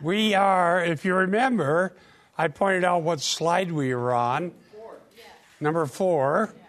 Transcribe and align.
We 0.00 0.34
are, 0.34 0.84
if 0.84 1.04
you 1.04 1.14
remember, 1.14 1.94
I 2.36 2.48
pointed 2.48 2.84
out 2.84 3.02
what 3.02 3.20
slide 3.20 3.70
we 3.70 3.94
were 3.94 4.12
on. 4.12 4.52
Four. 4.72 4.96
Number 5.60 5.86
four. 5.86 6.54
Yes. 6.56 6.66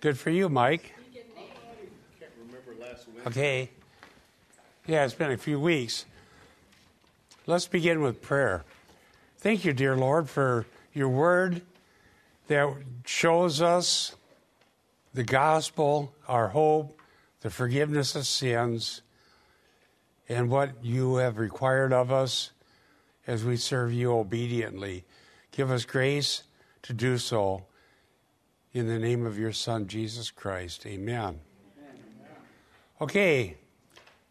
Good 0.00 0.18
for 0.18 0.30
you, 0.30 0.48
Mike. 0.48 0.94
Okay. 3.26 3.70
Yeah, 4.86 5.06
it's 5.06 5.14
been 5.14 5.30
a 5.30 5.38
few 5.38 5.58
weeks. 5.58 6.04
Let's 7.46 7.66
begin 7.66 8.02
with 8.02 8.20
prayer. 8.20 8.64
Thank 9.38 9.64
you, 9.64 9.72
dear 9.72 9.96
Lord, 9.96 10.28
for 10.28 10.66
your 10.92 11.08
word 11.08 11.62
that 12.48 12.68
shows 13.06 13.62
us 13.62 14.14
the 15.14 15.22
gospel, 15.22 16.14
our 16.28 16.48
hope, 16.48 17.00
the 17.40 17.48
forgiveness 17.48 18.14
of 18.14 18.26
sins, 18.26 19.00
and 20.28 20.50
what 20.50 20.84
you 20.84 21.16
have 21.16 21.38
required 21.38 21.92
of 21.92 22.10
us 22.10 22.50
as 23.26 23.44
we 23.44 23.56
serve 23.56 23.92
you 23.92 24.12
obediently. 24.12 25.04
Give 25.50 25.70
us 25.70 25.84
grace 25.84 26.44
to 26.82 26.92
do 26.92 27.18
so 27.18 27.64
in 28.72 28.88
the 28.88 28.98
name 28.98 29.24
of 29.24 29.38
your 29.38 29.52
Son, 29.52 29.86
Jesus 29.86 30.30
Christ. 30.30 30.86
Amen. 30.86 31.40
Okay, 33.00 33.56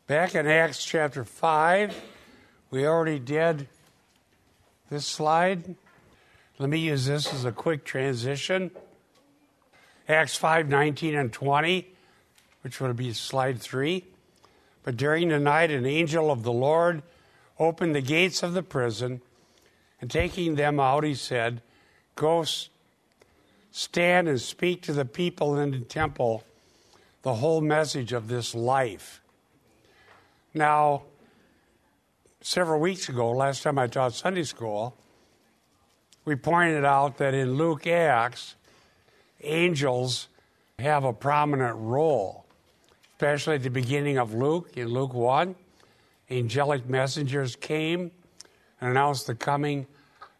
back 0.07 0.35
in 0.35 0.47
Acts 0.47 0.83
chapter 0.83 1.23
5, 1.23 2.02
we 2.71 2.85
already 2.85 3.19
did 3.19 3.67
this 4.89 5.05
slide. 5.05 5.75
Let 6.59 6.69
me 6.69 6.80
use 6.80 7.05
this 7.05 7.33
as 7.33 7.45
a 7.45 7.52
quick 7.52 7.83
transition. 7.83 8.71
Acts 10.07 10.35
5 10.35 10.67
19 10.67 11.16
and 11.16 11.31
20, 11.31 11.88
which 12.61 12.81
would 12.81 12.95
be 12.95 13.13
slide 13.13 13.59
3. 13.59 14.03
But 14.84 14.98
during 14.98 15.30
the 15.30 15.40
night, 15.40 15.72
an 15.72 15.86
angel 15.86 16.30
of 16.30 16.44
the 16.44 16.52
Lord 16.52 17.02
opened 17.58 17.95
the 17.95 18.02
gates 18.02 18.44
of 18.44 18.53
the 18.53 18.64
prison, 18.64 19.22
and 20.02 20.12
taking 20.12 20.56
them 20.56 20.80
out, 20.80 21.03
he 21.03 21.16
said, 21.16 21.62
Go 22.16 22.45
stand 23.72 24.28
and 24.28 24.40
speak 24.40 24.81
to 24.84 24.94
the 24.94 25.06
people 25.06 25.58
in 25.58 25.72
the 25.72 25.80
temple 25.80 26.44
the 27.23 27.36
whole 27.36 27.62
message 27.62 28.12
of 28.12 28.28
this 28.28 28.53
life. 28.53 29.22
Now, 30.53 31.03
several 32.42 32.80
weeks 32.80 33.09
ago, 33.09 33.31
last 33.31 33.64
time 33.64 33.80
I 33.80 33.88
taught 33.88 34.14
Sunday 34.14 34.44
school, 34.44 34.95
we 36.25 36.36
pointed 36.36 36.86
out 36.86 37.18
that 37.18 37.34
in 37.34 37.53
Luke 37.53 37.88
Acts, 37.88 38.56
angels 39.42 40.28
have 40.78 41.03
a 41.03 41.14
prominent 41.14 41.75
role, 41.78 42.42
especially 43.23 43.55
at 43.55 43.63
the 43.63 43.69
beginning 43.69 44.17
of 44.17 44.33
Luke, 44.33 44.75
in 44.75 44.89
Luke 44.89 45.13
1. 45.13 45.55
Angelic 46.29 46.89
messengers 46.89 47.55
came 47.55 48.11
and 48.81 48.89
announced 48.91 49.27
the 49.27 49.33
coming 49.33 49.88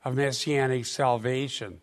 of 0.04 0.16
messianic 0.16 0.86
salvation. 0.86 1.80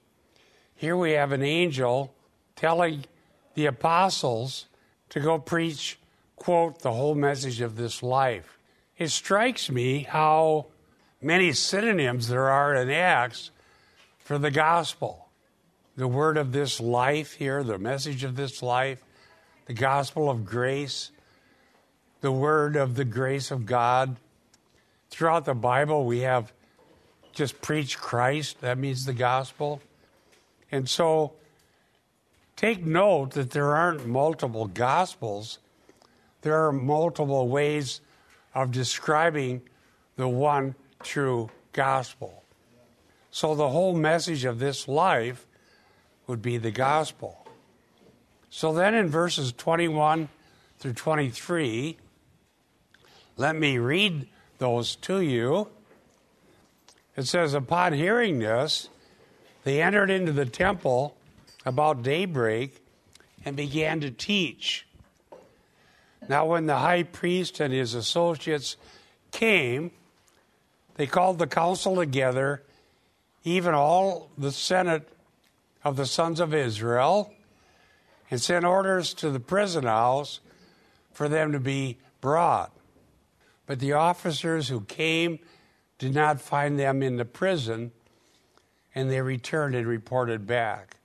Here 0.75 0.95
we 0.95 1.13
have 1.13 1.33
an 1.33 1.43
angel 1.43 2.13
telling 2.55 3.07
the 3.55 3.65
apostles 3.65 4.67
to 5.09 5.21
go 5.21 5.39
preach, 5.39 5.99
quote, 6.37 6.81
the 6.81 6.93
whole 6.93 7.15
message 7.15 7.63
of 7.63 7.77
this 7.77 8.03
life. 8.03 8.59
It 8.99 9.09
strikes 9.09 9.71
me 9.71 10.01
how 10.01 10.67
many 11.23 11.55
synonyms 11.55 12.29
there 12.29 12.51
are 12.51 12.75
in 12.75 12.91
Acts 12.91 13.53
for 14.19 14.37
the 14.37 14.51
gospel. 14.51 15.31
The 15.97 16.09
word 16.09 16.37
of 16.37 16.53
this 16.53 16.79
life 16.79 17.33
here, 17.33 17.65
the 17.65 17.79
message 17.79 18.23
of 18.23 18.37
this 18.37 18.63
life, 18.63 19.03
the 19.71 19.75
gospel 19.75 20.29
of 20.29 20.45
grace, 20.45 21.13
the 22.23 22.33
word 22.33 22.75
of 22.75 22.97
the 22.97 23.05
grace 23.05 23.53
of 23.53 23.67
God. 23.67 24.17
Throughout 25.11 25.45
the 25.45 25.55
Bible, 25.55 26.07
we 26.07 26.23
have 26.23 26.53
just 27.33 27.63
preach 27.63 27.97
Christ. 27.97 28.63
That 28.63 28.79
means 28.79 29.05
the 29.05 29.13
gospel. 29.13 29.81
And 30.73 30.89
so 30.89 31.35
take 32.57 32.85
note 32.85 33.31
that 33.35 33.53
there 33.53 33.77
aren't 33.77 34.09
multiple 34.09 34.67
gospels, 34.67 35.61
there 36.43 36.67
are 36.67 36.73
multiple 36.73 37.47
ways 37.47 38.01
of 38.53 38.73
describing 38.73 39.63
the 40.17 40.27
one 40.27 40.75
true 41.05 41.49
gospel. 41.73 42.43
So 43.31 43.55
the 43.55 43.69
whole 43.69 43.95
message 43.95 44.45
of 44.45 44.59
this 44.59 44.89
life 44.89 45.47
would 46.27 46.43
be 46.43 46.59
the 46.59 46.73
gospel. 46.73 47.40
So 48.51 48.73
then 48.73 48.95
in 48.95 49.09
verses 49.09 49.53
21 49.53 50.29
through 50.79 50.93
23, 50.95 51.97
let 53.37 53.57
me 53.57 53.79
read 53.79 54.29
those 54.59 54.97
to 54.97 55.21
you. 55.21 55.69
It 57.17 57.27
says, 57.27 57.55
Upon 57.55 57.93
hearing 57.93 58.41
this, 58.41 58.89
they 59.63 59.81
entered 59.81 60.11
into 60.11 60.33
the 60.33 60.47
temple 60.47 61.17
about 61.65 62.03
daybreak 62.03 62.83
and 63.45 63.57
began 63.57 64.01
to 64.01 64.11
teach. 64.11 64.87
Now, 66.29 66.47
when 66.47 66.67
the 66.67 66.77
high 66.77 67.05
priest 67.05 67.61
and 67.61 67.73
his 67.73 67.95
associates 67.95 68.77
came, 69.31 69.93
they 70.97 71.07
called 71.07 71.39
the 71.39 71.47
council 71.47 71.97
together, 71.97 72.63
even 73.45 73.75
all 73.75 74.31
the 74.37 74.53
senate 74.53 75.09
of 75.83 75.97
the 75.97 76.07
sons 76.07 76.41
of 76.41 76.53
Israel, 76.53 77.33
and 78.31 78.41
sent 78.41 78.65
orders 78.65 79.13
to 79.15 79.31
the 79.31 79.41
prison 79.41 79.85
house 79.85 80.41
for 81.13 81.29
them 81.29 81.53
to 81.53 81.61
be 81.61 81.99
brought. 82.21 82.73
But 83.67 83.81
the 83.81 83.93
officers 83.93 84.69
who 84.69 84.83
came 84.83 85.39
did 85.99 86.15
not 86.15 86.41
find 86.41 86.79
them 86.79 87.03
in 87.03 87.17
the 87.17 87.25
prison, 87.25 87.93
and 88.95 89.11
they 89.11 89.21
returned 89.21 89.75
and 89.75 89.87
reported 89.87 90.47
back, 90.47 90.97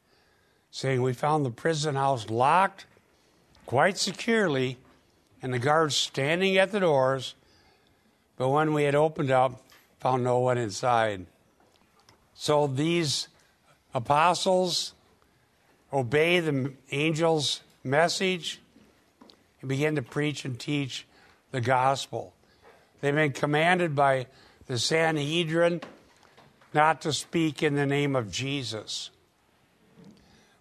saying, 0.71 1.01
We 1.01 1.13
found 1.13 1.45
the 1.45 1.51
prison 1.51 1.95
house 1.95 2.29
locked 2.29 2.85
quite 3.65 3.97
securely, 3.97 4.77
and 5.41 5.53
the 5.53 5.59
guards 5.59 5.95
standing 5.95 6.57
at 6.57 6.71
the 6.71 6.79
doors, 6.79 7.35
but 8.37 8.49
when 8.49 8.73
we 8.73 8.83
had 8.83 8.95
opened 8.95 9.31
up, 9.31 9.61
found 9.99 10.23
no 10.23 10.39
one 10.39 10.57
inside. 10.57 11.25
So 12.33 12.67
these 12.67 13.27
apostles 13.93 14.94
obey 15.95 16.41
the 16.41 16.73
angel's 16.91 17.61
message 17.81 18.59
and 19.61 19.69
begin 19.69 19.95
to 19.95 20.01
preach 20.01 20.43
and 20.43 20.59
teach 20.59 21.07
the 21.51 21.61
gospel. 21.61 22.33
They've 22.99 23.15
been 23.15 23.31
commanded 23.31 23.95
by 23.95 24.27
the 24.67 24.77
Sanhedrin 24.77 25.79
not 26.73 27.01
to 27.01 27.13
speak 27.13 27.63
in 27.63 27.75
the 27.75 27.85
name 27.85 28.13
of 28.13 28.29
Jesus. 28.29 29.09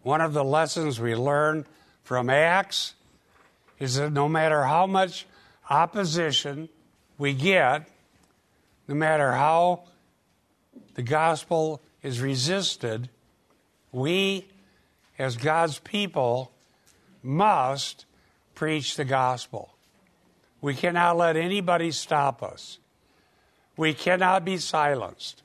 One 0.02 0.20
of 0.20 0.34
the 0.34 0.44
lessons 0.44 1.00
we 1.00 1.16
learn 1.16 1.66
from 2.04 2.30
Acts 2.30 2.94
is 3.80 3.96
that 3.96 4.12
no 4.12 4.28
matter 4.28 4.62
how 4.62 4.86
much 4.86 5.26
opposition 5.68 6.68
we 7.18 7.32
get, 7.32 7.88
no 8.86 8.94
matter 8.94 9.32
how 9.32 9.82
the 10.94 11.02
gospel 11.02 11.80
is 12.02 12.20
resisted, 12.20 13.08
we, 13.90 14.46
as 15.18 15.36
God's 15.36 15.78
people, 15.78 16.50
must 17.22 18.04
preach 18.54 18.96
the 18.96 19.04
gospel. 19.04 19.74
We 20.60 20.74
cannot 20.74 21.16
let 21.16 21.36
anybody 21.36 21.90
stop 21.90 22.42
us. 22.42 22.78
We 23.76 23.94
cannot 23.94 24.44
be 24.44 24.58
silenced. 24.58 25.42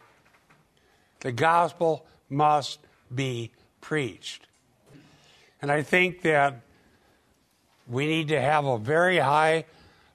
The 1.22 1.32
gospel 1.32 2.06
must 2.30 2.80
be 3.14 3.52
preached. 3.82 4.48
And 5.62 5.72
I 5.72 5.82
think 5.82 6.22
that 6.22 6.62
we 7.88 8.06
need 8.06 8.28
to 8.30 8.40
have 8.40 8.66
a 8.66 8.78
very 8.78 9.18
high 9.18 9.66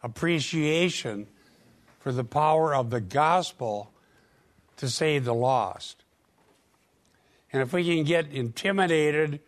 appreciation 0.03 1.27
for 2.01 2.13
the 2.13 2.25
power 2.25 2.75
of 2.75 2.91
the 2.91 3.01
gospel 3.01 3.91
to 4.77 4.89
save 4.89 5.25
the 5.25 5.35
lost. 5.35 6.05
And 7.53 7.63
if 7.63 7.73
we 7.73 7.85
can 7.85 8.05
get 8.05 8.33
intimidated 8.33 9.41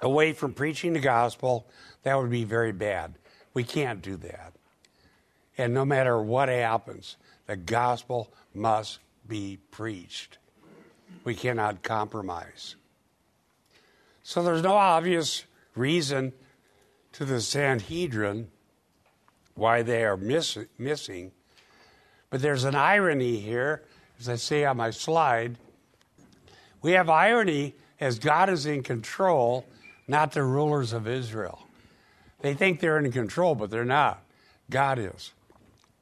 away 0.00 0.32
from 0.32 0.52
preaching 0.52 0.92
the 0.92 1.00
gospel, 1.00 1.66
that 2.02 2.18
would 2.18 2.30
be 2.30 2.44
very 2.44 2.72
bad. 2.72 3.14
We 3.54 3.64
can't 3.64 4.02
do 4.02 4.16
that. 4.16 4.54
And 5.58 5.74
no 5.74 5.84
matter 5.84 6.20
what 6.20 6.48
happens, 6.48 7.16
the 7.46 7.56
gospel 7.56 8.32
must 8.54 8.98
be 9.26 9.58
preached. 9.70 10.38
We 11.24 11.34
cannot 11.34 11.82
compromise. 11.82 12.76
So 14.22 14.42
there's 14.42 14.62
no 14.62 14.74
obvious 14.74 15.44
reason 15.74 16.32
to 17.12 17.24
the 17.24 17.40
Sanhedrin 17.40 18.48
why 19.54 19.82
they 19.82 20.04
are 20.04 20.16
miss- 20.16 20.58
missing. 20.78 21.32
But 22.30 22.40
there's 22.40 22.64
an 22.64 22.74
irony 22.74 23.36
here, 23.36 23.82
as 24.18 24.28
I 24.28 24.36
say 24.36 24.64
on 24.64 24.78
my 24.78 24.90
slide. 24.90 25.56
We 26.80 26.92
have 26.92 27.10
irony 27.10 27.74
as 28.00 28.18
God 28.18 28.48
is 28.48 28.66
in 28.66 28.82
control, 28.82 29.66
not 30.06 30.32
the 30.32 30.42
rulers 30.42 30.92
of 30.92 31.06
Israel. 31.06 31.66
They 32.40 32.54
think 32.54 32.80
they're 32.80 32.98
in 32.98 33.10
control, 33.12 33.54
but 33.54 33.70
they're 33.70 33.84
not. 33.84 34.22
God 34.68 34.98
is. 34.98 35.32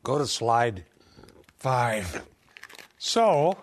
Go 0.02 0.18
to 0.18 0.26
slide 0.26 0.84
5. 1.58 2.24
So, 2.98 3.58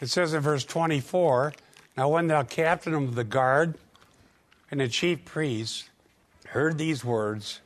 it 0.00 0.08
says 0.08 0.34
in 0.34 0.40
verse 0.40 0.64
24 0.64 1.52
Now, 1.96 2.08
when 2.08 2.26
the 2.26 2.42
captain 2.44 2.94
of 2.94 3.14
the 3.14 3.24
guard 3.24 3.78
and 4.70 4.80
the 4.80 4.88
chief 4.88 5.24
priests 5.24 5.88
heard 6.48 6.78
these 6.78 7.04
words, 7.04 7.60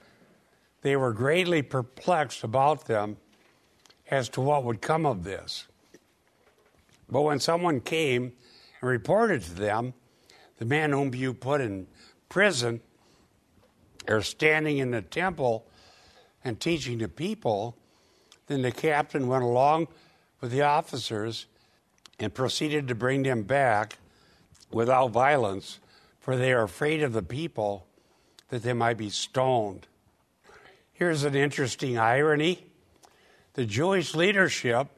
they 0.83 0.97
were 0.97 1.13
greatly 1.13 1.63
perplexed 1.63 2.45
about 2.45 2.87
them 2.87 3.17
as 4.11 4.29
to 4.31 4.41
what 4.41 4.65
would 4.65 4.81
come 4.81 5.07
of 5.07 5.25
this. 5.25 5.67
But 7.09 7.23
when 7.23 7.41
someone 7.41 7.81
came 7.81 8.33
and 8.81 8.91
reported 8.91 9.43
to 9.45 9.55
them, 9.55 9.95
the 10.59 10.65
man 10.65 10.93
whom 10.93 11.15
you 11.15 11.35
put 11.35 11.61
in 11.61 11.87
prison 12.29 12.81
are 14.09 14.23
standing 14.23 14.79
in 14.79 14.91
the 14.91 15.03
temple 15.03 15.67
and 16.45 16.61
teaching 16.61 16.99
the 16.99 17.09
people, 17.09 17.77
then 18.47 18.63
the 18.63 18.73
captain 18.73 19.27
went 19.27 19.43
along 19.43 19.89
with 20.41 20.51
the 20.51 20.63
officers 20.63 21.47
and 22.19 22.33
proceeded 22.33 22.89
to 22.89 22.95
bring 22.95 23.23
them 23.23 23.43
back 23.43 23.99
without 24.71 25.11
violence, 25.11 25.79
for 26.21 26.37
they 26.37 26.53
are 26.53 26.63
afraid 26.63 27.03
of 27.03 27.13
the 27.13 27.23
people 27.23 27.87
that 28.49 28.63
they 28.63 28.73
might 28.73 28.97
be 28.97 29.11
stoned. 29.11 29.87
Here's 30.93 31.25
an 31.25 31.35
interesting 31.35 31.99
irony 31.99 32.63
the 33.55 33.65
Jewish 33.65 34.15
leadership 34.15 34.89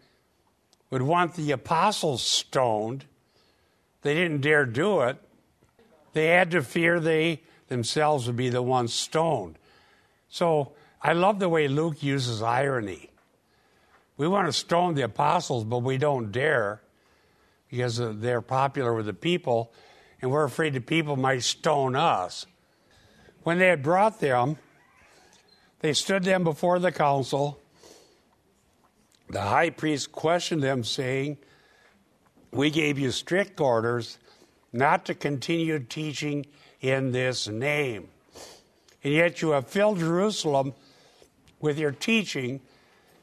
would 0.91 1.03
want 1.03 1.35
the 1.35 1.53
apostles 1.53 2.23
stoned. 2.23 3.05
They 4.03 4.15
didn't 4.15 4.41
dare 4.41 4.67
do 4.67 5.03
it. 5.03 5.17
They 6.13 6.29
had 6.29 6.51
to 6.53 6.63
fear 6.63 7.01
they 7.01 7.43
themselves 7.69 8.27
would 8.27 8.37
be 8.37 8.49
the 8.49 8.63
ones 8.63 8.93
stoned. 8.93 9.59
So 10.29 10.73
I 11.03 11.13
love 11.13 11.39
the 11.39 11.49
way 11.49 11.69
Luke 11.69 12.03
uses 12.03 12.43
irony. 12.43 13.11
We 14.17 14.27
want 14.27 14.47
to 14.47 14.53
stone 14.53 14.95
the 14.95 15.03
apostles, 15.03 15.65
but 15.65 15.79
we 15.79 15.97
don't 15.97 16.33
dare 16.33 16.81
because 17.71 18.01
they're 18.21 18.41
popular 18.41 18.95
with 18.95 19.07
the 19.07 19.13
people, 19.13 19.73
and 20.21 20.31
we're 20.31 20.45
afraid 20.45 20.73
the 20.73 20.81
people 20.81 21.17
might 21.17 21.43
stone 21.43 21.95
us. 21.95 22.47
When 23.43 23.59
they 23.59 23.69
had 23.69 23.83
brought 23.83 24.21
them, 24.21 24.57
they 25.81 25.93
stood 25.93 26.25
them 26.25 26.43
before 26.45 26.79
the 26.79 26.91
council. 26.91 27.61
The 29.31 29.43
high 29.43 29.71
priest 29.71 30.11
questioned 30.11 30.63
them, 30.63 30.83
saying, 30.83 31.39
We 32.51 32.71
gave 32.71 32.99
you 32.99 33.11
strict 33.11 33.61
orders 33.61 34.19
not 34.73 35.05
to 35.07 35.15
continue 35.15 35.79
teaching 35.79 36.47
in 36.81 37.13
this 37.13 37.49
name. 37.49 38.09
And 39.03 39.13
yet 39.13 39.43
you 39.43 39.51
have 39.51 39.69
filled 39.69 39.99
Jerusalem 39.99 40.75
with 41.61 41.79
your 41.79 41.93
teaching 41.93 42.61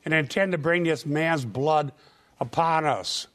and 0.04 0.14
intend 0.14 0.52
to 0.52 0.58
bring 0.58 0.84
this 0.84 1.06
man's 1.06 1.46
blood 1.46 1.92
upon 2.40 2.86
us. 2.86 3.28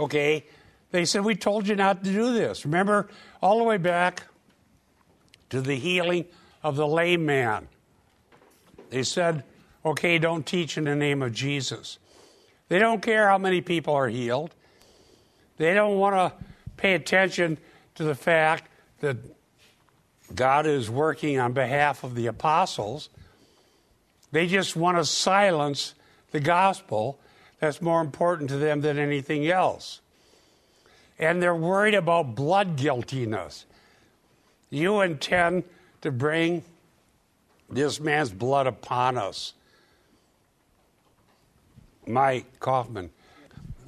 Okay, 0.00 0.46
they 0.90 1.04
said, 1.04 1.24
We 1.24 1.34
told 1.34 1.66
you 1.66 1.74
not 1.74 2.04
to 2.04 2.12
do 2.12 2.32
this. 2.32 2.64
Remember, 2.64 3.08
all 3.42 3.58
the 3.58 3.64
way 3.64 3.76
back 3.76 4.24
to 5.50 5.60
the 5.60 5.74
healing 5.74 6.26
of 6.62 6.76
the 6.76 6.86
lame 6.86 7.26
man. 7.26 7.68
They 8.90 9.02
said, 9.02 9.44
Okay, 9.84 10.18
don't 10.18 10.46
teach 10.46 10.76
in 10.76 10.84
the 10.84 10.94
name 10.94 11.22
of 11.22 11.32
Jesus. 11.32 11.98
They 12.68 12.78
don't 12.78 13.00
care 13.00 13.28
how 13.28 13.38
many 13.38 13.60
people 13.60 13.94
are 13.94 14.08
healed. 14.08 14.54
They 15.58 15.74
don't 15.74 15.98
want 15.98 16.14
to 16.14 16.44
pay 16.76 16.94
attention 16.94 17.58
to 17.96 18.04
the 18.04 18.14
fact 18.14 18.70
that 19.00 19.16
God 20.34 20.66
is 20.66 20.88
working 20.88 21.38
on 21.38 21.52
behalf 21.52 22.04
of 22.04 22.14
the 22.14 22.26
apostles. 22.26 23.10
They 24.32 24.46
just 24.46 24.76
want 24.76 24.98
to 24.98 25.04
silence 25.04 25.94
the 26.30 26.40
gospel 26.40 27.18
that's 27.60 27.82
more 27.82 28.00
important 28.00 28.50
to 28.50 28.56
them 28.56 28.80
than 28.80 28.98
anything 28.98 29.48
else. 29.48 30.00
And 31.18 31.42
they're 31.42 31.54
worried 31.54 31.94
about 31.94 32.34
blood 32.34 32.76
guiltiness. 32.76 33.66
You 34.70 35.00
intend 35.00 35.64
to 36.02 36.12
bring 36.12 36.62
this 37.68 37.98
man's 37.98 38.30
blood 38.30 38.66
upon 38.66 39.18
us. 39.18 39.54
Mike 42.06 42.60
Kaufman. 42.60 43.10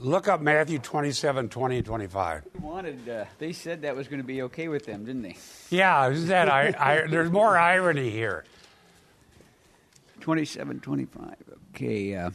Look 0.02 0.28
up 0.28 0.40
Matthew 0.40 0.78
27, 0.78 1.50
20, 1.50 1.76
and 1.76 1.84
25. 1.84 2.46
Wanted, 2.62 3.06
uh, 3.06 3.26
they 3.38 3.52
said 3.52 3.82
that 3.82 3.94
was 3.94 4.08
going 4.08 4.20
to 4.20 4.26
be 4.26 4.40
okay 4.42 4.68
with 4.68 4.86
them, 4.86 5.04
didn't 5.04 5.20
they? 5.20 5.36
Yeah, 5.68 6.08
is 6.08 6.28
that 6.28 6.48
I, 6.48 6.74
I, 6.78 7.06
there's 7.06 7.30
more 7.30 7.58
irony 7.58 8.08
here. 8.08 8.44
27, 10.20 10.80
25. 10.80 11.34
Okay. 11.74 12.14
Uh, 12.14 12.30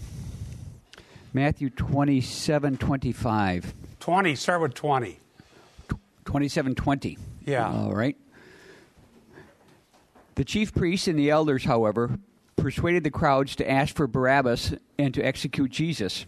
Matthew 1.34 1.72
27, 1.72 2.78
25. 2.78 3.74
20, 4.00 4.36
start 4.36 4.62
with 4.62 4.76
20. 4.76 5.20
27, 6.26 6.76
20. 6.76 7.18
Yeah. 7.48 7.68
All 7.68 7.94
right. 7.94 8.16
The 10.36 10.46
chief 10.46 10.72
priests 10.72 11.08
and 11.08 11.18
the 11.18 11.32
elders, 11.32 11.64
however, 11.64 12.20
persuaded 12.58 13.04
the 13.04 13.12
crowds 13.12 13.56
to 13.56 13.68
ask 13.70 13.96
for 13.96 14.06
Barabbas 14.06 14.76
and 15.00 15.16
to 15.16 15.22
execute 15.24 15.72
Jesus. 15.72 16.28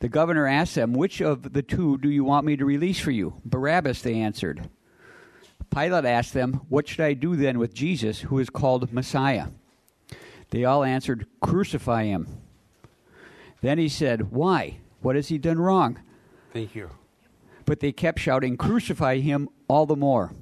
The 0.00 0.08
governor 0.08 0.46
asked 0.46 0.74
them, 0.74 0.92
Which 0.92 1.20
of 1.20 1.52
the 1.52 1.62
two 1.62 1.98
do 1.98 2.08
you 2.08 2.24
want 2.24 2.46
me 2.46 2.56
to 2.56 2.64
release 2.64 3.00
for 3.00 3.10
you? 3.10 3.40
Barabbas, 3.44 4.02
they 4.02 4.14
answered. 4.14 4.68
Pilate 5.70 6.04
asked 6.04 6.34
them, 6.34 6.60
What 6.68 6.88
should 6.88 7.00
I 7.00 7.14
do 7.14 7.36
then 7.36 7.58
with 7.58 7.74
Jesus, 7.74 8.20
who 8.20 8.38
is 8.38 8.50
called 8.50 8.92
Messiah? 8.92 9.48
They 10.50 10.64
all 10.64 10.84
answered, 10.84 11.26
Crucify 11.40 12.04
him. 12.04 12.28
Then 13.60 13.78
he 13.78 13.88
said, 13.88 14.30
Why? 14.30 14.78
What 15.00 15.16
has 15.16 15.28
he 15.28 15.38
done 15.38 15.58
wrong? 15.58 15.98
Thank 16.52 16.74
you. 16.74 16.90
But 17.66 17.80
they 17.80 17.92
kept 17.92 18.20
shouting, 18.20 18.56
Crucify 18.56 19.18
him 19.18 19.48
all 19.68 19.86
the 19.86 19.96
more. 19.96 20.32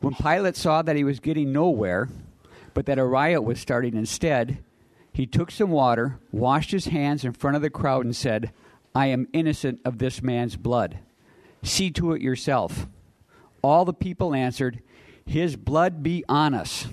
When 0.00 0.14
Pilate 0.14 0.56
saw 0.56 0.82
that 0.82 0.96
he 0.96 1.04
was 1.04 1.20
getting 1.20 1.52
nowhere, 1.52 2.08
but 2.74 2.86
that 2.86 2.98
a 2.98 3.04
riot 3.04 3.44
was 3.44 3.60
starting 3.60 3.96
instead, 3.96 4.62
he 5.20 5.26
took 5.26 5.50
some 5.50 5.68
water, 5.68 6.18
washed 6.32 6.70
his 6.70 6.86
hands 6.86 7.26
in 7.26 7.34
front 7.34 7.54
of 7.54 7.60
the 7.60 7.68
crowd, 7.68 8.06
and 8.06 8.16
said, 8.16 8.52
I 8.94 9.08
am 9.08 9.28
innocent 9.34 9.78
of 9.84 9.98
this 9.98 10.22
man's 10.22 10.56
blood. 10.56 10.98
See 11.62 11.90
to 11.90 12.14
it 12.14 12.22
yourself. 12.22 12.86
All 13.60 13.84
the 13.84 13.92
people 13.92 14.34
answered, 14.34 14.80
His 15.26 15.56
blood 15.56 16.02
be 16.02 16.24
on 16.26 16.54
us 16.54 16.86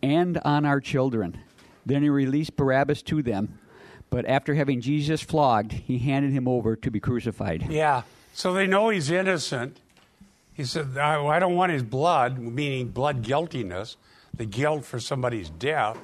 and 0.00 0.38
on 0.44 0.64
our 0.64 0.78
children. 0.78 1.38
Then 1.84 2.04
he 2.04 2.08
released 2.10 2.54
Barabbas 2.54 3.02
to 3.02 3.24
them, 3.24 3.58
but 4.08 4.24
after 4.24 4.54
having 4.54 4.80
Jesus 4.80 5.20
flogged, 5.20 5.72
he 5.72 5.98
handed 5.98 6.30
him 6.30 6.46
over 6.46 6.76
to 6.76 6.90
be 6.92 7.00
crucified. 7.00 7.66
Yeah, 7.68 8.02
so 8.32 8.52
they 8.52 8.68
know 8.68 8.90
he's 8.90 9.10
innocent. 9.10 9.80
He 10.52 10.62
said, 10.62 10.96
I, 10.96 11.20
I 11.26 11.40
don't 11.40 11.56
want 11.56 11.72
his 11.72 11.82
blood, 11.82 12.38
meaning 12.38 12.90
blood 12.90 13.22
guiltiness, 13.22 13.96
the 14.32 14.46
guilt 14.46 14.84
for 14.84 15.00
somebody's 15.00 15.50
death. 15.50 15.98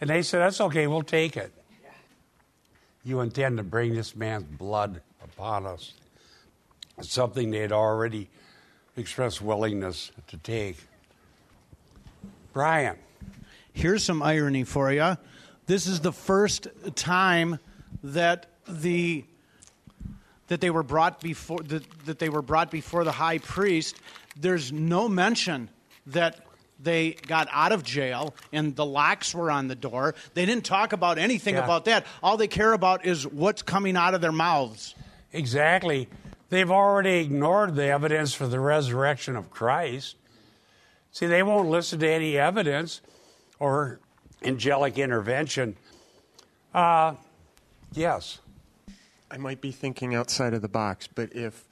And 0.00 0.10
they 0.10 0.22
said, 0.22 0.40
That's 0.40 0.60
okay, 0.60 0.86
we'll 0.86 1.02
take 1.02 1.36
it. 1.36 1.52
You 3.04 3.20
intend 3.20 3.58
to 3.58 3.62
bring 3.62 3.94
this 3.94 4.16
man's 4.16 4.44
blood 4.44 5.00
upon 5.22 5.66
us. 5.66 5.92
It's 6.98 7.12
something 7.12 7.50
they 7.50 7.60
had 7.60 7.72
already 7.72 8.28
expressed 8.96 9.40
willingness 9.40 10.10
to 10.28 10.36
take. 10.38 10.76
Brian. 12.52 12.96
Here's 13.72 14.02
some 14.02 14.22
irony 14.22 14.64
for 14.64 14.90
you. 14.90 15.18
This 15.66 15.86
is 15.86 16.00
the 16.00 16.12
first 16.12 16.68
time 16.94 17.58
that 18.02 18.46
the 18.66 19.24
that 20.48 20.60
they 20.60 20.70
were 20.70 20.82
brought 20.82 21.20
before 21.20 21.58
that, 21.64 21.84
that 22.06 22.18
they 22.18 22.28
were 22.28 22.40
brought 22.40 22.70
before 22.70 23.04
the 23.04 23.12
high 23.12 23.38
priest. 23.38 23.96
There's 24.40 24.72
no 24.72 25.08
mention 25.08 25.68
that 26.06 26.45
they 26.78 27.12
got 27.12 27.48
out 27.50 27.72
of 27.72 27.82
jail 27.82 28.34
and 28.52 28.76
the 28.76 28.84
locks 28.84 29.34
were 29.34 29.50
on 29.50 29.68
the 29.68 29.74
door. 29.74 30.14
They 30.34 30.44
didn't 30.46 30.64
talk 30.64 30.92
about 30.92 31.18
anything 31.18 31.54
Yeah. 31.54 31.64
about 31.64 31.84
that. 31.86 32.06
All 32.22 32.36
they 32.36 32.48
care 32.48 32.72
about 32.72 33.06
is 33.06 33.26
what's 33.26 33.62
coming 33.62 33.96
out 33.96 34.14
of 34.14 34.20
their 34.20 34.32
mouths. 34.32 34.94
Exactly. 35.32 36.08
They've 36.48 36.70
already 36.70 37.20
ignored 37.20 37.74
the 37.74 37.86
evidence 37.86 38.34
for 38.34 38.46
the 38.46 38.60
resurrection 38.60 39.36
of 39.36 39.50
Christ. 39.50 40.16
See, 41.10 41.26
they 41.26 41.42
won't 41.42 41.68
listen 41.68 41.98
to 42.00 42.08
any 42.08 42.36
evidence 42.38 43.00
or 43.58 44.00
angelic 44.42 44.98
intervention. 44.98 45.76
Uh, 46.74 47.14
yes. 47.92 48.38
I 49.30 49.38
might 49.38 49.60
be 49.60 49.72
thinking 49.72 50.14
outside 50.14 50.54
of 50.54 50.62
the 50.62 50.68
box, 50.68 51.08
but 51.08 51.34
if 51.34 51.64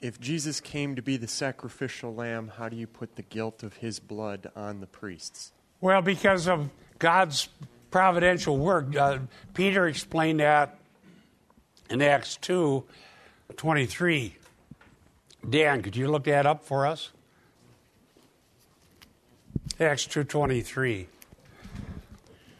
if 0.00 0.20
Jesus 0.20 0.60
came 0.60 0.96
to 0.96 1.02
be 1.02 1.16
the 1.16 1.28
sacrificial 1.28 2.14
lamb, 2.14 2.52
how 2.56 2.68
do 2.68 2.76
you 2.76 2.86
put 2.86 3.16
the 3.16 3.22
guilt 3.22 3.62
of 3.62 3.78
his 3.78 4.00
blood 4.00 4.50
on 4.56 4.80
the 4.80 4.86
priests? 4.86 5.52
Well, 5.80 6.02
because 6.02 6.46
of 6.48 6.70
God's 6.98 7.48
providential 7.90 8.56
work. 8.56 8.94
Uh, 8.96 9.18
Peter 9.54 9.86
explained 9.86 10.40
that 10.40 10.78
in 11.88 12.00
Acts 12.02 12.36
2 12.36 12.84
23. 13.56 14.36
Dan, 15.48 15.82
could 15.82 15.96
you 15.96 16.08
look 16.08 16.24
that 16.24 16.46
up 16.46 16.64
for 16.64 16.86
us? 16.86 17.10
Acts 19.80 20.06
2:23. 20.06 21.08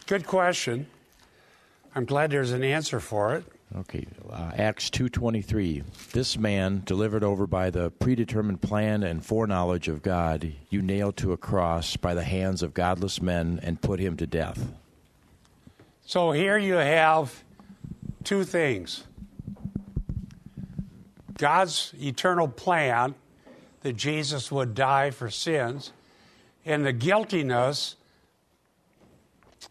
Good 0.07 0.27
question. 0.27 0.87
I'm 1.95 2.05
glad 2.05 2.31
there's 2.31 2.53
an 2.53 2.65
answer 2.65 2.99
for 2.99 3.35
it. 3.35 3.45
Okay, 3.77 4.05
uh, 4.29 4.51
Acts 4.57 4.91
2:23. 4.91 5.85
This 6.13 6.37
man 6.37 6.83
delivered 6.85 7.23
over 7.23 7.47
by 7.47 7.71
the 7.71 7.91
predetermined 7.91 8.61
plan 8.61 9.05
and 9.05 9.25
foreknowledge 9.25 9.87
of 9.87 10.03
God, 10.03 10.53
you 10.71 10.83
nailed 10.83 11.17
to 11.19 11.33
a 11.33 11.37
cross 11.37 11.97
by 11.97 12.13
the 12.13 12.25
hands 12.25 12.63
of 12.63 12.75
godless 12.75 13.23
men 13.23 13.61
and 13.63 13.81
put 13.81 14.01
him 14.01 14.17
to 14.17 14.27
death. 14.27 14.73
So 16.05 16.33
here 16.33 16.59
you 16.59 16.75
have 16.75 17.45
two 18.25 18.43
things. 18.43 19.05
God's 21.39 21.95
eternal 22.01 22.49
plan 22.49 23.15
that 23.83 23.93
Jesus 23.93 24.51
would 24.51 24.75
die 24.75 25.11
for 25.11 25.31
sins 25.31 25.93
and 26.67 26.85
the 26.85 26.93
guiltiness 26.93 27.95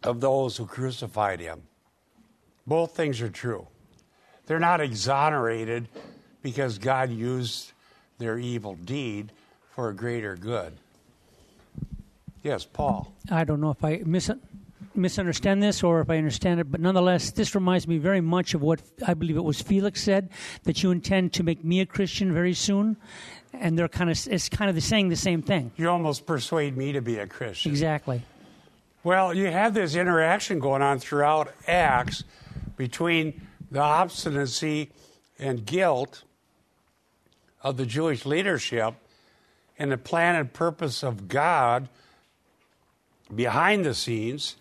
of 0.03 0.21
those 0.21 0.55
who 0.55 0.65
crucified 0.65 1.41
him. 1.41 1.63
Both 2.65 2.95
things 2.95 3.19
are 3.19 3.29
true. 3.29 3.67
They're 4.49 4.57
not 4.57 4.81
exonerated 4.81 5.89
because 6.41 6.79
God 6.79 7.11
used 7.11 7.71
their 8.17 8.39
evil 8.39 8.73
deed 8.83 9.31
for 9.75 9.89
a 9.89 9.93
greater 9.93 10.35
good. 10.35 10.73
Yes, 12.41 12.65
Paul. 12.65 13.13
I 13.29 13.43
don't 13.43 13.61
know 13.61 13.69
if 13.69 13.85
I 13.85 14.01
mis- 14.03 14.31
misunderstand 14.95 15.61
this 15.61 15.83
or 15.83 16.01
if 16.01 16.09
I 16.09 16.17
understand 16.17 16.59
it, 16.59 16.71
but 16.71 16.81
nonetheless, 16.81 17.29
this 17.29 17.53
reminds 17.53 17.87
me 17.87 17.99
very 17.99 18.21
much 18.21 18.55
of 18.55 18.63
what 18.63 18.81
I 19.05 19.13
believe 19.13 19.37
it 19.37 19.43
was 19.43 19.61
Felix 19.61 20.01
said 20.01 20.31
that 20.63 20.81
you 20.81 20.89
intend 20.89 21.33
to 21.33 21.43
make 21.43 21.63
me 21.63 21.81
a 21.81 21.85
Christian 21.85 22.33
very 22.33 22.55
soon, 22.55 22.97
and 23.53 23.77
they're 23.77 23.87
kind 23.87 24.09
of 24.09 24.19
it's 24.31 24.49
kind 24.49 24.67
of 24.67 24.73
the 24.73 24.81
saying 24.81 25.09
the 25.09 25.15
same 25.15 25.43
thing. 25.43 25.69
You 25.77 25.91
almost 25.91 26.25
persuade 26.25 26.75
me 26.75 26.93
to 26.93 27.01
be 27.01 27.19
a 27.19 27.27
Christian. 27.27 27.69
Exactly. 27.69 28.23
Well, 29.03 29.31
you 29.31 29.45
have 29.45 29.75
this 29.75 29.93
interaction 29.93 30.57
going 30.57 30.81
on 30.81 30.97
throughout 30.97 31.53
Acts 31.67 32.23
between 32.77 33.41
the 33.71 33.81
obstinacy 33.81 34.91
and 35.37 35.65
guilt 35.65 36.23
of 37.61 37.77
the 37.77 37.85
Jewish 37.85 38.25
leadership 38.25 38.95
and 39.77 39.91
the 39.91 39.97
plan 39.97 40.35
and 40.35 40.51
purpose 40.51 41.03
of 41.03 41.27
God 41.27 41.89
behind 43.33 43.85
the 43.85 43.93
scenes. 43.93 44.57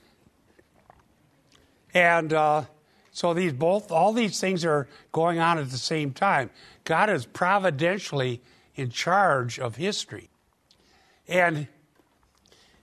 And 1.95 2.33
uh, 2.33 2.65
so 3.11 3.35
these 3.35 3.53
both 3.53 3.91
all 3.91 4.13
these 4.13 4.41
things 4.41 4.65
are 4.65 4.89
going 5.13 5.39
on 5.39 5.59
at 5.59 5.71
the 5.71 5.79
same 5.79 6.13
time. 6.13 6.51
God 6.85 7.11
is 7.11 7.27
providentially 7.27 8.41
in 8.75 8.91
charge 8.91 9.59
of 9.59 9.77
history. 9.77 10.31
And 11.27 11.69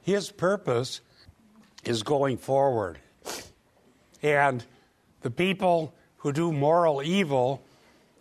his 0.01 0.31
purpose 0.31 1.01
is 1.83 2.03
going 2.03 2.37
forward. 2.37 2.99
And 4.21 4.63
the 5.21 5.31
people 5.31 5.93
who 6.25 6.33
do 6.33 6.51
moral 6.51 7.03
evil 7.03 7.61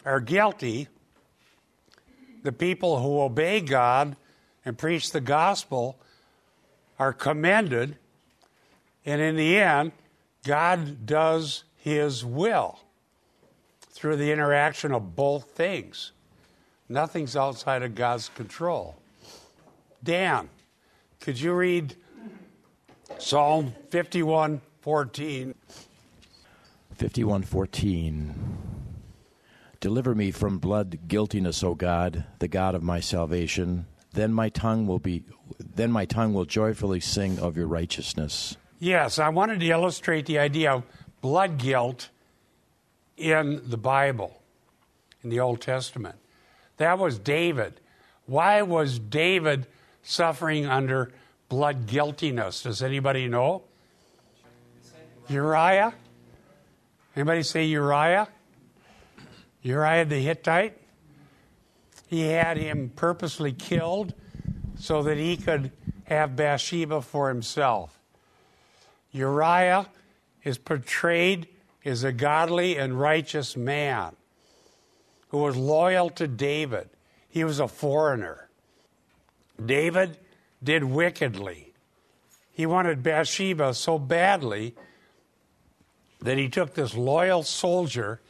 are 0.05 0.21
guilty. 0.21 0.89
The 2.43 2.53
people 2.53 3.01
who 3.01 3.23
obey 3.23 3.63
God 3.63 4.15
and 4.63 4.77
preach 4.77 5.11
the 5.11 5.23
gospel 5.23 5.97
are 6.99 7.15
commended. 7.15 7.97
And 9.07 9.23
in 9.23 9.37
the 9.37 9.57
end, 9.57 9.93
God 10.45 11.07
does 11.07 11.65
his 11.79 12.23
will 12.23 12.79
through 13.81 14.17
the 14.17 14.31
interaction 14.31 14.93
of 14.93 15.17
both 15.17 15.53
things. 15.53 16.13
Nothing's 16.91 17.35
outside 17.35 17.83
of 17.83 17.95
God's 17.95 18.29
control. 18.29 18.97
Dan, 20.03 20.51
could 21.21 21.41
you 21.41 21.55
read 21.55 21.97
Psalm 23.17 23.73
51 23.89 24.61
14? 24.83 25.55
51:14 26.95 28.35
Deliver 29.81 30.15
me 30.15 30.31
from 30.31 30.59
blood 30.59 31.01
guiltiness, 31.09 31.63
O 31.63 31.75
God, 31.75 32.25
the 32.39 32.49
God 32.49 32.75
of 32.75 32.83
my 32.83 33.01
salvation. 33.01 33.87
Then 34.13 34.33
my 34.33 34.49
tongue 34.49 34.87
will 34.87 34.99
be 34.99 35.25
then 35.59 35.93
my 35.93 36.05
tongue 36.07 36.33
will 36.33 36.47
joyfully 36.47 37.01
sing 37.01 37.39
of 37.39 37.57
your 37.57 37.67
righteousness. 37.67 38.57
Yes, 38.79 39.19
I 39.19 39.29
wanted 39.29 39.61
to 39.61 39.67
illustrate 39.67 40.27
the 40.27 40.39
idea 40.39 40.73
of 40.73 40.85
blood 41.21 41.59
guilt 41.59 42.11
in 43.17 43.63
the 43.69 43.77
Bible, 43.77 44.41
in 45.23 45.31
the 45.31 45.41
Old 45.41 45.61
Testament. 45.61 46.17
That 46.77 46.99
was 46.99 47.19
David. 47.19 47.81
Why 48.27 48.63
was 48.63 48.99
David 48.99 49.67
suffering 50.03 50.67
under 50.67 51.13
blood 51.49 51.87
guiltiness? 51.87 52.63
Does 52.63 52.83
anybody 52.83 53.29
know? 53.29 53.63
Uriah? 55.29 55.95
Anybody 57.17 57.43
say 57.43 57.65
Uriah? 57.65 58.29
Uriah 59.63 60.05
the 60.05 60.21
Hittite? 60.21 60.77
He 62.09 62.23
had 62.23 62.57
him 62.57 62.91
purposely 62.95 63.53
killed 63.53 64.15
so 64.79 65.03
that 65.03 65.17
he 65.17 65.37
could 65.37 65.73
have 66.05 66.37
Bathsheba 66.37 67.03
for 67.03 67.29
himself. 67.29 67.99
Uriah 69.13 69.89
is 70.43 70.59
portrayed 70.59 71.49
as 71.85 72.03
a 72.03 72.13
godly 72.13 72.77
and 72.77 72.99
righteous 72.99 73.57
man 73.57 74.17
who 75.29 75.39
was 75.39 75.57
loyal 75.57 76.11
to 76.11 76.27
David. 76.27 76.91
He 77.29 77.45
was 77.45 77.61
a 77.61 77.69
foreigner. 77.69 78.49
David 79.65 80.19
did 80.63 80.85
wickedly. 80.85 81.73
He 82.53 82.67
wanted 82.67 83.03
Bathsheba 83.03 83.75
so 83.75 83.99
badly 83.99 84.75
that 86.25 86.39
he 86.39 86.49
took 86.49 86.75
this 86.75 86.95
loyal 86.95 87.43
soldier 87.43 88.21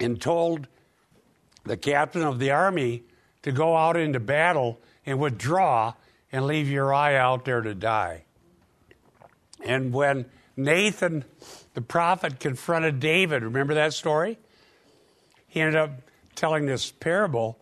and 0.00 0.20
told 0.20 0.66
the 1.64 1.76
captain 1.76 2.22
of 2.22 2.38
the 2.38 2.50
army 2.50 3.02
to 3.42 3.52
go 3.52 3.76
out 3.76 3.96
into 3.96 4.20
battle 4.20 4.80
and 5.04 5.18
withdraw 5.18 5.92
and 6.32 6.46
leave 6.46 6.68
Uriah 6.68 7.18
out 7.18 7.44
there 7.44 7.60
to 7.60 7.74
die. 7.74 8.24
And 9.64 9.92
when 9.92 10.26
Nathan, 10.56 11.24
the 11.74 11.80
prophet, 11.80 12.38
confronted 12.38 13.00
David, 13.00 13.42
remember 13.42 13.74
that 13.74 13.92
story? 13.92 14.38
He 15.48 15.60
ended 15.60 15.76
up 15.76 15.90
telling 16.36 16.66
this 16.66 16.92
parable, 16.92 17.58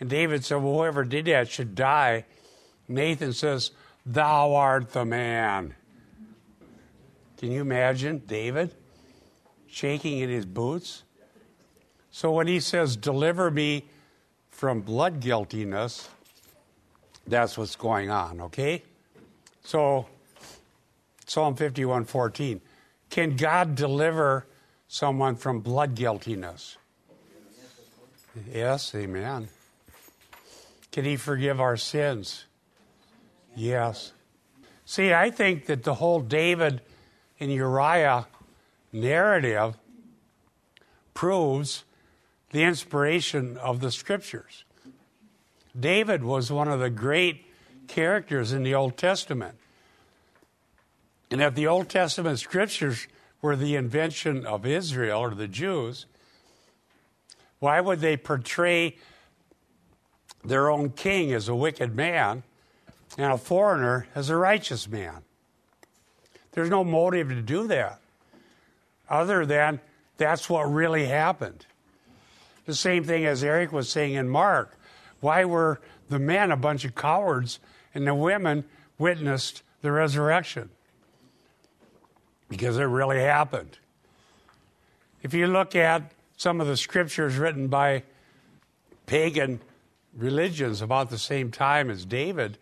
and 0.00 0.10
David 0.10 0.44
said, 0.44 0.56
Well, 0.56 0.74
whoever 0.74 1.04
did 1.04 1.26
that 1.26 1.48
should 1.48 1.74
die. 1.74 2.24
Nathan 2.88 3.32
says, 3.32 3.70
Thou 4.04 4.54
art 4.54 4.92
the 4.92 5.04
man. 5.06 5.74
Can 7.38 7.50
you 7.50 7.60
imagine 7.60 8.22
David 8.26 8.74
shaking 9.66 10.18
in 10.18 10.30
his 10.30 10.46
boots? 10.46 11.02
So 12.10 12.32
when 12.32 12.46
he 12.46 12.60
says, 12.60 12.96
Deliver 12.96 13.50
me 13.50 13.86
from 14.50 14.80
blood 14.80 15.20
guiltiness, 15.20 16.08
that's 17.26 17.58
what's 17.58 17.76
going 17.76 18.10
on, 18.10 18.40
okay? 18.40 18.82
So 19.64 20.06
Psalm 21.26 21.56
51:14. 21.56 22.60
Can 23.10 23.36
God 23.36 23.74
deliver 23.74 24.46
someone 24.88 25.36
from 25.36 25.60
blood 25.60 25.94
guiltiness? 25.94 26.76
Yes, 28.52 28.94
amen. 28.94 29.48
Can 30.90 31.04
he 31.04 31.16
forgive 31.16 31.60
our 31.60 31.76
sins? 31.76 32.44
Yes. 33.56 34.12
See, 34.84 35.12
I 35.12 35.30
think 35.30 35.66
that 35.66 35.84
the 35.84 35.94
whole 35.94 36.20
David 36.20 36.80
and 37.44 37.52
Uriah 37.52 38.26
narrative 38.90 39.76
proves 41.12 41.84
the 42.52 42.62
inspiration 42.62 43.58
of 43.58 43.80
the 43.80 43.90
scriptures. 43.90 44.64
David 45.78 46.24
was 46.24 46.50
one 46.50 46.68
of 46.68 46.80
the 46.80 46.88
great 46.88 47.44
characters 47.86 48.52
in 48.52 48.62
the 48.62 48.74
Old 48.74 48.96
Testament. 48.96 49.58
And 51.30 51.42
if 51.42 51.54
the 51.54 51.66
Old 51.66 51.90
Testament 51.90 52.38
scriptures 52.38 53.08
were 53.42 53.56
the 53.56 53.76
invention 53.76 54.46
of 54.46 54.64
Israel 54.64 55.20
or 55.20 55.34
the 55.34 55.48
Jews, 55.48 56.06
why 57.58 57.78
would 57.78 58.00
they 58.00 58.16
portray 58.16 58.96
their 60.42 60.70
own 60.70 60.90
king 60.90 61.34
as 61.34 61.46
a 61.50 61.54
wicked 61.54 61.94
man 61.94 62.42
and 63.18 63.34
a 63.34 63.38
foreigner 63.38 64.06
as 64.14 64.30
a 64.30 64.36
righteous 64.36 64.88
man? 64.88 65.24
There's 66.54 66.70
no 66.70 66.84
motive 66.84 67.28
to 67.28 67.42
do 67.42 67.66
that 67.66 68.00
other 69.08 69.44
than 69.44 69.80
that's 70.16 70.48
what 70.48 70.62
really 70.62 71.06
happened. 71.06 71.66
The 72.66 72.74
same 72.74 73.04
thing 73.04 73.26
as 73.26 73.44
Eric 73.44 73.72
was 73.72 73.90
saying 73.90 74.14
in 74.14 74.28
Mark. 74.28 74.78
Why 75.20 75.44
were 75.44 75.80
the 76.08 76.18
men 76.18 76.50
a 76.50 76.56
bunch 76.56 76.84
of 76.84 76.94
cowards 76.94 77.58
and 77.94 78.06
the 78.06 78.14
women 78.14 78.64
witnessed 78.98 79.62
the 79.82 79.90
resurrection? 79.92 80.70
Because 82.48 82.78
it 82.78 82.84
really 82.84 83.20
happened. 83.20 83.78
If 85.22 85.34
you 85.34 85.46
look 85.46 85.74
at 85.74 86.12
some 86.36 86.60
of 86.60 86.66
the 86.66 86.76
scriptures 86.76 87.36
written 87.36 87.68
by 87.68 88.04
pagan 89.06 89.60
religions 90.16 90.80
about 90.80 91.10
the 91.10 91.18
same 91.18 91.50
time 91.50 91.90
as 91.90 92.04
David, 92.04 92.58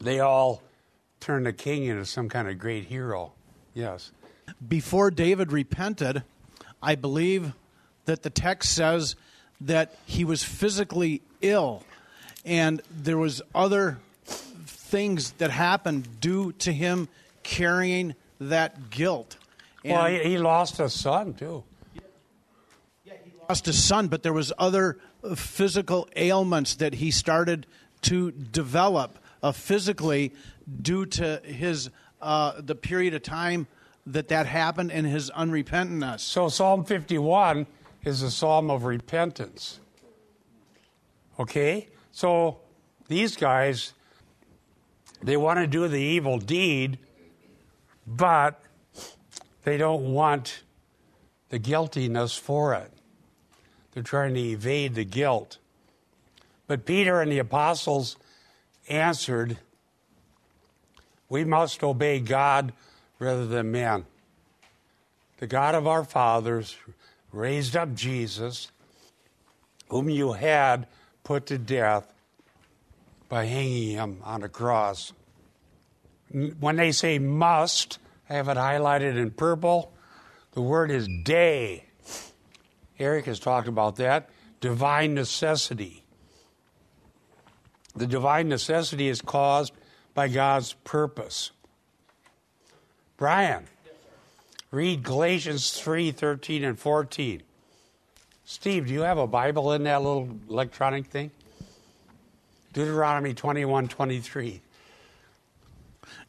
they 0.00 0.20
all 0.20 0.62
turn 1.20 1.44
the 1.44 1.52
king 1.52 1.84
into 1.84 2.04
some 2.04 2.28
kind 2.28 2.48
of 2.48 2.58
great 2.58 2.84
hero. 2.84 3.32
Yes. 3.74 4.12
Before 4.66 5.10
David 5.10 5.52
repented, 5.52 6.22
I 6.82 6.94
believe 6.94 7.52
that 8.04 8.22
the 8.22 8.30
text 8.30 8.74
says 8.74 9.16
that 9.60 9.94
he 10.06 10.24
was 10.24 10.44
physically 10.44 11.22
ill 11.40 11.82
and 12.44 12.80
there 12.90 13.18
was 13.18 13.42
other 13.54 13.98
things 14.24 15.32
that 15.32 15.50
happened 15.50 16.20
due 16.20 16.52
to 16.52 16.72
him 16.72 17.08
carrying 17.42 18.14
that 18.40 18.90
guilt. 18.90 19.36
And 19.84 19.94
Well, 19.94 20.06
he, 20.06 20.30
he 20.30 20.38
lost 20.38 20.78
a 20.78 20.88
son 20.88 21.34
too. 21.34 21.64
lost 23.48 23.66
a 23.68 23.72
son, 23.72 24.08
but 24.08 24.22
there 24.22 24.32
was 24.32 24.52
other 24.58 24.98
physical 25.34 26.08
ailments 26.14 26.76
that 26.76 26.94
he 26.94 27.10
started 27.10 27.66
to 28.02 28.30
develop 28.30 29.18
uh, 29.42 29.52
physically 29.52 30.32
due 30.82 31.06
to 31.06 31.40
his 31.44 31.90
uh, 32.20 32.60
the 32.60 32.74
period 32.74 33.14
of 33.14 33.22
time 33.22 33.66
that 34.06 34.28
that 34.28 34.46
happened 34.46 34.92
and 34.92 35.06
his 35.06 35.30
unrepentantness. 35.30 36.20
So 36.20 36.48
Psalm 36.48 36.84
51 36.84 37.66
is 38.04 38.22
a 38.22 38.30
psalm 38.30 38.70
of 38.70 38.84
repentance. 38.84 39.80
Okay? 41.38 41.88
So 42.12 42.60
these 43.08 43.36
guys, 43.36 43.92
they 45.22 45.36
want 45.36 45.58
to 45.58 45.66
do 45.66 45.88
the 45.88 46.00
evil 46.00 46.38
deed, 46.38 46.98
but 48.06 48.62
they 49.64 49.76
don't 49.76 50.12
want 50.12 50.62
the 51.48 51.58
guiltiness 51.58 52.36
for 52.36 52.74
it. 52.74 52.92
They're 53.92 54.02
trying 54.02 54.34
to 54.34 54.40
evade 54.40 54.94
the 54.94 55.04
guilt. 55.04 55.58
But 56.66 56.84
Peter 56.84 57.20
and 57.20 57.30
the 57.30 57.38
apostles 57.38 58.16
answered, 58.88 59.58
We 61.28 61.44
must 61.44 61.82
obey 61.82 62.20
God 62.20 62.72
rather 63.18 63.46
than 63.46 63.72
man. 63.72 64.06
The 65.38 65.46
God 65.46 65.74
of 65.74 65.86
our 65.86 66.04
fathers 66.04 66.76
raised 67.32 67.76
up 67.76 67.94
Jesus, 67.94 68.70
whom 69.88 70.08
you 70.08 70.32
had 70.32 70.86
put 71.24 71.46
to 71.46 71.58
death 71.58 72.12
by 73.28 73.44
hanging 73.44 73.90
him 73.90 74.18
on 74.22 74.42
a 74.42 74.48
cross. 74.48 75.12
When 76.30 76.76
they 76.76 76.92
say 76.92 77.18
must, 77.18 77.98
I 78.30 78.34
have 78.34 78.48
it 78.48 78.56
highlighted 78.56 79.16
in 79.16 79.30
purple. 79.30 79.92
The 80.52 80.62
word 80.62 80.90
is 80.90 81.08
dei. 81.08 81.84
Eric 82.98 83.26
has 83.26 83.38
talked 83.38 83.68
about 83.68 83.96
that. 83.96 84.30
Divine 84.60 85.14
necessity. 85.14 86.02
The 87.94 88.06
divine 88.06 88.48
necessity 88.48 89.08
is 89.08 89.20
caused 89.20 89.72
by 90.16 90.28
God's 90.28 90.72
purpose. 90.82 91.50
Brian, 93.18 93.64
read 94.70 95.02
Galatians 95.02 95.78
3 95.78 96.10
13 96.10 96.64
and 96.64 96.78
14. 96.78 97.42
Steve, 98.46 98.86
do 98.86 98.94
you 98.94 99.02
have 99.02 99.18
a 99.18 99.26
Bible 99.26 99.72
in 99.74 99.84
that 99.84 100.02
little 100.02 100.30
electronic 100.48 101.06
thing? 101.06 101.30
Deuteronomy 102.72 103.34
21 103.34 103.88
23. 103.88 104.62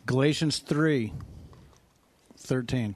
Galatians 0.05 0.59
3 0.59 1.13
13. 2.37 2.95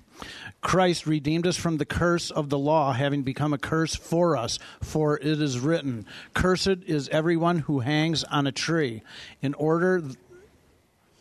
Christ 0.62 1.08
redeemed 1.08 1.48
us 1.48 1.58
from 1.58 1.78
the 1.78 1.86
curse 1.86 2.32
of 2.32 2.50
the 2.50 2.58
law, 2.58 2.92
having 2.92 3.24
become 3.24 3.54
a 3.54 3.58
curse 3.58 3.96
for 3.96 4.36
us. 4.36 4.60
For 4.82 5.18
it 5.18 5.42
is 5.42 5.60
written, 5.60 6.06
Cursed 6.34 6.84
is 6.86 7.08
everyone 7.10 7.60
who 7.60 7.80
hangs 7.80 8.24
on 8.26 8.46
a 8.46 8.52
tree, 8.52 9.04
in 9.42 9.54
order 9.54 10.04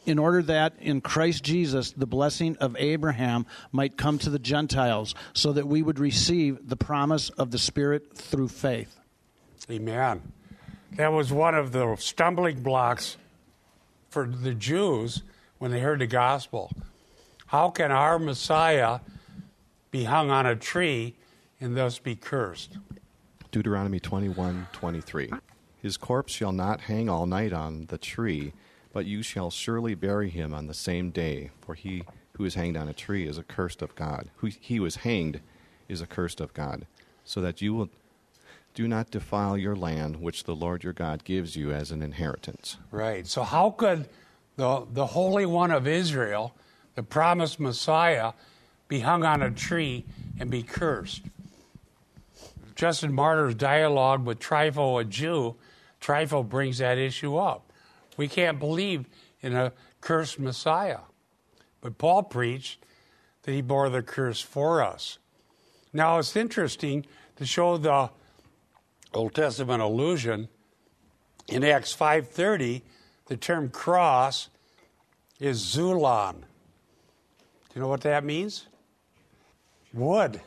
in 0.07 0.19
order 0.19 0.43
that 0.43 0.75
in 0.81 1.01
Christ 1.01 1.45
Jesus 1.45 1.93
the 1.93 2.07
blessing 2.07 2.57
of 2.59 2.77
Abraham 2.79 3.47
might 3.73 3.97
come 3.97 4.19
to 4.19 4.31
the 4.31 4.39
Gentiles, 4.39 5.15
so 5.33 5.53
that 5.53 5.67
we 5.67 5.83
would 5.83 5.99
receive 5.99 6.69
the 6.69 6.77
promise 6.77 7.31
of 7.31 7.51
the 7.51 7.59
Spirit 7.59 8.17
through 8.17 8.49
faith. 8.49 8.99
Amen. 9.71 10.33
That 10.93 11.13
was 11.13 11.33
one 11.33 11.55
of 11.55 11.73
the 11.73 11.97
stumbling 11.97 12.63
blocks 12.63 13.17
for 14.09 14.27
the 14.27 14.55
Jews 14.55 15.23
when 15.59 15.71
they 15.71 15.81
heard 15.81 16.01
the 16.01 16.07
gospel. 16.07 16.73
How 17.47 17.71
can 17.71 17.93
our 17.93 18.19
Messiah 18.19 19.01
be 19.91 20.05
hung 20.05 20.31
on 20.31 20.47
a 20.47 20.57
tree 20.57 21.15
and 21.61 21.77
thus 21.77 21.99
be 21.99 22.17
cursed? 22.17 22.79
Deuteronomy 23.53 24.01
21 24.01 24.69
23. 24.73 25.31
His 25.83 25.97
corpse 25.97 26.33
shall 26.33 26.53
not 26.53 26.83
hang 26.83 27.09
all 27.09 27.27
night 27.27 27.53
on 27.53 27.87
the 27.87 27.99
tree, 27.99 28.53
but 28.93 29.07
you 29.07 29.23
shall 29.23 29.51
surely 29.51 29.95
bury 29.95 30.31
him 30.31 30.53
on 30.53 30.67
the 30.67 30.75
same 30.75 31.11
day, 31.11 31.51
for 31.61 31.75
he 31.75 32.05
who 32.33 32.45
is 32.45 32.55
hanged 32.55 32.77
on 32.77 32.89
a 32.89 32.93
tree 32.93 33.27
is 33.27 33.39
accursed 33.39 33.83
of 33.83 33.95
God. 33.95 34.31
Who 34.37 34.49
he 34.49 34.77
who 34.77 34.85
is 34.85 34.97
hanged 34.97 35.41
is 35.89 36.03
accursed 36.03 36.41
of 36.41 36.55
God, 36.55 36.87
so 37.25 37.41
that 37.41 37.61
you 37.61 37.75
will 37.75 37.91
do 38.75 38.87
not 38.87 39.11
defile 39.11 39.57
your 39.57 39.77
land 39.77 40.17
which 40.17 40.45
the 40.45 40.55
Lord 40.55 40.85
your 40.85 40.93
God 40.93 41.25
gives 41.25 41.57
you 41.57 41.73
as 41.73 41.91
an 41.91 42.03
inheritance. 42.03 42.77
Right. 42.91 43.27
So, 43.27 43.43
how 43.43 43.71
could 43.71 44.09
the, 44.57 44.87
the 44.93 45.07
Holy 45.07 45.47
One 45.47 45.71
of 45.71 45.87
Israel, 45.87 46.55
the 46.95 47.03
promised 47.03 47.59
Messiah, 47.59 48.33
be 48.89 49.01
hung 49.01 49.25
on 49.25 49.43
a 49.43 49.51
tree 49.51 50.05
and 50.39 50.51
be 50.51 50.63
cursed? 50.63 51.23
Justin 52.75 53.13
Martyr's 53.13 53.55
dialogue 53.55 54.25
with 54.25 54.39
Trypho, 54.39 55.01
a 55.01 55.05
Jew, 55.05 55.57
Trypho 56.01 56.49
brings 56.49 56.79
that 56.79 56.97
issue 56.97 57.37
up. 57.37 57.70
We 58.21 58.29
can't 58.29 58.59
believe 58.59 59.07
in 59.41 59.57
a 59.57 59.73
cursed 60.03 60.39
Messiah. 60.39 60.99
But 61.81 61.97
Paul 61.97 62.25
preached 62.25 62.85
that 63.45 63.53
he 63.53 63.63
bore 63.63 63.89
the 63.89 64.03
curse 64.03 64.43
for 64.43 64.83
us. 64.83 65.17
Now, 65.95 66.19
it's 66.19 66.37
interesting 66.37 67.07
to 67.37 67.47
show 67.47 67.79
the 67.79 68.11
Old 69.15 69.35
Testament 69.35 69.81
allusion 69.81 70.51
in 71.49 71.65
Acts 71.65 71.97
5:30, 71.97 72.83
the 73.25 73.39
term 73.39 73.71
cross 73.71 74.51
is 75.39 75.63
xulon. 75.63 76.41
Do 76.41 77.75
you 77.75 77.81
know 77.81 77.89
what 77.89 78.03
that 78.03 78.23
means? 78.23 78.67
Wood. 79.95 80.43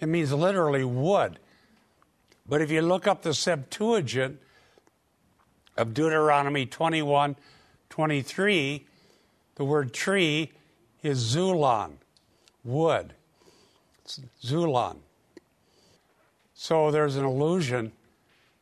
It 0.00 0.06
means 0.06 0.32
literally 0.32 0.82
wood. 0.82 1.38
But 2.48 2.62
if 2.62 2.72
you 2.72 2.82
look 2.82 3.06
up 3.06 3.22
the 3.22 3.32
Septuagint 3.32 4.40
of 5.76 5.94
Deuteronomy 5.94 6.66
21 6.66 7.36
23, 7.88 8.86
the 9.54 9.64
word 9.64 9.92
tree 9.92 10.52
is 11.02 11.34
xulon, 11.34 11.92
wood. 12.64 13.14
It's 14.04 14.20
xulon. 14.44 14.96
So 16.54 16.90
there's 16.90 17.16
an 17.16 17.24
allusion 17.24 17.92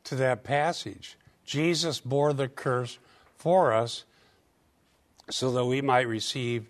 to 0.05 0.15
that 0.17 0.45
passage. 0.45 1.17
Jesus 1.45 2.01
bore 2.01 2.33
the 2.33 2.49
curse 2.49 2.99
for 3.37 3.73
us 3.73 4.05
so 5.31 5.51
that 5.53 5.65
we 5.65 5.81
might 5.81 6.07
receive 6.07 6.67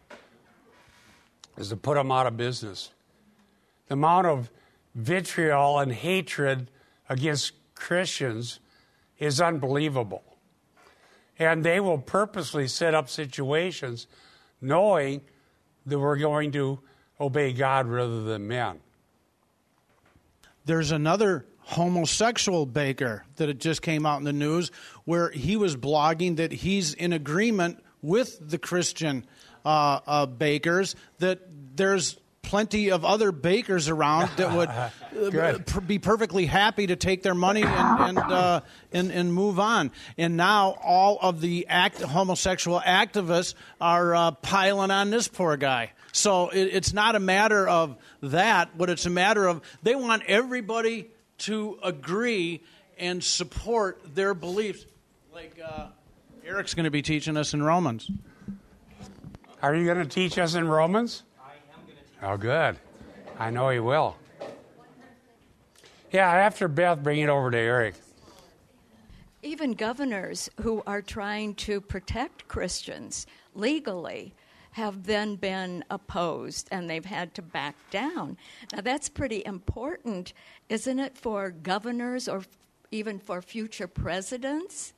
is 1.57 1.67
to 1.69 1.75
put 1.75 1.95
them 1.95 2.09
out 2.09 2.25
of 2.25 2.37
business. 2.37 2.91
The 3.87 3.95
amount 3.95 4.27
of 4.27 4.49
vitriol 4.95 5.79
and 5.79 5.91
hatred 5.91 6.69
against 7.09 7.53
Christians 7.75 8.59
is 9.19 9.41
unbelievable. 9.41 10.23
And 11.39 11.63
they 11.63 11.79
will 11.79 11.97
purposely 11.97 12.67
set 12.67 12.93
up 12.93 13.09
situations 13.09 14.07
knowing 14.61 15.21
that 15.85 15.99
we're 15.99 16.17
going 16.17 16.51
to 16.51 16.79
obey 17.19 17.53
God 17.53 17.87
rather 17.87 18.23
than 18.23 18.47
men. 18.47 18.79
There's 20.65 20.91
another 20.91 21.45
homosexual 21.59 22.65
baker 22.65 23.25
that 23.37 23.49
it 23.49 23.59
just 23.59 23.81
came 23.81 24.05
out 24.05 24.19
in 24.19 24.23
the 24.23 24.33
news 24.33 24.71
where 25.05 25.29
he 25.29 25.57
was 25.57 25.75
blogging 25.75 26.37
that 26.37 26.51
he's 26.51 26.93
in 26.93 27.13
agreement 27.13 27.83
with 28.01 28.49
the 28.49 28.57
Christian 28.57 29.25
uh, 29.65 29.99
uh, 30.05 30.25
bakers 30.25 30.95
that 31.19 31.39
there's 31.75 32.17
plenty 32.43 32.91
of 32.91 33.03
other 33.03 33.31
bakers 33.31 33.89
around 33.89 34.29
that 34.37 34.55
would 34.55 34.69
uh, 35.35 35.79
be 35.79 35.97
perfectly 35.97 36.45
happy 36.45 36.85
to 36.87 36.95
take 36.95 37.23
their 37.23 37.33
money 37.33 37.63
and 37.63 38.17
and, 38.17 38.17
uh, 38.19 38.61
and, 38.91 39.11
and 39.11 39.33
move 39.33 39.59
on. 39.59 39.91
And 40.17 40.37
now 40.37 40.77
all 40.83 41.17
of 41.21 41.41
the 41.41 41.65
act, 41.67 42.01
homosexual 42.01 42.79
activists 42.79 43.55
are 43.81 44.13
uh, 44.13 44.31
piling 44.31 44.91
on 44.91 45.09
this 45.09 45.27
poor 45.27 45.57
guy. 45.57 45.91
So 46.11 46.49
it, 46.49 46.69
it's 46.73 46.93
not 46.93 47.15
a 47.15 47.19
matter 47.19 47.67
of 47.67 47.97
that, 48.21 48.77
but 48.77 48.89
it's 48.89 49.05
a 49.07 49.09
matter 49.09 49.47
of 49.47 49.61
they 49.81 49.95
want 49.95 50.23
everybody 50.27 51.09
to 51.39 51.79
agree 51.81 52.61
and 52.99 53.23
support 53.23 54.01
their 54.13 54.33
beliefs. 54.33 54.85
Like 55.33 55.59
uh, 55.65 55.87
Eric's 56.45 56.73
going 56.75 56.83
to 56.83 56.91
be 56.91 57.01
teaching 57.01 57.35
us 57.35 57.53
in 57.53 57.63
Romans. 57.63 58.11
Are 59.61 59.73
you 59.73 59.85
going 59.85 59.97
to 59.97 60.05
teach 60.05 60.37
us 60.37 60.55
in 60.55 60.67
Romans? 60.67 61.23
Oh, 62.23 62.37
good. 62.37 62.77
I 63.37 63.49
know 63.49 63.69
he 63.69 63.79
will. 63.79 64.15
Yeah, 66.11 66.29
after 66.29 66.69
Beth, 66.69 67.03
bring 67.03 67.19
it 67.19 67.27
over 67.27 67.51
to 67.51 67.57
Eric. 67.57 67.95
Even 69.41 69.73
governors 69.73 70.49
who 70.61 70.81
are 70.87 71.01
trying 71.01 71.53
to 71.55 71.81
protect 71.81 72.47
Christians 72.47 73.27
legally 73.53 74.33
have 74.71 75.03
then 75.03 75.35
been 75.35 75.83
opposed 75.89 76.69
and 76.71 76.89
they've 76.89 77.03
had 77.03 77.33
to 77.35 77.41
back 77.41 77.75
down. 77.91 78.37
Now, 78.71 78.81
that's 78.81 79.09
pretty 79.09 79.43
important, 79.45 80.31
isn't 80.69 80.99
it, 80.99 81.17
for 81.17 81.51
governors 81.51 82.29
or 82.29 82.43
even 82.91 83.19
for 83.19 83.41
future 83.41 83.87
presidents? 83.87 84.93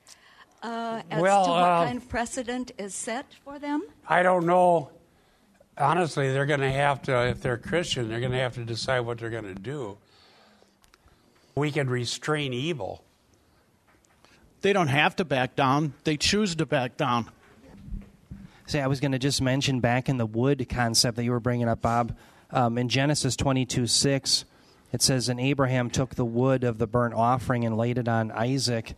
Uh, 0.61 1.01
as 1.09 1.21
Well, 1.21 1.45
to 1.45 1.51
what 1.51 1.59
uh, 1.59 1.85
kind 1.85 1.97
of 1.97 2.07
precedent 2.07 2.71
is 2.77 2.93
set 2.93 3.25
for 3.43 3.57
them? 3.57 3.83
I 4.07 4.21
don't 4.21 4.45
know. 4.45 4.91
Honestly, 5.77 6.31
they're 6.31 6.45
going 6.45 6.61
to 6.61 6.71
have 6.71 7.01
to, 7.03 7.27
if 7.27 7.41
they're 7.41 7.57
Christian, 7.57 8.07
they're 8.07 8.21
going 8.21 8.31
to 8.31 8.39
have 8.39 8.55
to 8.55 8.63
decide 8.63 9.01
what 9.01 9.17
they're 9.17 9.29
going 9.29 9.53
to 9.53 9.61
do. 9.61 9.97
We 11.55 11.71
can 11.71 11.89
restrain 11.89 12.53
evil. 12.53 13.03
They 14.61 14.73
don't 14.73 14.88
have 14.88 15.15
to 15.17 15.25
back 15.25 15.55
down, 15.55 15.93
they 16.05 16.17
choose 16.17 16.55
to 16.55 16.65
back 16.65 16.97
down. 16.97 17.29
See, 18.67 18.79
I 18.79 18.88
was 18.88 18.99
going 18.99 19.11
to 19.11 19.19
just 19.19 19.41
mention 19.41 19.79
back 19.79 20.09
in 20.09 20.17
the 20.17 20.25
wood 20.25 20.65
concept 20.69 21.17
that 21.17 21.23
you 21.23 21.31
were 21.31 21.39
bringing 21.39 21.67
up, 21.67 21.81
Bob. 21.81 22.15
Um, 22.49 22.77
in 22.77 22.89
Genesis 22.89 23.35
22 23.35 23.85
6, 23.85 24.45
it 24.91 25.01
says, 25.01 25.29
And 25.29 25.39
Abraham 25.39 25.89
took 25.89 26.15
the 26.15 26.25
wood 26.25 26.63
of 26.63 26.77
the 26.77 26.88
burnt 26.88 27.13
offering 27.13 27.65
and 27.65 27.77
laid 27.77 27.97
it 27.97 28.07
on 28.07 28.31
Isaac. 28.31 28.95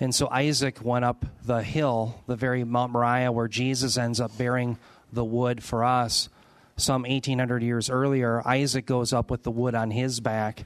And 0.00 0.14
so 0.14 0.28
Isaac 0.30 0.82
went 0.82 1.04
up 1.04 1.26
the 1.44 1.62
hill, 1.62 2.22
the 2.26 2.36
very 2.36 2.64
Mount 2.64 2.92
Moriah, 2.92 3.30
where 3.30 3.48
Jesus 3.48 3.98
ends 3.98 4.20
up 4.20 4.36
bearing 4.38 4.78
the 5.14 5.24
wood 5.24 5.62
for 5.62 5.84
us. 5.84 6.28
Some 6.76 7.02
1800 7.02 7.62
years 7.62 7.88
earlier, 7.88 8.42
Isaac 8.46 8.84
goes 8.86 9.12
up 9.12 9.30
with 9.30 9.44
the 9.44 9.50
wood 9.50 9.74
on 9.74 9.90
his 9.92 10.20
back. 10.20 10.64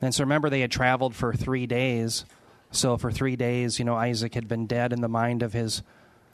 And 0.00 0.14
so 0.14 0.24
remember, 0.24 0.50
they 0.50 0.60
had 0.60 0.70
traveled 0.72 1.14
for 1.14 1.32
three 1.32 1.66
days. 1.66 2.24
So 2.72 2.96
for 2.96 3.12
three 3.12 3.36
days, 3.36 3.78
you 3.78 3.84
know, 3.84 3.94
Isaac 3.94 4.34
had 4.34 4.48
been 4.48 4.66
dead 4.66 4.92
in 4.92 5.00
the 5.00 5.08
mind 5.08 5.42
of 5.42 5.52
his 5.52 5.82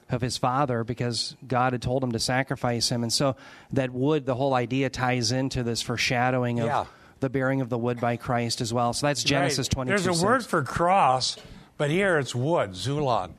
of 0.08 0.20
his 0.22 0.36
father 0.36 0.82
because 0.82 1.36
God 1.46 1.72
had 1.72 1.80
told 1.82 2.02
him 2.02 2.10
to 2.10 2.18
sacrifice 2.18 2.88
him. 2.88 3.04
And 3.04 3.12
so 3.12 3.36
that 3.72 3.90
wood, 3.92 4.26
the 4.26 4.34
whole 4.34 4.54
idea 4.54 4.90
ties 4.90 5.30
into 5.30 5.62
this 5.62 5.82
foreshadowing 5.82 6.58
of 6.58 6.66
Yeah. 6.66 6.84
the 7.20 7.30
bearing 7.30 7.60
of 7.60 7.68
the 7.68 7.78
wood 7.78 8.00
by 8.00 8.16
Christ 8.16 8.60
as 8.60 8.74
well. 8.74 8.92
So 8.92 9.06
that's 9.06 9.22
Genesis 9.22 9.68
Right. 9.68 9.70
22. 9.86 10.02
There's 10.02 10.20
a 10.20 10.26
word 10.26 10.44
for 10.44 10.64
cross, 10.64 11.36
but 11.76 11.90
here 11.90 12.18
it's 12.18 12.34
wood, 12.34 12.70
xulon. 12.72 13.34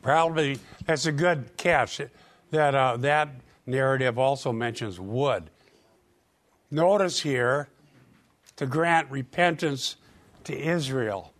Probably 0.00 0.58
that's 0.86 1.04
a 1.06 1.12
good 1.12 1.56
catch. 1.58 2.00
That 2.50 2.74
uh, 2.74 2.96
that 2.98 3.28
narrative 3.66 4.18
also 4.18 4.52
mentions 4.52 4.98
wood. 4.98 5.50
Notice 6.70 7.20
here 7.20 7.68
to 8.56 8.66
grant 8.66 9.10
repentance 9.10 9.96
to 10.44 10.58
Israel. 10.58 11.32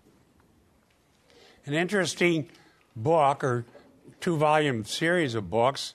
An 1.67 1.75
interesting 1.75 2.49
book 2.95 3.43
or 3.43 3.65
two 4.21 4.37
volume 4.37 4.85
series 4.85 5.35
of 5.35 5.51
books 5.51 5.95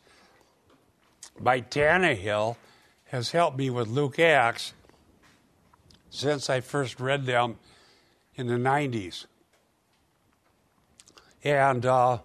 by 1.40 1.62
Tannehill 1.62 2.58
has 3.06 3.32
helped 3.32 3.58
me 3.58 3.70
with 3.70 3.88
Luke 3.88 4.20
Acts 4.20 4.74
since 6.10 6.50
I 6.50 6.62
first 6.62 7.00
read 7.00 7.26
them 7.26 7.58
in 8.36 8.48
the 8.48 8.56
90s. 8.56 9.26
And 11.44 11.86
uh, 11.86 12.20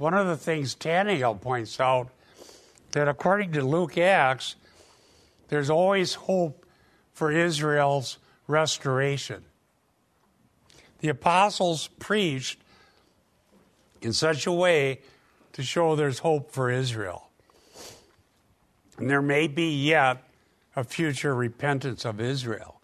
one 0.00 0.14
of 0.14 0.26
the 0.26 0.36
things 0.36 0.74
Tannehill 0.74 1.42
points 1.42 1.78
out 1.78 2.08
that 2.92 3.06
according 3.06 3.52
to 3.52 3.62
Luke 3.62 3.98
Acts, 3.98 4.56
there's 5.48 5.68
always 5.68 6.14
hope 6.14 6.64
for 7.12 7.30
Israel's 7.30 8.16
restoration. 8.46 9.44
The 11.00 11.10
apostles 11.10 11.88
preached 11.98 12.62
in 14.00 14.14
such 14.14 14.46
a 14.46 14.52
way 14.52 15.00
to 15.52 15.62
show 15.62 15.94
there's 15.96 16.20
hope 16.20 16.50
for 16.50 16.70
Israel. 16.70 17.28
And 18.96 19.10
there 19.10 19.20
may 19.20 19.48
be 19.48 19.84
yet 19.84 20.22
a 20.74 20.82
future 20.82 21.34
repentance 21.34 22.06
of 22.06 22.22
Israel. 22.22 22.80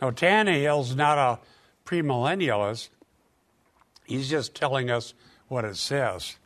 Now, 0.00 0.12
Tannehill's 0.12 0.94
not 0.94 1.18
a 1.18 1.40
premillennialist. 1.84 2.90
He's 4.04 4.30
just 4.30 4.54
telling 4.54 4.88
us 4.88 5.14
what 5.48 5.64
it 5.64 5.76
says. 5.76 6.36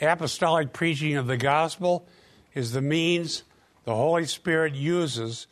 Apostolic 0.00 0.72
preaching 0.72 1.16
of 1.16 1.26
the 1.26 1.36
gospel 1.36 2.06
is 2.54 2.72
the 2.72 2.82
means 2.82 3.44
the 3.84 3.94
Holy 3.94 4.26
Spirit 4.26 4.74
uses 4.74 5.46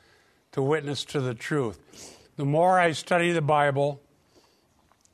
to 0.53 0.63
witness 0.63 1.05
to 1.05 1.21
the 1.21 1.35
truth. 1.35 2.19
The 2.37 2.45
more 2.45 2.79
I 2.79 2.93
study 2.93 3.33
the 3.33 3.43
Bible, 3.43 4.01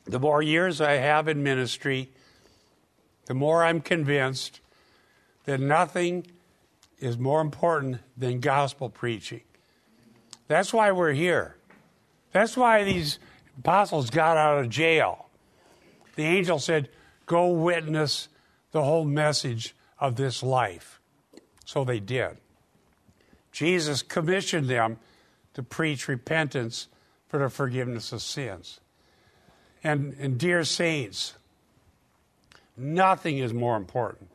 the 0.05 0.19
more 0.19 0.43
years 0.43 0.81
I 0.81 0.93
have 0.93 1.29
in 1.29 1.43
ministry, 1.43 2.11
the 3.27 3.35
more 3.35 3.65
I'm 3.65 3.81
convinced 3.81 4.61
that 5.45 5.61
nothing 5.61 6.27
is 6.99 7.19
more 7.19 7.41
important 7.41 8.01
than 8.17 8.41
gospel 8.41 8.89
preaching. 8.89 9.43
That's 10.47 10.73
why 10.73 10.93
we're 10.93 11.13
here. 11.13 11.57
That's 12.33 12.57
why 12.57 12.85
these 12.85 13.19
apostles 13.59 14.11
got 14.11 14.37
out 14.37 14.59
of 14.59 14.71
jail. 14.71 15.27
The 16.17 16.25
angel 16.25 16.59
said, 16.59 16.89
Go 17.27 17.49
witness 17.49 18.29
the 18.73 18.85
whole 18.85 19.05
message 19.05 19.75
of 19.99 20.17
this 20.17 20.43
life. 20.43 21.01
So 21.65 21.85
they 21.85 22.01
did. 22.01 22.39
Jesus 23.53 24.03
commissioned 24.03 24.69
them 24.69 24.99
to 25.55 25.63
preach 25.63 26.09
repentance 26.09 26.89
for 27.29 27.39
the 27.39 27.49
forgiveness 27.49 28.13
of 28.13 28.23
sins. 28.23 28.81
And, 29.83 30.15
and 30.19 30.39
dear 30.39 30.65
saints, 30.65 31.35
nothing 32.77 33.39
is 33.39 33.53
more 33.53 33.77
important. 33.77 34.31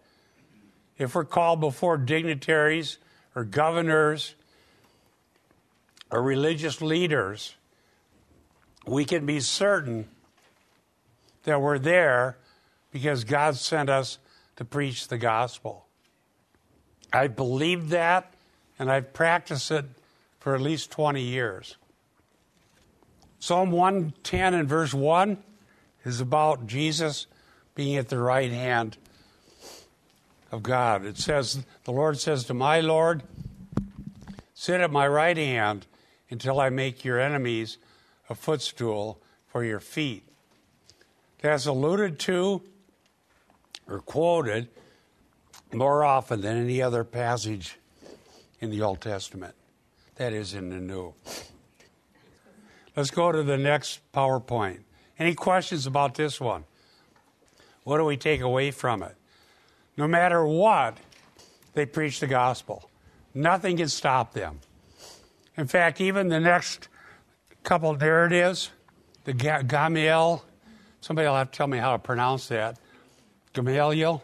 If 0.97 1.15
we're 1.15 1.25
called 1.25 1.59
before 1.59 1.97
dignitaries 1.97 2.97
or 3.35 3.43
governors 3.43 4.35
or 6.11 6.21
religious 6.21 6.81
leaders, 6.81 7.55
we 8.85 9.05
can 9.05 9.25
be 9.25 9.39
certain 9.39 10.07
that 11.43 11.61
we're 11.61 11.79
there 11.79 12.37
because 12.91 13.23
God 13.23 13.55
sent 13.55 13.89
us 13.89 14.17
to 14.63 14.69
preach 14.69 15.09
the 15.09 15.17
gospel. 15.17 15.85
I 17.11 17.27
believed 17.27 17.89
that 17.89 18.33
and 18.79 18.89
I've 18.89 19.13
practiced 19.13 19.71
it 19.71 19.85
for 20.39 20.55
at 20.55 20.61
least 20.61 20.89
20 20.91 21.21
years. 21.21 21.75
Psalm 23.39 23.71
110 23.71 24.53
and 24.53 24.69
verse 24.69 24.93
1 24.93 25.37
is 26.05 26.21
about 26.21 26.65
Jesus 26.65 27.27
being 27.75 27.97
at 27.97 28.07
the 28.07 28.19
right 28.19 28.51
hand 28.51 28.97
of 30.49 30.63
God. 30.63 31.03
It 31.05 31.17
says, 31.17 31.65
The 31.83 31.91
Lord 31.91 32.19
says 32.19 32.45
to 32.45 32.53
my 32.53 32.79
Lord, 32.79 33.23
Sit 34.53 34.79
at 34.79 34.91
my 34.91 35.07
right 35.07 35.35
hand 35.35 35.87
until 36.29 36.61
I 36.61 36.69
make 36.69 37.03
your 37.03 37.19
enemies 37.19 37.77
a 38.29 38.35
footstool 38.35 39.19
for 39.45 39.65
your 39.65 39.81
feet. 39.81 40.23
That's 41.41 41.65
alluded 41.65 42.17
to 42.19 42.61
or 43.87 43.99
quoted 43.99 44.69
more 45.73 46.03
often 46.03 46.41
than 46.41 46.57
any 46.57 46.81
other 46.81 47.03
passage 47.03 47.77
in 48.59 48.69
the 48.69 48.81
Old 48.81 49.01
Testament. 49.01 49.55
That 50.15 50.33
is 50.33 50.53
in 50.53 50.69
the 50.69 50.79
New. 50.79 51.13
Let's 52.95 53.11
go 53.11 53.31
to 53.31 53.41
the 53.41 53.57
next 53.57 53.99
PowerPoint. 54.13 54.81
Any 55.17 55.33
questions 55.33 55.87
about 55.87 56.15
this 56.15 56.39
one? 56.39 56.65
What 57.83 57.97
do 57.97 58.05
we 58.05 58.17
take 58.17 58.41
away 58.41 58.71
from 58.71 59.03
it? 59.03 59.15
No 59.97 60.07
matter 60.07 60.45
what, 60.45 60.97
they 61.73 61.85
preach 61.85 62.19
the 62.19 62.27
gospel. 62.27 62.89
Nothing 63.33 63.77
can 63.77 63.89
stop 63.89 64.33
them. 64.33 64.59
In 65.57 65.67
fact, 65.67 65.99
even 66.01 66.29
the 66.29 66.39
next 66.39 66.87
couple 67.63 67.95
narratives, 67.95 68.71
the 69.23 69.33
Gamiel, 69.33 70.41
somebody 71.01 71.27
will 71.27 71.35
have 71.35 71.51
to 71.51 71.57
tell 71.57 71.67
me 71.67 71.77
how 71.77 71.93
to 71.93 71.99
pronounce 71.99 72.47
that. 72.47 72.77
Gamaliel. 73.53 74.23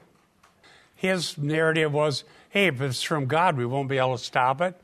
His 0.95 1.37
narrative 1.37 1.93
was, 1.93 2.23
hey, 2.49 2.67
if 2.67 2.81
it's 2.81 3.01
from 3.01 3.25
God, 3.25 3.57
we 3.57 3.65
won't 3.65 3.87
be 3.87 3.97
able 3.97 4.17
to 4.17 4.23
stop 4.23 4.59
it. 4.61 4.79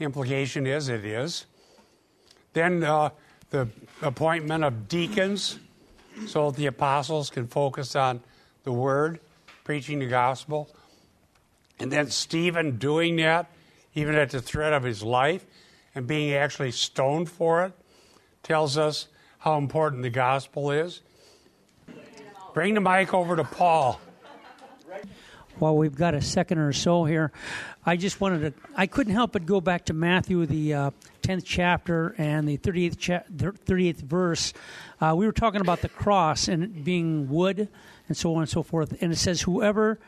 Implication 0.00 0.66
is 0.66 0.88
it 0.88 1.04
is. 1.04 1.46
Then 2.52 2.82
uh, 2.82 3.10
the 3.50 3.68
appointment 4.02 4.64
of 4.64 4.88
deacons 4.88 5.58
so 6.26 6.50
that 6.50 6.56
the 6.56 6.66
apostles 6.66 7.30
can 7.30 7.46
focus 7.46 7.94
on 7.94 8.20
the 8.64 8.72
word, 8.72 9.20
preaching 9.64 10.00
the 10.00 10.06
gospel. 10.06 10.68
And 11.78 11.92
then 11.92 12.10
Stephen 12.10 12.78
doing 12.78 13.16
that, 13.16 13.50
even 13.94 14.14
at 14.14 14.30
the 14.30 14.40
threat 14.40 14.72
of 14.72 14.82
his 14.82 15.02
life, 15.02 15.44
and 15.94 16.06
being 16.06 16.32
actually 16.32 16.72
stoned 16.72 17.30
for 17.30 17.64
it, 17.64 17.72
tells 18.42 18.76
us 18.76 19.08
how 19.38 19.58
important 19.58 20.02
the 20.02 20.10
gospel 20.10 20.70
is. 20.70 21.00
Bring 22.54 22.74
the 22.74 22.80
mic 22.80 23.12
over 23.14 23.36
to 23.36 23.44
Paul. 23.44 24.00
While 25.58 25.76
we've 25.76 25.94
got 25.94 26.14
a 26.14 26.20
second 26.20 26.58
or 26.58 26.72
so 26.72 27.04
here, 27.04 27.32
I 27.84 27.96
just 27.96 28.20
wanted 28.20 28.54
to, 28.54 28.68
I 28.76 28.86
couldn't 28.86 29.12
help 29.12 29.32
but 29.32 29.44
go 29.44 29.60
back 29.60 29.86
to 29.86 29.92
Matthew, 29.92 30.46
the 30.46 30.74
uh, 30.74 30.90
10th 31.22 31.42
chapter 31.44 32.14
and 32.16 32.48
the 32.48 32.56
38th, 32.58 32.98
cha- 32.98 33.22
38th 33.32 33.96
verse. 34.02 34.52
Uh, 35.00 35.14
we 35.16 35.26
were 35.26 35.32
talking 35.32 35.60
about 35.60 35.80
the 35.82 35.88
cross 35.88 36.46
and 36.48 36.62
it 36.62 36.84
being 36.84 37.28
wood 37.28 37.68
and 38.06 38.16
so 38.16 38.34
on 38.34 38.42
and 38.42 38.48
so 38.48 38.62
forth. 38.62 38.96
And 39.02 39.12
it 39.12 39.16
says, 39.16 39.42
Whoever 39.42 39.98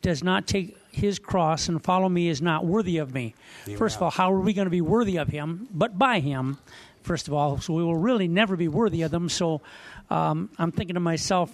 does 0.00 0.22
not 0.22 0.46
take 0.46 0.76
his 0.92 1.18
cross 1.18 1.68
and 1.68 1.82
follow 1.82 2.08
me 2.08 2.28
is 2.28 2.40
not 2.40 2.64
worthy 2.64 2.98
of 2.98 3.12
me. 3.12 3.34
First 3.76 3.96
of 3.96 4.02
all, 4.02 4.10
how 4.10 4.32
are 4.32 4.40
we 4.40 4.52
going 4.52 4.66
to 4.66 4.70
be 4.70 4.80
worthy 4.80 5.16
of 5.18 5.28
him? 5.28 5.68
But 5.72 5.98
by 5.98 6.20
him, 6.20 6.58
first 7.02 7.28
of 7.28 7.34
all. 7.34 7.60
So 7.60 7.74
we 7.74 7.82
will 7.82 7.96
really 7.96 8.28
never 8.28 8.56
be 8.56 8.68
worthy 8.68 9.02
of 9.02 9.10
them. 9.10 9.28
So 9.28 9.60
um, 10.08 10.50
I'm 10.58 10.72
thinking 10.72 10.94
to 10.94 11.00
myself, 11.00 11.52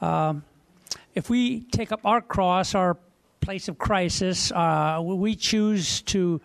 uh, 0.00 0.34
if 1.14 1.30
we 1.30 1.60
take 1.60 1.92
up 1.92 2.00
our 2.04 2.20
cross, 2.20 2.74
our 2.74 2.96
place 3.40 3.68
of 3.68 3.78
crisis, 3.78 4.52
uh, 4.52 5.00
we 5.02 5.34
choose 5.34 6.02
to 6.02 6.40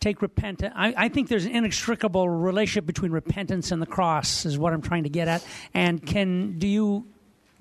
take 0.00 0.22
repentance. 0.22 0.74
I, 0.76 0.94
I, 0.96 1.08
think 1.08 1.28
there's 1.28 1.44
an 1.44 1.54
inextricable 1.54 2.28
relationship 2.28 2.86
between 2.86 3.12
repentance 3.12 3.70
and 3.70 3.80
the 3.80 3.86
cross, 3.86 4.46
is 4.46 4.58
what 4.58 4.72
I'm 4.72 4.82
trying 4.82 5.04
to 5.04 5.08
get 5.08 5.28
at. 5.28 5.46
And 5.74 6.04
can 6.04 6.58
do 6.58 6.66
you 6.66 7.06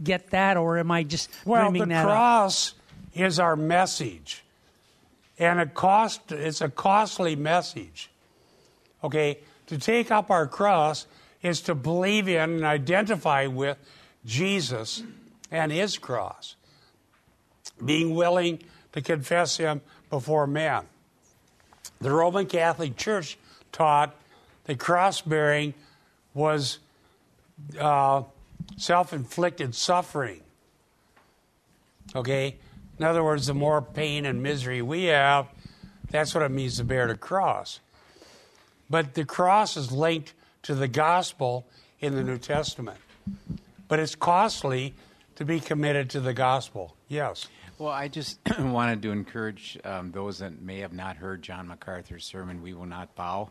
get 0.02 0.32
that, 0.32 0.58
or 0.58 0.78
am 0.78 0.90
I 0.90 1.04
just 1.04 1.30
well? 1.46 1.72
The 1.72 1.86
cross 1.86 2.74
is 3.14 3.40
our 3.40 3.56
message, 3.56 4.44
and 5.38 5.60
it 5.60 5.74
cost. 5.74 6.32
It's 6.32 6.62
a 6.62 6.70
costly 6.70 7.36
message. 7.36 8.10
Okay, 9.04 9.40
to 9.68 9.78
take 9.78 10.12
up 10.12 10.32
our 10.32 10.48
cross 10.48 11.06
is 11.42 11.62
to 11.62 11.76
believe 11.76 12.28
in 12.28 12.50
and 12.50 12.66
identify 12.66 13.48
with 13.48 13.78
Jesus 14.26 15.04
and 15.52 15.72
His 15.72 15.98
cross, 15.98 16.56
being 17.84 18.16
willing 18.16 18.62
to 18.94 19.02
confess 19.02 19.58
Him 19.58 19.82
before 20.10 20.48
man. 20.48 20.86
The 22.02 22.12
Roman 22.12 22.46
Catholic 22.46 22.96
Church 22.96 23.38
taught 23.72 24.16
that 24.66 24.80
cross 24.80 25.22
bearing 25.22 25.74
was 26.34 26.80
uh, 27.80 28.24
self 28.78 29.14
inflicted 29.14 29.76
suffering. 29.76 30.42
Okay? 32.16 32.56
In 32.98 33.06
other 33.06 33.24
words, 33.24 33.48
the 33.48 33.54
more 33.54 33.82
pain 33.82 34.26
and 34.26 34.42
misery 34.44 34.82
we 34.82 35.06
have, 35.06 35.48
that's 36.10 36.34
what 36.34 36.44
it 36.44 36.52
means 36.52 36.78
to 36.78 36.84
bear 36.84 37.08
the 37.08 37.16
cross. 37.16 37.80
But 38.90 39.14
the 39.14 39.26
cross 39.26 39.78
is 39.78 39.92
linked 39.92 40.34
to 40.64 40.76
the 40.76 40.88
gospel 40.88 41.68
in 42.00 42.16
the 42.16 42.24
New 42.24 42.38
Testament. 42.38 42.98
But 43.88 44.00
it's 44.00 44.16
costly 44.16 44.96
to 45.40 45.46
be 45.46 45.62
committed 45.62 46.10
to 46.10 46.20
the 46.20 46.34
gospel. 46.34 46.98
Yes. 47.08 47.48
Well, 47.78 47.94
I 47.94 48.10
just 48.10 48.40
wanted 48.60 49.02
to 49.04 49.12
encourage 49.12 49.80
um, 49.86 50.12
those 50.12 50.40
that 50.40 50.62
may 50.62 50.80
have 50.80 50.92
not 50.92 51.16
heard 51.16 51.42
John 51.42 51.70
MacArthur's 51.70 52.26
sermon, 52.26 52.62
We 52.62 52.74
Will 52.74 52.86
Not 52.86 53.16
Bow. 53.16 53.50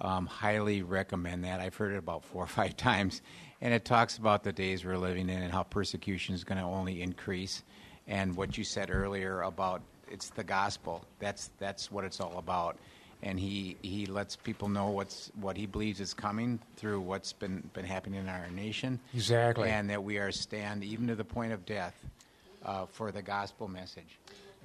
Um, 0.00 0.26
highly 0.26 0.82
recommend 0.82 1.44
that. 1.44 1.60
I've 1.60 1.76
heard 1.76 1.92
it 1.92 1.98
about 1.98 2.24
four 2.24 2.42
or 2.42 2.48
five 2.48 2.76
times. 2.76 3.22
And 3.60 3.72
it 3.72 3.84
talks 3.84 4.18
about 4.18 4.42
the 4.42 4.52
days 4.52 4.84
we're 4.84 4.98
living 4.98 5.28
in 5.28 5.40
and 5.40 5.52
how 5.52 5.62
persecution 5.62 6.34
is 6.34 6.42
going 6.42 6.58
to 6.58 6.64
only 6.64 7.00
increase. 7.00 7.62
And 8.08 8.34
what 8.34 8.58
you 8.58 8.64
said 8.64 8.90
earlier 8.90 9.42
about 9.42 9.82
it's 10.10 10.30
the 10.30 10.42
gospel. 10.42 11.04
That's, 11.20 11.52
that's 11.60 11.92
what 11.92 12.02
it's 12.02 12.18
all 12.18 12.38
about. 12.38 12.76
And 13.22 13.38
he, 13.38 13.76
he 13.82 14.06
lets 14.06 14.36
people 14.36 14.68
know 14.68 14.88
what's, 14.88 15.30
what 15.40 15.56
he 15.56 15.66
believes 15.66 16.00
is 16.00 16.14
coming 16.14 16.58
through 16.76 17.00
what's 17.00 17.32
been, 17.32 17.68
been 17.74 17.84
happening 17.84 18.20
in 18.20 18.28
our 18.28 18.48
nation. 18.48 18.98
Exactly. 19.14 19.68
And 19.68 19.90
that 19.90 20.02
we 20.02 20.16
are 20.18 20.32
stand, 20.32 20.82
even 20.84 21.06
to 21.08 21.14
the 21.14 21.24
point 21.24 21.52
of 21.52 21.66
death, 21.66 21.94
uh, 22.64 22.86
for 22.86 23.12
the 23.12 23.22
gospel 23.22 23.68
message. 23.68 24.18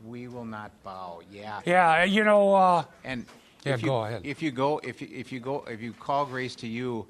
We 0.05 0.27
will 0.27 0.45
not 0.45 0.71
bow. 0.83 1.21
Yeah. 1.31 1.61
Yeah, 1.65 2.03
you 2.03 2.23
know. 2.23 2.53
Uh, 2.53 2.83
and 3.03 3.25
yeah, 3.65 3.73
if 3.73 3.81
you, 3.81 3.87
go 3.87 4.05
ahead. 4.05 4.21
If 4.23 4.41
you 4.41 4.51
go, 4.51 4.79
if 4.83 5.01
you, 5.01 5.09
if 5.11 5.31
you 5.31 5.39
go, 5.39 5.65
if 5.67 5.81
you 5.81 5.93
call 5.93 6.25
Grace 6.25 6.55
to 6.57 6.67
you, 6.67 7.07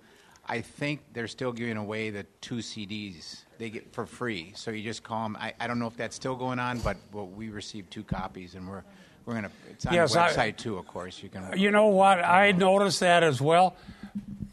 I 0.47 0.61
think 0.61 1.01
they're 1.13 1.27
still 1.27 1.51
giving 1.51 1.77
away 1.77 2.11
the 2.11 2.25
two 2.41 2.57
CDs 2.57 3.43
they 3.57 3.69
get 3.69 3.91
for 3.93 4.05
free. 4.05 4.53
So 4.55 4.71
you 4.71 4.83
just 4.83 5.03
call 5.03 5.23
them. 5.23 5.37
I, 5.39 5.53
I 5.59 5.67
don't 5.67 5.79
know 5.79 5.87
if 5.87 5.97
that's 5.97 6.15
still 6.15 6.35
going 6.35 6.59
on, 6.59 6.79
but 6.79 6.97
well, 7.11 7.27
we 7.27 7.49
received 7.49 7.91
two 7.91 8.03
copies, 8.03 8.55
and 8.55 8.67
we're 8.67 8.83
we're 9.25 9.35
gonna. 9.35 9.51
It's 9.69 9.85
on 9.85 9.93
yes, 9.93 10.13
the 10.13 10.19
website 10.19 10.37
I, 10.39 10.51
too, 10.51 10.77
of 10.77 10.87
course. 10.87 11.21
You 11.21 11.29
can. 11.29 11.43
Uh, 11.43 11.55
you 11.55 11.71
know 11.71 11.87
what? 11.87 12.23
I 12.23 12.51
noticed 12.51 12.99
that 13.01 13.23
as 13.23 13.41
well. 13.41 13.75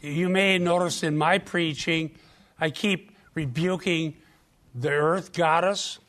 You 0.01 0.29
may 0.29 0.57
notice 0.57 1.03
in 1.03 1.17
my 1.17 1.37
preaching, 1.37 2.11
I 2.59 2.69
keep 2.69 3.11
rebuking 3.35 4.15
the 4.75 4.89
earth 4.89 5.31
goddess 5.33 5.99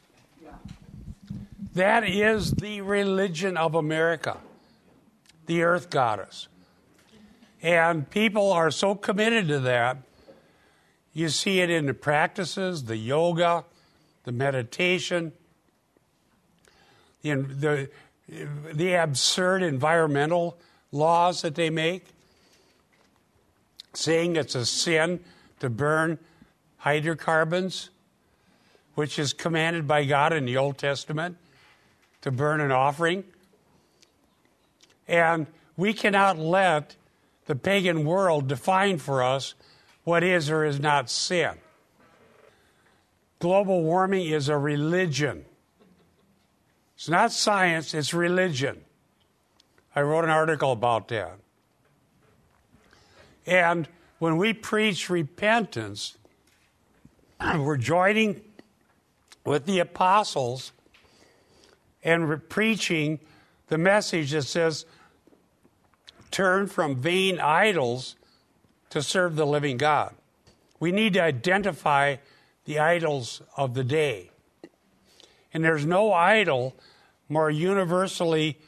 that 1.75 2.09
is 2.09 2.53
the 2.53 2.81
religion 2.81 3.57
of 3.57 3.75
America, 3.75 4.39
the 5.47 5.63
earth 5.63 5.91
goddess. 5.91 6.47
And 7.63 8.09
people 8.09 8.53
are 8.53 8.71
so 8.71 8.95
committed 8.95 9.49
to 9.49 9.59
that. 9.61 9.99
You 11.13 11.29
see 11.29 11.61
it 11.61 11.71
in 11.71 11.87
the 11.87 11.95
practices, 11.95 12.85
the 12.85 12.97
yoga, 12.97 13.65
the 14.23 14.33
meditation, 14.33 15.33
the, 17.23 17.35
the, 17.35 17.91
the 18.29 18.95
absurd 18.95 19.63
environmental 19.63 20.59
laws 20.93 21.43
that 21.43 21.55
they 21.55 21.71
make, 21.71 22.07
saying 23.93 24.37
it's 24.37 24.55
a 24.55 24.65
sin 24.65 25.21
to 25.61 25.71
burn 25.71 26.19
hydrocarbons, 26.79 27.91
which 28.95 29.19
is 29.19 29.33
commanded 29.33 29.87
by 29.87 30.05
God 30.05 30.33
in 30.33 30.45
the 30.45 30.57
Old 30.57 30.79
Testament 30.79 31.37
to 32.23 32.31
burn 32.31 32.61
an 32.61 32.73
offering. 32.73 33.25
And 35.07 35.47
we 35.77 35.93
cannot 35.93 36.39
let 36.39 36.97
the 37.47 37.55
pagan 37.55 38.05
world 38.05 38.49
define 38.49 38.99
for 38.99 39.23
us 39.23 39.55
what 40.05 40.23
is 40.23 40.51
or 40.51 40.65
is 40.65 40.81
not 40.81 41.11
sin. 41.11 41.53
Global 43.39 43.83
warming 43.83 44.27
is 44.27 44.49
a 44.49 44.57
religion. 44.57 45.45
It's 46.97 47.09
not 47.09 47.33
science, 47.33 47.95
it's 47.95 48.15
religion. 48.15 48.81
I 49.95 50.03
wrote 50.03 50.25
an 50.25 50.31
article 50.31 50.73
about 50.73 51.09
that. 51.09 51.39
And 53.47 53.89
when 54.19 54.37
we 54.37 54.53
preach 54.53 55.11
repentance, 55.11 56.17
we're 57.57 57.77
joining 57.77 58.41
with 59.45 59.67
the 59.67 59.81
apostles 59.81 60.73
and 62.03 62.29
re- 62.29 62.37
preaching 62.37 63.21
the 63.69 63.79
message 63.79 64.33
that 64.33 64.43
says, 64.43 64.87
turn 66.31 66.67
from 66.67 66.97
vain 66.97 67.39
idols 67.39 68.17
to 68.91 69.03
serve 69.03 69.37
the 69.37 69.47
living 69.47 69.77
God. 69.77 70.15
We 70.81 70.91
need 70.91 71.13
to 71.15 71.23
identify 71.23 72.17
the 72.65 72.79
idols 72.79 73.43
of 73.57 73.75
the 73.75 73.85
day. 73.85 74.31
And 75.55 75.65
there's 75.65 75.87
no 75.87 76.13
idol 76.13 76.77
more 77.29 77.49
universally 77.49 78.59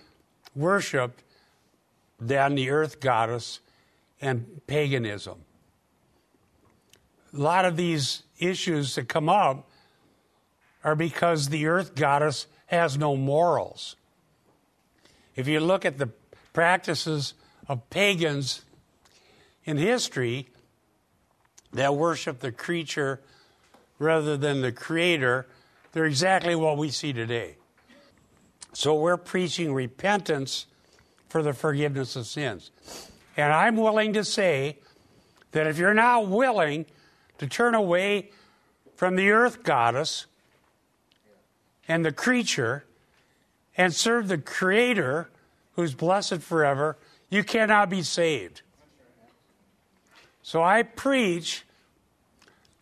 worshiped 0.54 1.22
than 2.18 2.54
the 2.54 2.70
earth 2.70 3.00
goddess 3.00 3.60
and 4.20 4.62
paganism. 4.66 5.38
A 7.34 7.36
lot 7.36 7.64
of 7.66 7.76
these 7.76 8.22
issues 8.38 8.94
that 8.94 9.08
come 9.08 9.28
up 9.28 9.68
are 10.82 10.94
because 10.94 11.48
the 11.48 11.66
earth 11.66 11.94
goddess 11.94 12.46
has 12.66 12.96
no 12.96 13.16
morals. 13.16 13.96
If 15.34 15.46
you 15.48 15.60
look 15.60 15.84
at 15.84 15.98
the 15.98 16.08
practices 16.52 17.34
of 17.68 17.90
pagans 17.90 18.62
in 19.64 19.76
history 19.76 20.48
that 21.72 21.94
worship 21.94 22.40
the 22.40 22.52
creature 22.52 23.20
rather 23.98 24.36
than 24.36 24.62
the 24.62 24.72
creator, 24.72 25.46
they're 25.96 26.04
exactly 26.04 26.54
what 26.54 26.76
we 26.76 26.90
see 26.90 27.14
today. 27.14 27.56
So 28.74 28.94
we're 28.94 29.16
preaching 29.16 29.72
repentance 29.72 30.66
for 31.30 31.42
the 31.42 31.54
forgiveness 31.54 32.16
of 32.16 32.26
sins. 32.26 32.70
And 33.34 33.50
I'm 33.50 33.78
willing 33.78 34.12
to 34.12 34.22
say 34.22 34.76
that 35.52 35.66
if 35.66 35.78
you're 35.78 35.94
not 35.94 36.28
willing 36.28 36.84
to 37.38 37.46
turn 37.46 37.74
away 37.74 38.28
from 38.94 39.16
the 39.16 39.30
earth 39.30 39.62
goddess 39.62 40.26
and 41.88 42.04
the 42.04 42.12
creature 42.12 42.84
and 43.74 43.94
serve 43.94 44.28
the 44.28 44.36
creator 44.36 45.30
who's 45.76 45.94
blessed 45.94 46.42
forever, 46.42 46.98
you 47.30 47.42
cannot 47.42 47.88
be 47.88 48.02
saved. 48.02 48.60
So 50.42 50.62
I 50.62 50.82
preach 50.82 51.64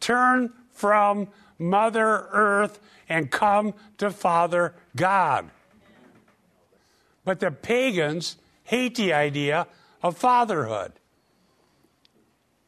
turn 0.01 0.53
from 0.73 1.29
Mother 1.59 2.29
Earth 2.31 2.81
and 3.09 3.31
come 3.31 3.75
to 3.99 4.11
Father 4.11 4.75
God. 4.97 5.51
But 7.25 7.41
the 7.41 7.51
pagans 7.51 8.37
hate 8.65 8.97
the 8.97 9.13
idea 9.13 9.67
of 10.03 10.17
fatherhood. 10.17 10.93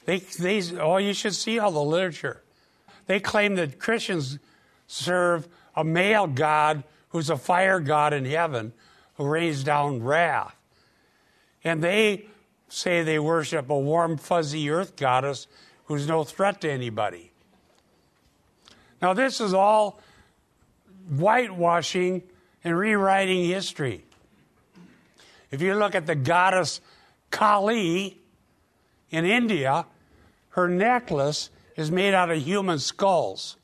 They, 0.04 0.18
they, 0.18 0.62
oh, 0.78 0.98
you 0.98 1.12
should 1.12 1.34
see 1.34 1.58
all 1.58 1.72
the 1.72 1.82
literature. 1.82 2.42
They 3.06 3.20
claim 3.20 3.56
that 3.56 3.78
Christians 3.78 4.38
serve 4.86 5.48
a 5.74 5.84
male 5.84 6.26
God 6.26 6.84
who's 7.10 7.28
a 7.28 7.36
fire 7.36 7.80
God 7.80 8.12
in 8.12 8.24
heaven 8.24 8.72
who 9.14 9.26
rains 9.26 9.64
down 9.64 10.02
wrath. 10.02 10.54
And 11.64 11.82
they 11.82 12.26
say 12.68 13.02
they 13.02 13.18
worship 13.18 13.68
a 13.70 13.78
warm, 13.78 14.16
fuzzy 14.16 14.70
earth 14.70 14.96
goddess 14.96 15.46
who's 15.84 16.06
no 16.06 16.24
threat 16.24 16.60
to 16.60 16.70
anybody. 16.70 17.32
Now, 19.06 19.12
this 19.12 19.40
is 19.40 19.54
all 19.54 20.00
whitewashing 21.08 22.24
and 22.64 22.76
rewriting 22.76 23.44
history. 23.44 24.02
If 25.52 25.62
you 25.62 25.76
look 25.76 25.94
at 25.94 26.06
the 26.06 26.16
goddess 26.16 26.80
Kali 27.30 28.18
in 29.10 29.24
India, 29.24 29.86
her 30.48 30.66
necklace 30.66 31.50
is 31.76 31.88
made 31.88 32.14
out 32.14 32.32
of 32.32 32.42
human 32.42 32.80
skulls. 32.80 33.54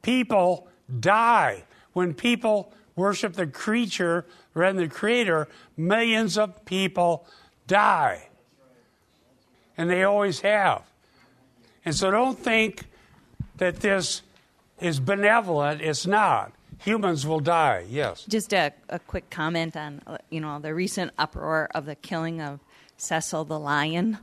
People 0.00 0.66
die. 0.98 1.64
When 1.92 2.14
people 2.14 2.72
worship 2.94 3.34
the 3.34 3.46
creature 3.46 4.24
rather 4.54 4.78
than 4.78 4.88
the 4.88 4.94
creator, 4.94 5.46
millions 5.76 6.38
of 6.38 6.64
people 6.64 7.26
die. 7.66 8.30
And 9.76 9.90
they 9.90 10.04
always 10.04 10.40
have. 10.40 10.84
And 11.84 11.94
so 11.94 12.10
don't 12.10 12.38
think 12.38 12.86
that 13.58 13.80
this 13.80 14.22
is 14.80 15.00
benevolent. 15.00 15.80
It's 15.80 16.06
not. 16.06 16.52
Humans 16.80 17.26
will 17.26 17.40
die, 17.40 17.86
yes. 17.88 18.24
Just 18.28 18.52
a, 18.52 18.72
a 18.88 18.98
quick 18.98 19.30
comment 19.30 19.76
on, 19.76 20.02
uh, 20.06 20.18
you 20.30 20.40
know, 20.40 20.58
the 20.58 20.74
recent 20.74 21.10
uproar 21.18 21.68
of 21.74 21.86
the 21.86 21.94
killing 21.94 22.40
of 22.40 22.60
Cecil 22.98 23.44
the 23.44 23.58
lion. 23.58 24.18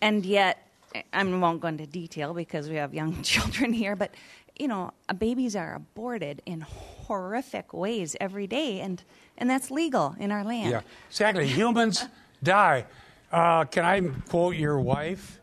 And 0.00 0.24
yet, 0.24 0.68
I 1.12 1.24
won't 1.24 1.60
go 1.60 1.68
into 1.68 1.86
detail 1.86 2.32
because 2.32 2.68
we 2.68 2.76
have 2.76 2.94
young 2.94 3.22
children 3.22 3.72
here, 3.72 3.96
but, 3.96 4.14
you 4.56 4.68
know, 4.68 4.92
babies 5.18 5.56
are 5.56 5.74
aborted 5.74 6.42
in 6.46 6.60
horrific 6.60 7.72
ways 7.72 8.16
every 8.20 8.46
day, 8.46 8.80
and, 8.80 9.02
and 9.36 9.50
that's 9.50 9.70
legal 9.70 10.14
in 10.20 10.30
our 10.30 10.44
land. 10.44 10.70
Yeah, 10.70 10.80
exactly. 11.08 11.48
Humans 11.48 12.06
die. 12.42 12.86
Uh, 13.32 13.64
can 13.64 13.84
I 13.84 14.00
quote 14.28 14.54
your 14.54 14.78
wife, 14.78 15.40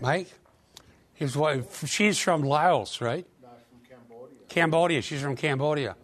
Mike? 0.00 0.28
His 1.14 1.36
wife. 1.36 1.86
She's 1.86 2.18
from 2.18 2.42
Laos, 2.42 3.00
right? 3.00 3.26
No, 3.42 3.48
from 3.48 3.80
Cambodia. 3.88 4.36
Cambodia. 4.48 5.02
She's 5.02 5.22
from 5.22 5.36
Cambodia. 5.36 5.96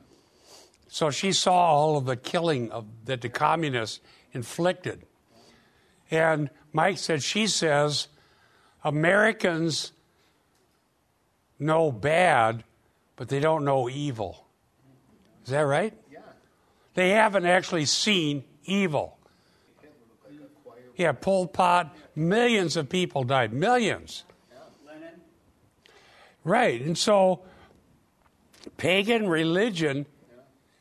So 0.88 1.10
she 1.10 1.32
saw 1.32 1.52
all 1.52 1.96
of 1.96 2.04
the 2.06 2.16
killing 2.16 2.70
of, 2.70 2.86
that 3.04 3.20
the 3.20 3.28
communists 3.28 4.00
inflicted. 4.32 5.04
And 6.10 6.50
Mike 6.72 6.98
said, 6.98 7.22
she 7.22 7.46
says, 7.46 8.08
Americans 8.82 9.92
know 11.58 11.92
bad, 11.92 12.64
but 13.16 13.28
they 13.28 13.38
don't 13.38 13.64
know 13.64 13.88
evil. 13.88 14.46
Is 15.44 15.50
that 15.50 15.60
right? 15.60 15.94
Yeah. 16.10 16.20
They 16.94 17.10
haven't 17.10 17.46
actually 17.46 17.84
seen 17.84 18.44
evil. 18.64 19.18
Yeah, 20.96 21.12
Pol 21.12 21.46
Pot, 21.46 21.96
millions 22.14 22.76
of 22.76 22.88
people 22.88 23.24
died. 23.24 23.52
Millions. 23.52 24.24
Right. 26.44 26.80
And 26.80 26.96
so 26.96 27.42
pagan 28.76 29.28
religion 29.28 30.06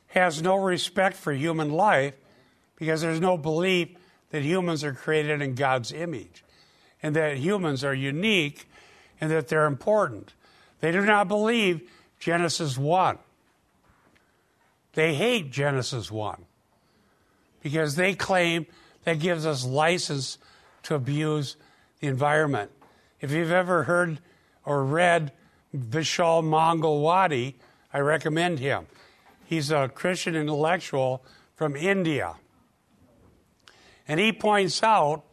has 0.07 0.41
no 0.41 0.55
respect 0.55 1.15
for 1.15 1.33
human 1.33 1.71
life 1.71 2.13
because 2.75 3.01
there's 3.01 3.19
no 3.19 3.37
belief 3.37 3.89
that 4.31 4.43
humans 4.43 4.83
are 4.83 4.93
created 4.93 5.41
in 5.41 5.55
God's 5.55 5.91
image 5.91 6.43
and 7.01 7.15
that 7.15 7.37
humans 7.37 7.83
are 7.83 7.93
unique 7.93 8.69
and 9.19 9.31
that 9.31 9.47
they're 9.47 9.65
important. 9.65 10.33
They 10.79 10.91
do 10.91 11.01
not 11.01 11.27
believe 11.27 11.89
Genesis 12.19 12.77
1. 12.77 13.17
They 14.93 15.13
hate 15.13 15.51
Genesis 15.51 16.09
1 16.09 16.45
because 17.61 17.95
they 17.95 18.13
claim 18.13 18.65
that 19.03 19.19
gives 19.19 19.45
us 19.45 19.65
license 19.65 20.37
to 20.83 20.95
abuse 20.95 21.55
the 21.99 22.07
environment. 22.07 22.71
If 23.21 23.31
you've 23.31 23.51
ever 23.51 23.83
heard 23.83 24.19
or 24.65 24.83
read 24.83 25.31
Vishal 25.75 26.43
Mangalwadi, 26.43 27.55
I 27.93 27.99
recommend 27.99 28.59
him. 28.59 28.87
He's 29.45 29.71
a 29.71 29.89
Christian 29.89 30.35
intellectual 30.35 31.23
from 31.55 31.75
India. 31.75 32.35
And 34.07 34.19
he 34.19 34.31
points 34.31 34.81
out 34.81 35.23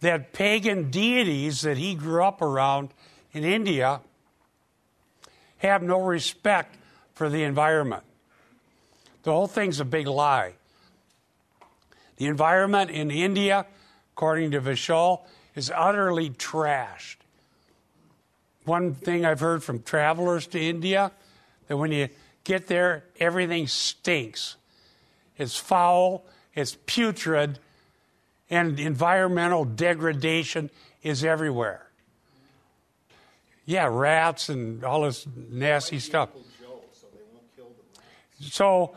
that 0.00 0.32
pagan 0.32 0.90
deities 0.90 1.62
that 1.62 1.78
he 1.78 1.94
grew 1.94 2.22
up 2.22 2.42
around 2.42 2.90
in 3.32 3.44
India 3.44 4.00
have 5.58 5.82
no 5.82 6.00
respect 6.00 6.76
for 7.14 7.28
the 7.28 7.42
environment. 7.42 8.02
The 9.22 9.32
whole 9.32 9.46
thing's 9.46 9.80
a 9.80 9.84
big 9.84 10.06
lie. 10.06 10.54
The 12.16 12.26
environment 12.26 12.90
in 12.90 13.10
India, 13.10 13.66
according 14.12 14.50
to 14.52 14.60
Vishal, 14.60 15.22
is 15.54 15.72
utterly 15.74 16.30
trashed. 16.30 17.16
One 18.64 18.94
thing 18.94 19.24
I've 19.24 19.40
heard 19.40 19.62
from 19.62 19.82
travelers 19.82 20.46
to 20.48 20.60
India 20.60 21.12
that 21.68 21.76
when 21.76 21.92
you 21.92 22.08
get 22.44 22.66
there, 22.66 23.04
everything 23.20 23.66
stinks. 23.66 24.56
It's 25.36 25.56
foul, 25.56 26.24
it's 26.54 26.76
putrid, 26.86 27.58
and 28.48 28.78
environmental 28.78 29.64
degradation 29.64 30.70
is 31.02 31.24
everywhere. 31.24 31.86
Yeah, 33.66 33.88
rats 33.90 34.48
and 34.48 34.84
all 34.84 35.02
this 35.02 35.26
nasty 35.50 35.98
stuff. 35.98 36.30
So, 38.40 38.94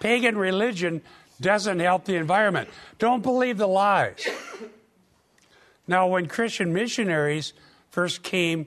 pagan 0.00 0.36
religion 0.36 1.02
doesn't 1.40 1.78
help 1.78 2.04
the 2.04 2.16
environment. 2.16 2.68
Don't 2.98 3.22
believe 3.22 3.56
the 3.56 3.68
lies. 3.68 4.26
Now, 5.86 6.08
when 6.08 6.26
Christian 6.26 6.72
missionaries 6.72 7.52
first 7.90 8.22
came 8.22 8.66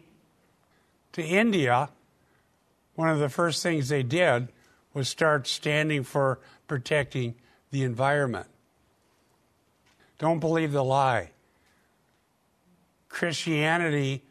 to 1.14 1.24
India, 1.24 1.90
one 2.96 3.10
of 3.10 3.20
the 3.20 3.30
first 3.30 3.64
things 3.64 3.90
they 3.90 4.04
did 4.04 4.50
was 4.94 5.10
start 5.10 5.48
standing 5.48 6.04
for 6.04 6.40
protecting 6.68 7.36
the 7.72 7.84
environment. 7.84 8.48
Don't 10.20 10.40
believe 10.40 10.72
the 10.72 10.84
lie. 10.84 11.32
Christianity 13.10 14.24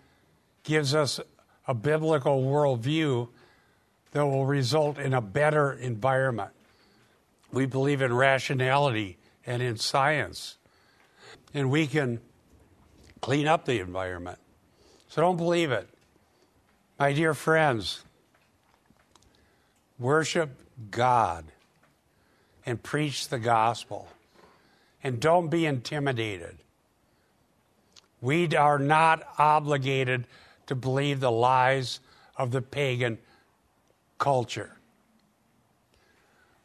gives 0.64 0.94
us 0.94 1.20
a 1.66 1.74
biblical 1.74 2.42
worldview 2.42 3.28
that 4.12 4.26
will 4.26 4.46
result 4.46 4.98
in 4.98 5.14
a 5.14 5.20
better 5.20 5.72
environment. 5.72 6.50
We 7.52 7.66
believe 7.66 8.02
in 8.02 8.12
rationality 8.12 9.18
and 9.46 9.62
in 9.62 9.76
science, 9.76 10.56
and 11.52 11.70
we 11.70 11.86
can 11.86 12.20
clean 13.20 13.46
up 13.46 13.64
the 13.64 13.80
environment. 13.80 14.38
So 15.08 15.20
don't 15.20 15.36
believe 15.36 15.70
it. 15.70 15.88
My 17.02 17.12
dear 17.12 17.34
friends, 17.34 18.04
worship 19.98 20.50
God 20.92 21.44
and 22.64 22.80
preach 22.80 23.26
the 23.26 23.40
gospel. 23.40 24.06
And 25.02 25.18
don't 25.18 25.48
be 25.48 25.66
intimidated. 25.66 26.58
We 28.20 28.54
are 28.54 28.78
not 28.78 29.26
obligated 29.36 30.28
to 30.68 30.76
believe 30.76 31.18
the 31.18 31.32
lies 31.32 31.98
of 32.36 32.52
the 32.52 32.62
pagan 32.62 33.18
culture. 34.18 34.76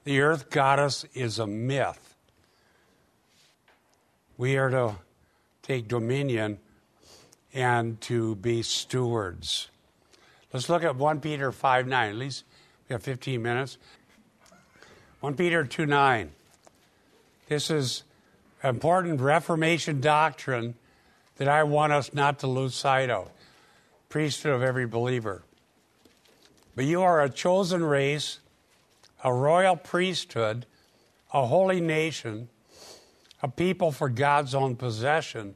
The 0.04 0.22
earth 0.22 0.52
goddess 0.52 1.04
is 1.16 1.40
a 1.40 1.48
myth. 1.48 2.14
We 4.38 4.56
are 4.56 4.70
to 4.70 4.98
take 5.64 5.88
dominion 5.88 6.60
and 7.56 8.00
to 8.02 8.36
be 8.36 8.62
stewards. 8.62 9.72
Let's 10.58 10.70
look 10.70 10.84
at 10.84 10.95
1 10.95 11.22
Peter 11.22 11.51
5 11.51 11.86
9. 11.86 12.10
At 12.10 12.16
least 12.16 12.43
we 12.89 12.93
have 12.93 13.03
15 13.03 13.39
minutes. 13.39 13.78
1 15.20 15.36
Peter 15.36 15.64
2 15.64 15.86
9. 15.86 16.32
This 17.47 17.70
is 17.70 18.01
important 18.64 19.22
Reformation 19.22 20.01
doctrine 20.01 20.74
that 21.36 21.47
I 21.47 21.62
want 21.62 21.93
us 21.93 22.12
not 22.12 22.39
to 22.39 22.47
lose 22.47 22.74
sight 22.74 23.12
of. 23.12 23.30
Priesthood 24.10 24.51
of 24.51 24.64
every 24.64 24.88
believer. 24.88 25.43
But 26.76 26.86
you 26.86 27.03
are 27.03 27.22
a 27.22 27.30
chosen 27.30 27.84
race, 27.84 28.39
a 29.24 29.32
royal 29.32 29.76
priesthood, 29.76 30.66
a 31.36 31.45
holy 31.45 31.82
nation, 31.82 32.49
a 33.43 33.47
people 33.47 33.91
for 33.91 34.10
God's 34.10 34.55
own 34.55 34.76
possession, 34.76 35.55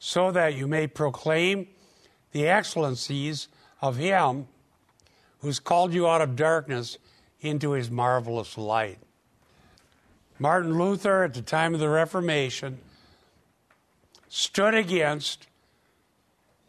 so 0.00 0.32
that 0.32 0.56
you 0.56 0.66
may 0.66 0.88
proclaim 0.88 1.68
the 2.32 2.48
excellencies 2.48 3.46
of 3.80 3.96
Him 3.96 4.46
who's 5.40 5.58
called 5.58 5.92
you 5.94 6.08
out 6.08 6.20
of 6.20 6.36
darkness 6.36 6.98
into 7.40 7.72
His 7.72 7.90
marvelous 7.90 8.58
light. 8.58 8.98
Martin 10.38 10.78
Luther, 10.78 11.22
at 11.22 11.34
the 11.34 11.42
time 11.42 11.74
of 11.74 11.80
the 11.80 11.88
Reformation, 11.88 12.78
stood 14.28 14.74
against 14.74 15.46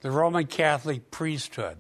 the 0.01 0.12
Roman 0.12 0.47
Catholic 0.47 1.12
priesthood. 1.12 1.78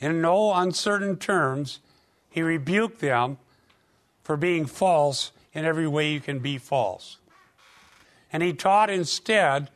In 0.00 0.20
no 0.20 0.52
uncertain 0.54 1.16
terms, 1.16 1.80
he 2.28 2.42
rebuked 2.42 3.00
them 3.00 3.38
for 4.22 4.36
being 4.36 4.66
false 4.66 5.32
in 5.52 5.64
every 5.64 5.88
way 5.88 6.12
you 6.12 6.20
can 6.20 6.40
be 6.40 6.58
false. 6.58 7.18
And 8.32 8.42
he 8.42 8.52
taught 8.52 8.90
instead 8.90 9.70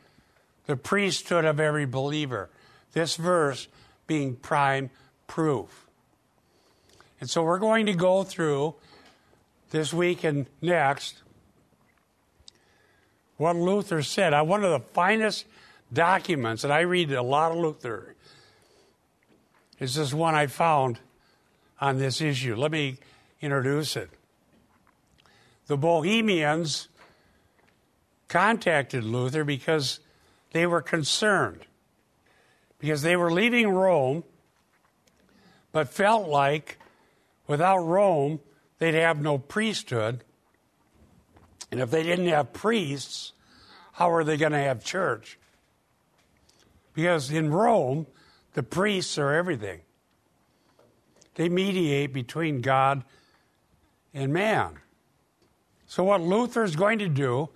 the 0.65 0.77
priesthood 0.77 1.45
of 1.45 1.59
every 1.59 1.85
believer, 1.85 2.49
this 2.93 3.15
verse 3.15 3.67
being 4.07 4.35
prime 4.35 4.89
proof. 5.27 5.87
And 7.19 7.29
so 7.29 7.43
we're 7.43 7.59
going 7.59 7.85
to 7.85 7.93
go 7.93 8.23
through 8.23 8.75
this 9.71 9.93
week 9.93 10.23
and 10.23 10.45
next 10.61 11.23
what 13.37 13.55
Luther 13.55 14.01
said. 14.01 14.33
I, 14.33 14.41
one 14.41 14.63
of 14.63 14.71
the 14.71 14.79
finest 14.79 15.45
documents, 15.91 16.63
and 16.63 16.71
I 16.71 16.81
read 16.81 17.11
a 17.11 17.21
lot 17.21 17.51
of 17.51 17.57
Luther, 17.57 18.15
is 19.79 19.95
this 19.95 20.13
one 20.13 20.35
I 20.35 20.47
found 20.47 20.99
on 21.81 21.97
this 21.97 22.21
issue. 22.21 22.55
Let 22.55 22.71
me 22.71 22.97
introduce 23.41 23.95
it. 23.95 24.09
The 25.67 25.77
Bohemians 25.77 26.87
contacted 28.27 29.03
Luther 29.03 29.43
because 29.43 29.99
they 30.51 30.65
were 30.65 30.81
concerned, 30.81 31.65
because 32.83 33.01
they 33.01 33.15
were 33.15 33.31
leaving 33.31 33.69
Rome, 33.69 34.25
but 35.71 35.87
felt 35.87 36.27
like 36.27 36.77
without 37.47 37.77
Rome, 37.77 38.41
they'd 38.77 38.95
have 38.95 39.21
no 39.21 39.37
priesthood. 39.37 40.21
And 41.71 41.79
if 41.79 41.89
they 41.91 42.03
didn't 42.03 42.27
have 42.27 42.51
priests, 42.51 43.31
how 43.93 44.11
are 44.11 44.25
they 44.25 44.35
going 44.35 44.51
to 44.51 44.57
have 44.57 44.83
church? 44.83 45.39
Because 46.93 47.31
in 47.31 47.51
Rome, 47.51 48.05
the 48.53 48.63
priests 48.63 49.17
are 49.17 49.31
everything. 49.31 49.79
They 51.35 51.47
mediate 51.47 52.11
between 52.11 52.59
God 52.59 53.05
and 54.13 54.33
man. 54.33 54.79
So, 55.87 56.03
what 56.03 56.19
Luther 56.19 56.65
is 56.65 56.75
going 56.75 56.99
to 56.99 57.07
do, 57.07 57.47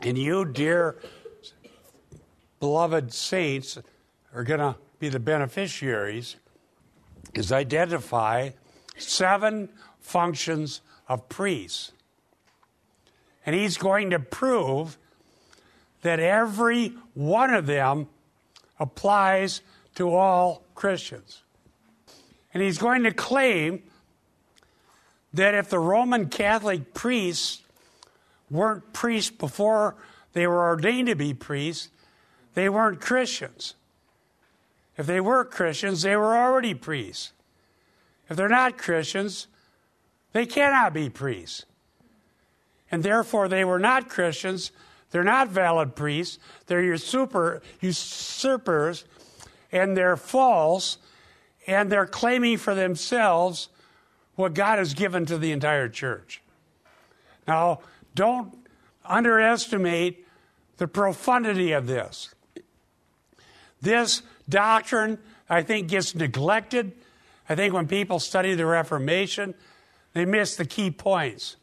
and 0.00 0.16
you, 0.16 0.46
dear 0.46 0.96
beloved 2.58 3.12
saints, 3.12 3.76
are 4.34 4.42
going 4.42 4.60
to 4.60 4.74
be 4.98 5.08
the 5.08 5.20
beneficiaries, 5.20 6.36
is 7.34 7.52
identify 7.52 8.50
seven 8.96 9.68
functions 10.00 10.80
of 11.08 11.28
priests. 11.28 11.92
And 13.46 13.54
he's 13.54 13.76
going 13.76 14.10
to 14.10 14.18
prove 14.18 14.98
that 16.02 16.18
every 16.18 16.94
one 17.14 17.54
of 17.54 17.66
them 17.66 18.08
applies 18.78 19.60
to 19.94 20.14
all 20.14 20.64
Christians. 20.74 21.42
And 22.52 22.62
he's 22.62 22.78
going 22.78 23.04
to 23.04 23.12
claim 23.12 23.82
that 25.32 25.54
if 25.54 25.68
the 25.70 25.78
Roman 25.78 26.28
Catholic 26.28 26.94
priests 26.94 27.62
weren't 28.50 28.92
priests 28.92 29.30
before 29.30 29.96
they 30.32 30.46
were 30.46 30.64
ordained 30.64 31.08
to 31.08 31.14
be 31.14 31.34
priests, 31.34 31.88
they 32.54 32.68
weren't 32.68 33.00
Christians. 33.00 33.74
If 34.96 35.06
they 35.06 35.20
were 35.20 35.44
Christians, 35.44 36.02
they 36.02 36.16
were 36.16 36.36
already 36.36 36.74
priests. 36.74 37.32
If 38.28 38.36
they're 38.36 38.48
not 38.48 38.78
Christians, 38.78 39.48
they 40.32 40.46
cannot 40.46 40.94
be 40.94 41.10
priests. 41.10 41.64
And 42.90 43.02
therefore, 43.02 43.48
they 43.48 43.64
were 43.64 43.78
not 43.78 44.08
Christians. 44.08 44.70
They're 45.10 45.24
not 45.24 45.48
valid 45.48 45.96
priests. 45.96 46.38
They're 46.66 46.82
usurper, 46.82 47.62
usurpers, 47.80 49.04
and 49.72 49.96
they're 49.96 50.16
false, 50.16 50.98
and 51.66 51.90
they're 51.90 52.06
claiming 52.06 52.58
for 52.58 52.74
themselves 52.74 53.68
what 54.36 54.54
God 54.54 54.78
has 54.78 54.94
given 54.94 55.26
to 55.26 55.38
the 55.38 55.52
entire 55.52 55.88
church. 55.88 56.42
Now, 57.46 57.80
don't 58.14 58.56
underestimate 59.04 60.26
the 60.76 60.88
profundity 60.88 61.72
of 61.72 61.86
this. 61.86 62.34
This 63.80 64.22
doctrine, 64.48 65.18
I 65.48 65.62
think, 65.62 65.88
gets 65.88 66.14
neglected. 66.14 66.92
I 67.48 67.54
think 67.54 67.74
when 67.74 67.86
people 67.86 68.18
study 68.18 68.54
the 68.54 68.66
Reformation, 68.66 69.54
they 70.12 70.24
miss 70.24 70.56
the 70.56 70.64
key 70.64 70.90
points. 70.90 71.56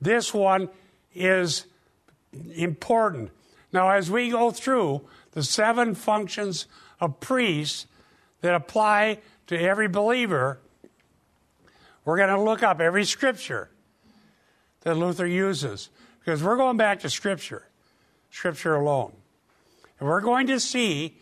This 0.00 0.34
one 0.34 0.68
is 1.14 1.66
important. 2.54 3.30
Now, 3.72 3.90
as 3.90 4.10
we 4.10 4.30
go 4.30 4.50
through 4.50 5.02
the 5.32 5.42
seven 5.42 5.94
functions 5.94 6.66
of 7.00 7.20
priests 7.20 7.86
that 8.40 8.54
apply 8.54 9.20
to 9.46 9.58
every 9.58 9.88
believer, 9.88 10.58
we're 12.04 12.16
going 12.16 12.28
to 12.28 12.40
look 12.40 12.62
up 12.62 12.80
every 12.80 13.04
scripture 13.04 13.70
that 14.82 14.96
Luther 14.96 15.26
uses 15.26 15.88
because 16.20 16.42
we're 16.42 16.56
going 16.56 16.76
back 16.76 17.00
to 17.00 17.10
Scripture, 17.10 17.66
Scripture 18.30 18.74
alone. 18.76 19.12
And 19.98 20.08
we're 20.08 20.20
going 20.20 20.46
to 20.48 20.60
see 20.60 21.18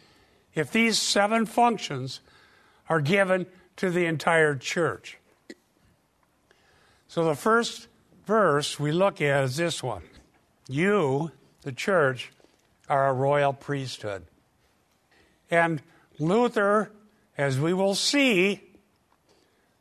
if 0.54 0.70
these 0.70 0.98
seven 0.98 1.46
functions 1.46 2.20
are 2.88 3.00
given 3.00 3.46
to 3.76 3.90
the 3.90 4.06
entire 4.06 4.54
church. 4.54 5.18
So 7.08 7.24
the 7.24 7.34
first 7.34 7.88
verse 8.26 8.78
we 8.78 8.92
look 8.92 9.20
at 9.20 9.44
is 9.44 9.56
this 9.56 9.82
one 9.82 10.02
You, 10.68 11.30
the 11.62 11.72
church, 11.72 12.32
are 12.88 13.08
a 13.08 13.12
royal 13.12 13.52
priesthood. 13.52 14.24
And 15.50 15.82
Luther, 16.18 16.90
as 17.36 17.58
we 17.58 17.72
will 17.72 17.94
see, 17.94 18.60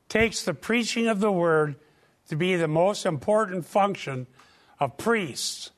takes 0.10 0.44
the 0.44 0.54
preaching 0.54 1.08
of 1.08 1.20
the 1.20 1.32
word 1.32 1.76
to 2.28 2.36
be 2.36 2.56
the 2.56 2.68
most 2.68 3.06
important 3.06 3.66
function 3.66 4.28
of 4.80 4.98
priests. 4.98 5.72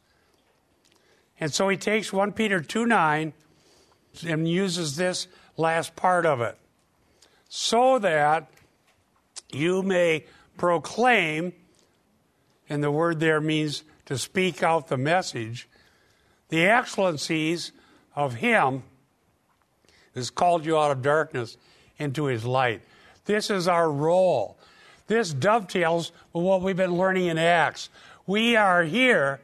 And 1.39 1.53
so 1.53 1.69
he 1.69 1.77
takes 1.77 2.13
1 2.13 2.31
Peter 2.33 2.61
2 2.61 2.85
9 2.85 3.33
and 4.25 4.47
uses 4.47 4.95
this 4.95 5.27
last 5.57 5.95
part 5.95 6.25
of 6.25 6.41
it. 6.41 6.57
So 7.49 7.99
that 7.99 8.49
you 9.51 9.83
may 9.83 10.25
proclaim, 10.57 11.53
and 12.69 12.83
the 12.83 12.91
word 12.91 13.19
there 13.19 13.41
means 13.41 13.83
to 14.05 14.17
speak 14.17 14.63
out 14.63 14.87
the 14.87 14.97
message, 14.97 15.67
the 16.49 16.65
excellencies 16.65 17.71
of 18.15 18.35
Him 18.35 18.83
who's 20.13 20.29
called 20.29 20.65
you 20.65 20.77
out 20.77 20.91
of 20.91 21.01
darkness 21.01 21.57
into 21.97 22.25
His 22.25 22.45
light. 22.45 22.81
This 23.25 23.49
is 23.49 23.67
our 23.67 23.91
role. 23.91 24.57
This 25.07 25.33
dovetails 25.33 26.11
with 26.31 26.43
what 26.43 26.61
we've 26.61 26.77
been 26.77 26.97
learning 26.97 27.27
in 27.27 27.37
Acts. 27.37 27.89
We 28.25 28.55
are 28.55 28.83
here 28.83 29.39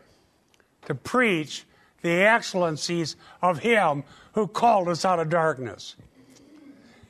to 0.85 0.95
preach 0.95 1.65
the 2.01 2.11
excellencies 2.11 3.15
of 3.41 3.59
Him 3.59 4.03
who 4.39 4.47
called 4.47 4.87
us 4.87 5.03
out 5.03 5.19
of 5.19 5.29
darkness. 5.29 5.95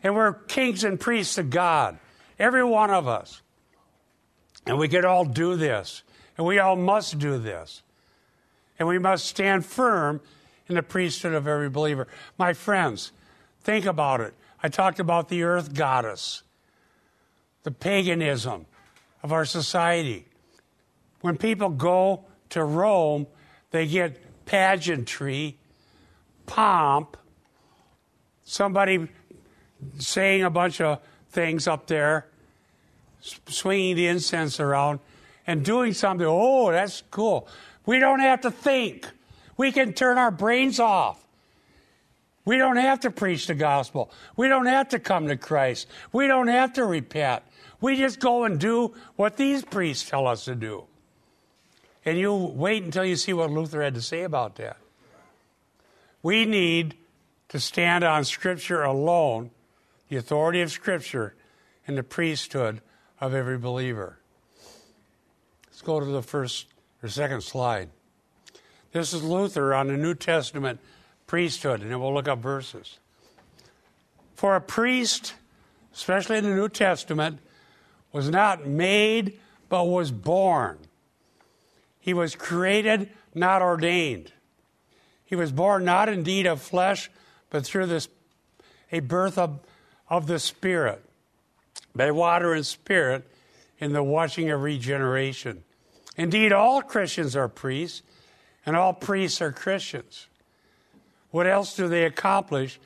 And 0.01 0.15
we're 0.15 0.33
kings 0.33 0.83
and 0.83 0.99
priests 0.99 1.37
of 1.37 1.49
God, 1.49 1.99
every 2.39 2.63
one 2.63 2.89
of 2.89 3.07
us. 3.07 3.41
And 4.65 4.77
we 4.79 4.87
can 4.87 5.05
all 5.05 5.25
do 5.25 5.55
this. 5.55 6.03
And 6.37 6.47
we 6.47 6.57
all 6.57 6.75
must 6.75 7.19
do 7.19 7.37
this. 7.37 7.83
And 8.79 8.87
we 8.87 8.97
must 8.97 9.25
stand 9.25 9.65
firm 9.65 10.21
in 10.67 10.75
the 10.75 10.83
priesthood 10.83 11.33
of 11.33 11.47
every 11.47 11.69
believer. 11.69 12.07
My 12.37 12.53
friends, 12.53 13.11
think 13.61 13.85
about 13.85 14.21
it. 14.21 14.33
I 14.63 14.69
talked 14.69 14.99
about 14.99 15.29
the 15.29 15.43
earth 15.43 15.73
goddess, 15.73 16.43
the 17.63 17.71
paganism 17.71 18.65
of 19.21 19.31
our 19.31 19.45
society. 19.45 20.25
When 21.21 21.37
people 21.37 21.69
go 21.69 22.25
to 22.49 22.63
Rome, 22.63 23.27
they 23.71 23.85
get 23.85 24.45
pageantry 24.45 25.58
pomp, 26.49 27.15
somebody 28.43 29.07
saying 29.99 30.43
a 30.43 30.49
bunch 30.49 30.81
of 30.81 30.99
things 31.29 31.67
up 31.67 31.85
there, 31.85 32.25
swinging 33.47 33.95
the 33.95 34.07
incense 34.07 34.59
around, 34.59 34.99
and 35.45 35.63
doing 35.63 35.93
something. 35.93 36.25
Oh, 36.27 36.71
that's 36.71 37.03
cool. 37.11 37.47
We 37.85 37.99
don't 37.99 38.19
have 38.19 38.41
to 38.41 38.51
think. 38.51 39.07
We 39.57 39.71
can 39.71 39.93
turn 39.93 40.17
our 40.17 40.31
brains 40.31 40.79
off. 40.79 41.23
We 42.45 42.57
don't 42.57 42.77
have 42.77 43.01
to 43.01 43.11
preach 43.11 43.45
the 43.45 43.53
gospel. 43.53 44.11
We 44.35 44.47
don't 44.47 44.65
have 44.65 44.89
to 44.89 44.99
come 44.99 45.27
to 45.27 45.37
Christ. 45.37 45.87
We 46.11 46.25
don't 46.27 46.47
have 46.47 46.73
to 46.73 46.85
repent. 46.85 47.43
We 47.79 47.95
just 47.95 48.19
go 48.19 48.43
and 48.45 48.59
do 48.59 48.95
what 49.17 49.37
these 49.37 49.63
priests 49.63 50.09
tell 50.09 50.25
us 50.25 50.45
to 50.45 50.55
do. 50.55 50.85
And 52.05 52.17
you 52.17 52.33
wait 52.33 52.83
until 52.83 53.05
you 53.05 53.15
see 53.15 53.33
what 53.33 53.51
Luther 53.51 53.83
had 53.83 53.93
to 53.93 54.01
say 54.01 54.23
about 54.23 54.55
that. 54.55 54.77
We 56.21 56.45
need 56.45 56.95
to 57.49 57.59
stand 57.59 58.03
on 58.03 58.25
Scripture 58.25 58.83
alone, 58.83 59.51
the 60.09 60.17
authority 60.17 60.61
of 60.61 60.71
Scripture, 60.71 61.35
and 61.87 61.97
the 61.97 62.03
priesthood 62.03 62.81
of 63.19 63.33
every 63.33 63.57
believer. 63.57 64.19
Let's 65.67 65.81
go 65.81 65.99
to 65.99 66.05
the 66.05 66.21
first 66.21 66.67
or 67.01 67.09
second 67.09 67.41
slide. 67.41 67.89
This 68.91 69.13
is 69.13 69.23
Luther 69.23 69.73
on 69.73 69.87
the 69.87 69.97
New 69.97 70.15
Testament 70.15 70.79
priesthood, 71.27 71.81
and 71.81 71.91
then 71.91 71.99
we'll 71.99 72.13
look 72.13 72.27
up 72.27 72.39
verses. 72.39 72.99
For 74.35 74.55
a 74.55 74.61
priest, 74.61 75.35
especially 75.93 76.37
in 76.37 76.43
the 76.43 76.55
New 76.55 76.69
Testament, 76.69 77.39
was 78.11 78.29
not 78.29 78.65
made, 78.65 79.39
but 79.69 79.85
was 79.85 80.11
born. 80.11 80.79
He 81.99 82.13
was 82.13 82.35
created, 82.35 83.09
not 83.33 83.61
ordained. 83.61 84.33
He 85.29 85.35
was 85.35 85.51
born 85.51 85.85
not 85.85 86.09
indeed 86.09 86.47
of 86.47 86.59
flesh, 86.59 87.11
but 87.51 87.63
through 87.63 87.85
this 87.85 88.07
a 88.91 88.99
birth 88.99 89.37
of, 89.37 89.59
of 90.09 90.25
the 90.25 90.39
Spirit, 90.39 91.05
by 91.93 92.09
water 92.09 92.51
and 92.53 92.65
spirit, 92.65 93.29
in 93.77 93.93
the 93.93 94.01
washing 94.01 94.49
of 94.49 94.63
regeneration. 94.63 95.63
Indeed, 96.17 96.51
all 96.51 96.81
Christians 96.81 97.35
are 97.35 97.47
priests, 97.47 98.01
and 98.65 98.75
all 98.75 98.91
priests 98.91 99.39
are 99.39 99.51
Christians. 99.51 100.25
What 101.29 101.45
else 101.45 101.75
do 101.75 101.87
they 101.87 102.05
accomplish 102.05 102.79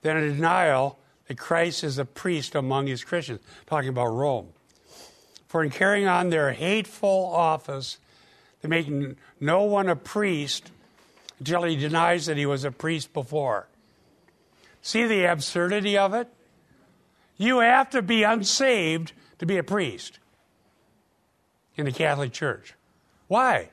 than 0.00 0.16
a 0.16 0.32
denial 0.32 0.98
that 1.28 1.36
Christ 1.36 1.84
is 1.84 1.98
a 1.98 2.06
priest 2.06 2.54
among 2.54 2.86
his 2.86 3.04
Christians? 3.04 3.40
Talking 3.66 3.90
about 3.90 4.06
Rome. 4.06 4.48
For 5.46 5.62
in 5.62 5.68
carrying 5.68 6.08
on 6.08 6.30
their 6.30 6.52
hateful 6.52 7.26
office, 7.26 7.98
they 8.62 8.68
make 8.68 8.88
no 9.38 9.64
one 9.64 9.90
a 9.90 9.96
priest 9.96 10.71
until 11.42 11.64
he 11.64 11.74
denies 11.74 12.26
that 12.26 12.36
he 12.36 12.46
was 12.46 12.64
a 12.64 12.70
priest 12.70 13.12
before. 13.12 13.66
See 14.80 15.08
the 15.08 15.24
absurdity 15.24 15.98
of 15.98 16.14
it? 16.14 16.28
You 17.36 17.58
have 17.58 17.90
to 17.90 18.00
be 18.00 18.22
unsaved 18.22 19.12
to 19.40 19.46
be 19.46 19.58
a 19.58 19.64
priest 19.64 20.20
in 21.76 21.86
the 21.86 21.90
Catholic 21.90 22.32
Church. 22.32 22.74
Why? 23.26 23.70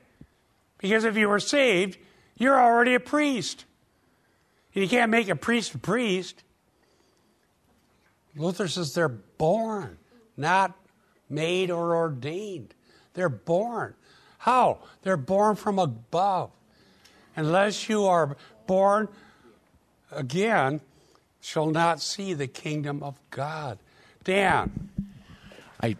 Because 0.78 1.04
if 1.04 1.16
you 1.16 1.28
were 1.28 1.38
saved, 1.38 1.96
you're 2.36 2.60
already 2.60 2.94
a 2.94 3.00
priest. 3.00 3.66
You 4.72 4.88
can't 4.88 5.12
make 5.12 5.28
a 5.28 5.36
priest 5.36 5.72
a 5.74 5.78
priest. 5.78 6.42
Luther 8.34 8.66
says 8.66 8.94
they're 8.94 9.08
born, 9.08 9.96
not 10.36 10.76
made 11.28 11.70
or 11.70 11.94
ordained. 11.94 12.74
They're 13.14 13.28
born. 13.28 13.94
How? 14.38 14.80
They're 15.02 15.16
born 15.16 15.54
from 15.54 15.78
above. 15.78 16.50
Unless 17.36 17.88
you 17.88 18.04
are 18.06 18.36
born 18.66 19.08
again, 20.10 20.80
shall 21.40 21.66
not 21.66 22.00
see 22.00 22.34
the 22.34 22.46
kingdom 22.46 23.02
of 23.02 23.18
God. 23.30 23.78
Dan. 24.24 24.90
I 25.82 25.96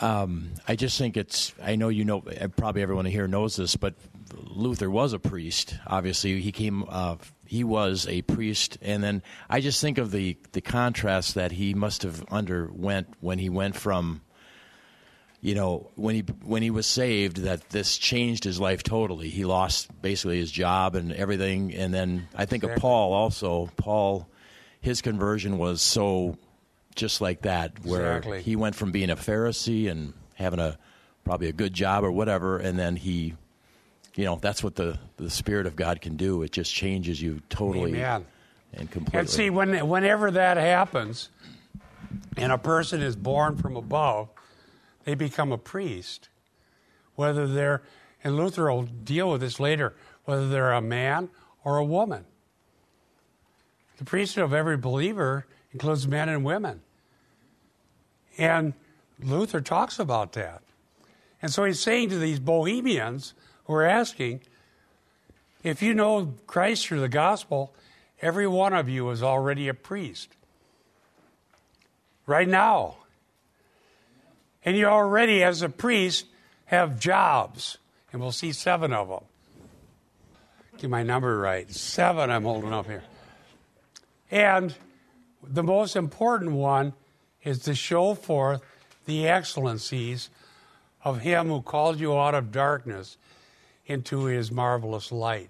um, 0.00 0.50
I 0.66 0.76
just 0.76 0.98
think 0.98 1.16
it's. 1.16 1.52
I 1.62 1.76
know 1.76 1.88
you 1.88 2.04
know. 2.04 2.20
Probably 2.56 2.82
everyone 2.82 3.04
here 3.04 3.28
knows 3.28 3.56
this, 3.56 3.76
but 3.76 3.94
Luther 4.34 4.90
was 4.90 5.12
a 5.12 5.18
priest. 5.18 5.76
Obviously, 5.86 6.40
he 6.40 6.52
came. 6.52 6.84
Uh, 6.88 7.16
he 7.46 7.64
was 7.64 8.06
a 8.08 8.22
priest, 8.22 8.78
and 8.82 9.02
then 9.02 9.22
I 9.48 9.60
just 9.60 9.80
think 9.80 9.98
of 9.98 10.10
the 10.10 10.36
the 10.52 10.60
contrast 10.60 11.34
that 11.34 11.52
he 11.52 11.74
must 11.74 12.02
have 12.02 12.24
underwent 12.30 13.08
when 13.20 13.38
he 13.38 13.48
went 13.48 13.76
from. 13.76 14.22
You 15.40 15.54
know, 15.54 15.90
when 15.94 16.16
he 16.16 16.20
when 16.42 16.62
he 16.62 16.70
was 16.70 16.86
saved, 16.86 17.38
that 17.38 17.70
this 17.70 17.96
changed 17.96 18.42
his 18.42 18.58
life 18.58 18.82
totally. 18.82 19.28
He 19.28 19.44
lost 19.44 19.88
basically 20.02 20.38
his 20.38 20.50
job 20.50 20.96
and 20.96 21.12
everything, 21.12 21.72
and 21.74 21.94
then 21.94 22.26
I 22.34 22.44
think 22.44 22.64
exactly. 22.64 22.74
of 22.74 22.82
Paul 22.82 23.12
also. 23.12 23.70
Paul, 23.76 24.28
his 24.80 25.00
conversion 25.00 25.56
was 25.56 25.80
so 25.80 26.36
just 26.96 27.20
like 27.20 27.42
that, 27.42 27.84
where 27.84 28.16
exactly. 28.16 28.42
he 28.42 28.56
went 28.56 28.74
from 28.74 28.90
being 28.90 29.10
a 29.10 29.16
Pharisee 29.16 29.88
and 29.88 30.12
having 30.34 30.58
a 30.58 30.76
probably 31.24 31.48
a 31.48 31.52
good 31.52 31.72
job 31.72 32.02
or 32.04 32.10
whatever, 32.10 32.58
and 32.58 32.78
then 32.78 32.96
he, 32.96 33.34
you 34.16 34.24
know, 34.24 34.40
that's 34.42 34.64
what 34.64 34.74
the 34.74 34.98
the 35.18 35.30
Spirit 35.30 35.66
of 35.66 35.76
God 35.76 36.00
can 36.00 36.16
do. 36.16 36.42
It 36.42 36.50
just 36.50 36.74
changes 36.74 37.22
you 37.22 37.42
totally 37.48 37.90
Amen. 37.90 38.26
and 38.74 38.90
completely. 38.90 39.20
And 39.20 39.30
see, 39.30 39.50
when 39.50 39.88
whenever 39.88 40.32
that 40.32 40.56
happens, 40.56 41.30
and 42.36 42.50
a 42.50 42.58
person 42.58 43.02
is 43.02 43.14
born 43.14 43.56
from 43.56 43.76
above, 43.76 44.30
they 45.08 45.14
become 45.14 45.52
a 45.52 45.56
priest, 45.56 46.28
whether 47.14 47.46
they're 47.46 47.80
and 48.22 48.36
Luther 48.36 48.70
will 48.70 48.82
deal 48.82 49.30
with 49.30 49.40
this 49.40 49.58
later, 49.58 49.94
whether 50.26 50.50
they're 50.50 50.72
a 50.72 50.82
man 50.82 51.30
or 51.64 51.78
a 51.78 51.84
woman. 51.84 52.26
The 53.96 54.04
priesthood 54.04 54.44
of 54.44 54.52
every 54.52 54.76
believer 54.76 55.46
includes 55.72 56.06
men 56.06 56.28
and 56.28 56.44
women. 56.44 56.82
And 58.36 58.74
Luther 59.18 59.62
talks 59.62 59.98
about 59.98 60.34
that. 60.34 60.60
And 61.40 61.50
so 61.50 61.64
he's 61.64 61.80
saying 61.80 62.10
to 62.10 62.18
these 62.18 62.38
bohemians 62.38 63.32
who 63.64 63.72
are 63.72 63.86
asking, 63.86 64.42
if 65.62 65.80
you 65.80 65.94
know 65.94 66.34
Christ 66.46 66.86
through 66.86 67.00
the 67.00 67.08
gospel, 67.08 67.72
every 68.20 68.46
one 68.46 68.74
of 68.74 68.90
you 68.90 69.08
is 69.08 69.22
already 69.22 69.68
a 69.68 69.74
priest. 69.74 70.36
Right 72.26 72.46
now. 72.46 72.98
And 74.68 74.76
you 74.76 74.84
already, 74.84 75.42
as 75.42 75.62
a 75.62 75.70
priest, 75.70 76.26
have 76.66 77.00
jobs. 77.00 77.78
And 78.12 78.20
we'll 78.20 78.32
see 78.32 78.52
seven 78.52 78.92
of 78.92 79.08
them. 79.08 79.24
Get 80.76 80.90
my 80.90 81.02
number 81.02 81.38
right. 81.38 81.70
Seven 81.70 82.30
I'm 82.30 82.42
holding 82.42 82.74
up 82.74 82.84
here. 82.84 83.02
And 84.30 84.74
the 85.42 85.62
most 85.62 85.96
important 85.96 86.52
one 86.52 86.92
is 87.42 87.60
to 87.60 87.74
show 87.74 88.12
forth 88.12 88.60
the 89.06 89.26
excellencies 89.26 90.28
of 91.02 91.22
Him 91.22 91.48
who 91.48 91.62
called 91.62 91.98
you 91.98 92.14
out 92.14 92.34
of 92.34 92.52
darkness 92.52 93.16
into 93.86 94.24
His 94.24 94.52
marvelous 94.52 95.10
light. 95.10 95.48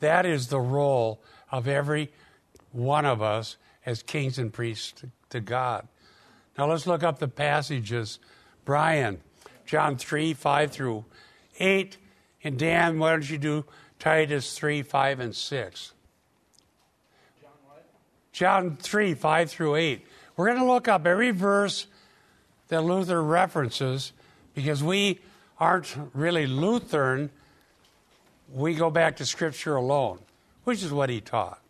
That 0.00 0.24
is 0.24 0.48
the 0.48 0.58
role 0.58 1.20
of 1.52 1.68
every 1.68 2.10
one 2.72 3.04
of 3.04 3.20
us 3.20 3.58
as 3.84 4.02
kings 4.02 4.38
and 4.38 4.50
priests 4.50 5.04
to 5.28 5.40
God. 5.40 5.86
Now 6.58 6.70
let's 6.70 6.86
look 6.86 7.02
up 7.02 7.18
the 7.18 7.28
passages. 7.28 8.18
Brian, 8.64 9.20
John 9.66 9.96
3, 9.96 10.32
5 10.34 10.72
through 10.72 11.04
8. 11.58 11.96
And 12.44 12.58
Dan, 12.58 12.98
why 12.98 13.10
don't 13.10 13.28
you 13.28 13.38
do 13.38 13.64
Titus 13.98 14.56
3, 14.56 14.82
5 14.82 15.20
and 15.20 15.34
6? 15.34 15.92
John 17.40 17.50
John 18.32 18.76
3, 18.76 19.14
5 19.14 19.50
through 19.50 19.74
8. 19.74 20.06
We're 20.36 20.46
going 20.46 20.58
to 20.58 20.64
look 20.64 20.88
up 20.88 21.06
every 21.06 21.30
verse 21.30 21.86
that 22.68 22.82
Luther 22.82 23.22
references 23.22 24.12
because 24.54 24.82
we 24.82 25.20
aren't 25.58 25.96
really 26.12 26.46
Lutheran. 26.46 27.30
We 28.52 28.74
go 28.74 28.90
back 28.90 29.16
to 29.16 29.26
Scripture 29.26 29.76
alone, 29.76 30.18
which 30.64 30.82
is 30.82 30.92
what 30.92 31.10
he 31.10 31.20
taught. 31.20 31.60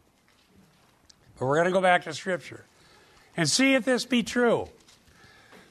But 1.38 1.46
we're 1.46 1.56
going 1.56 1.66
to 1.66 1.72
go 1.72 1.80
back 1.80 2.04
to 2.04 2.14
Scripture 2.14 2.64
and 3.36 3.48
see 3.48 3.74
if 3.74 3.84
this 3.84 4.04
be 4.04 4.22
true. 4.22 4.68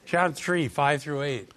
John 0.06 0.32
3, 0.32 0.68
5 0.68 1.02
through 1.02 1.22
8. 1.22 1.50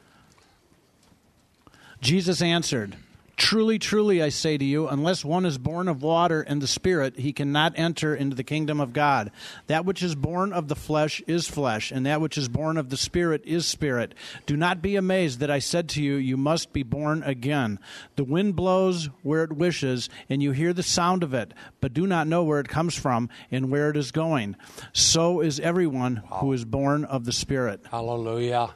Jesus 2.01 2.41
answered, 2.41 2.95
Truly, 3.39 3.79
truly, 3.79 4.21
I 4.21 4.29
say 4.29 4.57
to 4.57 4.65
you, 4.65 4.89
unless 4.89 5.23
one 5.23 5.45
is 5.45 5.57
born 5.57 5.87
of 5.87 6.03
water 6.03 6.41
and 6.41 6.61
the 6.61 6.67
Spirit, 6.67 7.17
he 7.17 7.31
cannot 7.31 7.71
enter 7.77 8.13
into 8.13 8.35
the 8.35 8.43
kingdom 8.43 8.81
of 8.81 8.91
God. 8.91 9.31
That 9.67 9.85
which 9.85 10.03
is 10.03 10.13
born 10.13 10.51
of 10.51 10.67
the 10.67 10.75
flesh 10.75 11.21
is 11.25 11.47
flesh, 11.47 11.89
and 11.89 12.05
that 12.05 12.19
which 12.19 12.37
is 12.37 12.49
born 12.49 12.77
of 12.77 12.89
the 12.89 12.97
Spirit 12.97 13.41
is 13.45 13.65
spirit. 13.65 14.13
Do 14.45 14.57
not 14.57 14.81
be 14.81 14.97
amazed 14.97 15.39
that 15.39 15.49
I 15.49 15.59
said 15.59 15.87
to 15.89 16.03
you, 16.03 16.15
You 16.15 16.35
must 16.35 16.73
be 16.73 16.83
born 16.83 17.23
again. 17.23 17.79
The 18.17 18.25
wind 18.25 18.57
blows 18.57 19.05
where 19.23 19.45
it 19.45 19.53
wishes, 19.53 20.09
and 20.29 20.43
you 20.43 20.51
hear 20.51 20.73
the 20.73 20.83
sound 20.83 21.23
of 21.23 21.33
it, 21.33 21.53
but 21.79 21.93
do 21.93 22.05
not 22.05 22.27
know 22.27 22.43
where 22.43 22.59
it 22.59 22.67
comes 22.67 22.93
from 22.93 23.29
and 23.49 23.71
where 23.71 23.89
it 23.89 23.95
is 23.95 24.11
going. 24.11 24.57
So 24.91 25.39
is 25.39 25.61
everyone 25.61 26.17
who 26.29 26.51
is 26.51 26.65
born 26.65 27.05
of 27.05 27.23
the 27.23 27.31
Spirit. 27.31 27.85
Hallelujah. 27.89 28.75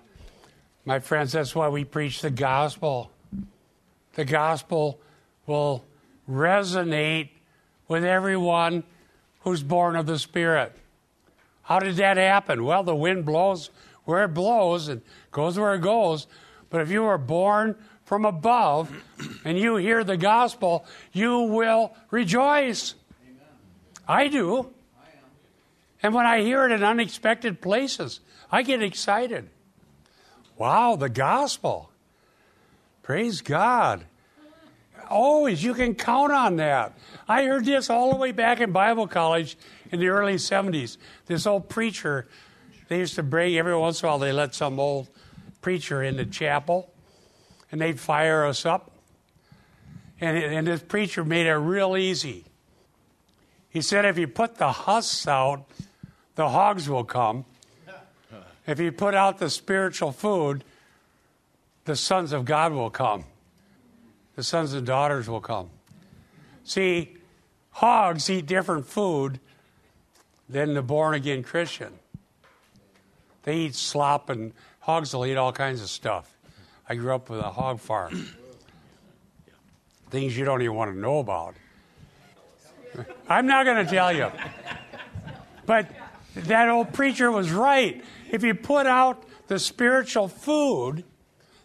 My 0.86 1.00
friends, 1.00 1.34
that's 1.34 1.54
why 1.54 1.68
we 1.68 1.84
preach 1.84 2.22
the 2.22 2.32
gospel 2.32 3.12
the 4.16 4.26
gospel 4.26 5.00
will 5.46 5.84
resonate 6.30 7.30
with 7.88 8.04
everyone 8.04 8.84
who's 9.42 9.64
born 9.64 9.96
of 9.96 10.06
the 10.06 10.18
Spirit. 10.18 10.74
How 11.64 11.80
did 11.80 11.96
that 11.98 12.18
happen? 12.18 12.64
Well, 12.64 12.84
the 12.84 12.96
wind 12.96 13.26
blows 13.26 13.70
where 14.06 14.26
it 14.26 14.30
blows 14.30 14.88
and 14.88 15.02
goes 15.32 15.58
where 15.58 15.76
it 15.76 15.82
goes. 15.82 16.28
But 16.70 16.82
if 16.82 16.90
you 16.90 17.06
are 17.06 17.18
born 17.18 17.76
from 18.04 18.26
above 18.26 18.92
and 19.46 19.58
you 19.58 19.78
hear 19.78 20.04
the 20.04 20.18
gospel, 20.18 20.86
you 21.12 21.40
will 21.40 21.96
rejoice. 22.12 22.96
Amen. 23.24 23.42
I 24.08 24.28
do. 24.28 24.58
I 24.58 24.60
am. 24.60 24.70
and 26.02 26.14
when 26.14 26.26
I 26.26 26.42
hear 26.42 26.66
it 26.66 26.72
in 26.72 26.84
unexpected 26.84 27.62
places, 27.62 28.20
I 28.52 28.62
get 28.62 28.84
excited. 28.84 29.50
Wow, 30.58 30.96
the 30.96 31.10
gospel. 31.10 31.90
Praise 33.04 33.42
God. 33.42 34.06
Always, 35.10 35.62
you 35.62 35.74
can 35.74 35.94
count 35.94 36.32
on 36.32 36.56
that. 36.56 36.98
I 37.28 37.44
heard 37.44 37.66
this 37.66 37.90
all 37.90 38.12
the 38.12 38.18
way 38.18 38.32
back 38.32 38.62
in 38.62 38.72
Bible 38.72 39.08
college 39.08 39.58
in 39.92 40.00
the 40.00 40.08
early 40.08 40.36
70s. 40.36 40.98
This 41.26 41.46
old 41.46 41.68
preacher, 41.68 42.28
they 42.88 43.00
used 43.00 43.16
to 43.16 43.24
bring, 43.24 43.58
every 43.58 43.76
once 43.76 44.02
in 44.02 44.08
a 44.08 44.10
while, 44.10 44.20
they 44.20 44.32
let 44.32 44.56
some 44.56 44.80
old 44.80 45.10
preacher 45.62 46.02
in 46.02 46.16
the 46.16 46.26
chapel 46.26 46.92
and 47.72 47.82
they'd 47.82 48.00
fire 48.00 48.46
us 48.46 48.66
up. 48.66 48.92
And, 50.22 50.38
and 50.38 50.68
this 50.68 50.82
preacher 50.82 51.26
made 51.26 51.46
it 51.46 51.56
real 51.56 51.98
easy. 51.98 52.46
He 53.70 53.82
said, 53.82 54.06
if 54.06 54.18
you 54.18 54.28
put 54.28 54.56
the 54.56 54.72
husks 54.72 55.28
out, 55.28 55.66
the 56.36 56.50
hogs 56.50 56.88
will 56.88 57.04
come. 57.04 57.46
If 58.66 58.80
you 58.80 58.94
put 58.94 59.14
out 59.14 59.40
the 59.40 59.50
spiritual 59.50 60.14
food, 60.14 60.64
the 61.86 61.96
sons 61.96 62.32
of 62.32 62.46
God 62.46 62.72
will 62.72 62.90
come. 62.90 63.26
The 64.36 64.44
sons 64.44 64.74
and 64.74 64.86
daughters 64.86 65.30
will 65.30 65.42
come. 65.42 65.70
See, 66.64 67.18
hogs 67.72 68.30
eat 68.30 68.46
different 68.46 68.88
food 68.88 69.40
than 70.50 70.74
the 70.74 70.82
born 70.82 71.14
again 71.14 71.44
Christian. 71.44 71.94
They 73.44 73.58
eat 73.58 73.76
slop, 73.76 74.30
and 74.30 74.54
hogs 74.80 75.14
will 75.14 75.26
eat 75.26 75.36
all 75.36 75.52
kinds 75.52 75.82
of 75.82 75.90
stuff. 75.90 76.36
I 76.88 76.96
grew 76.96 77.14
up 77.14 77.30
with 77.30 77.40
a 77.40 77.50
hog 77.50 77.80
farm. 77.80 78.30
Things 80.10 80.38
you 80.38 80.46
don't 80.46 80.62
even 80.62 80.76
want 80.76 80.94
to 80.94 80.98
know 80.98 81.20
about. 81.20 81.56
I'm 83.28 83.48
not 83.48 83.66
going 83.66 83.86
to 83.86 83.92
tell 83.92 84.14
you. 84.14 84.32
But 85.66 85.90
that 86.36 86.70
old 86.70 86.94
preacher 86.94 87.32
was 87.32 87.52
right. 87.52 88.04
If 88.32 88.44
you 88.44 88.54
put 88.54 88.86
out 88.86 89.24
the 89.48 89.60
spiritual 89.60 90.28
food, 90.28 91.04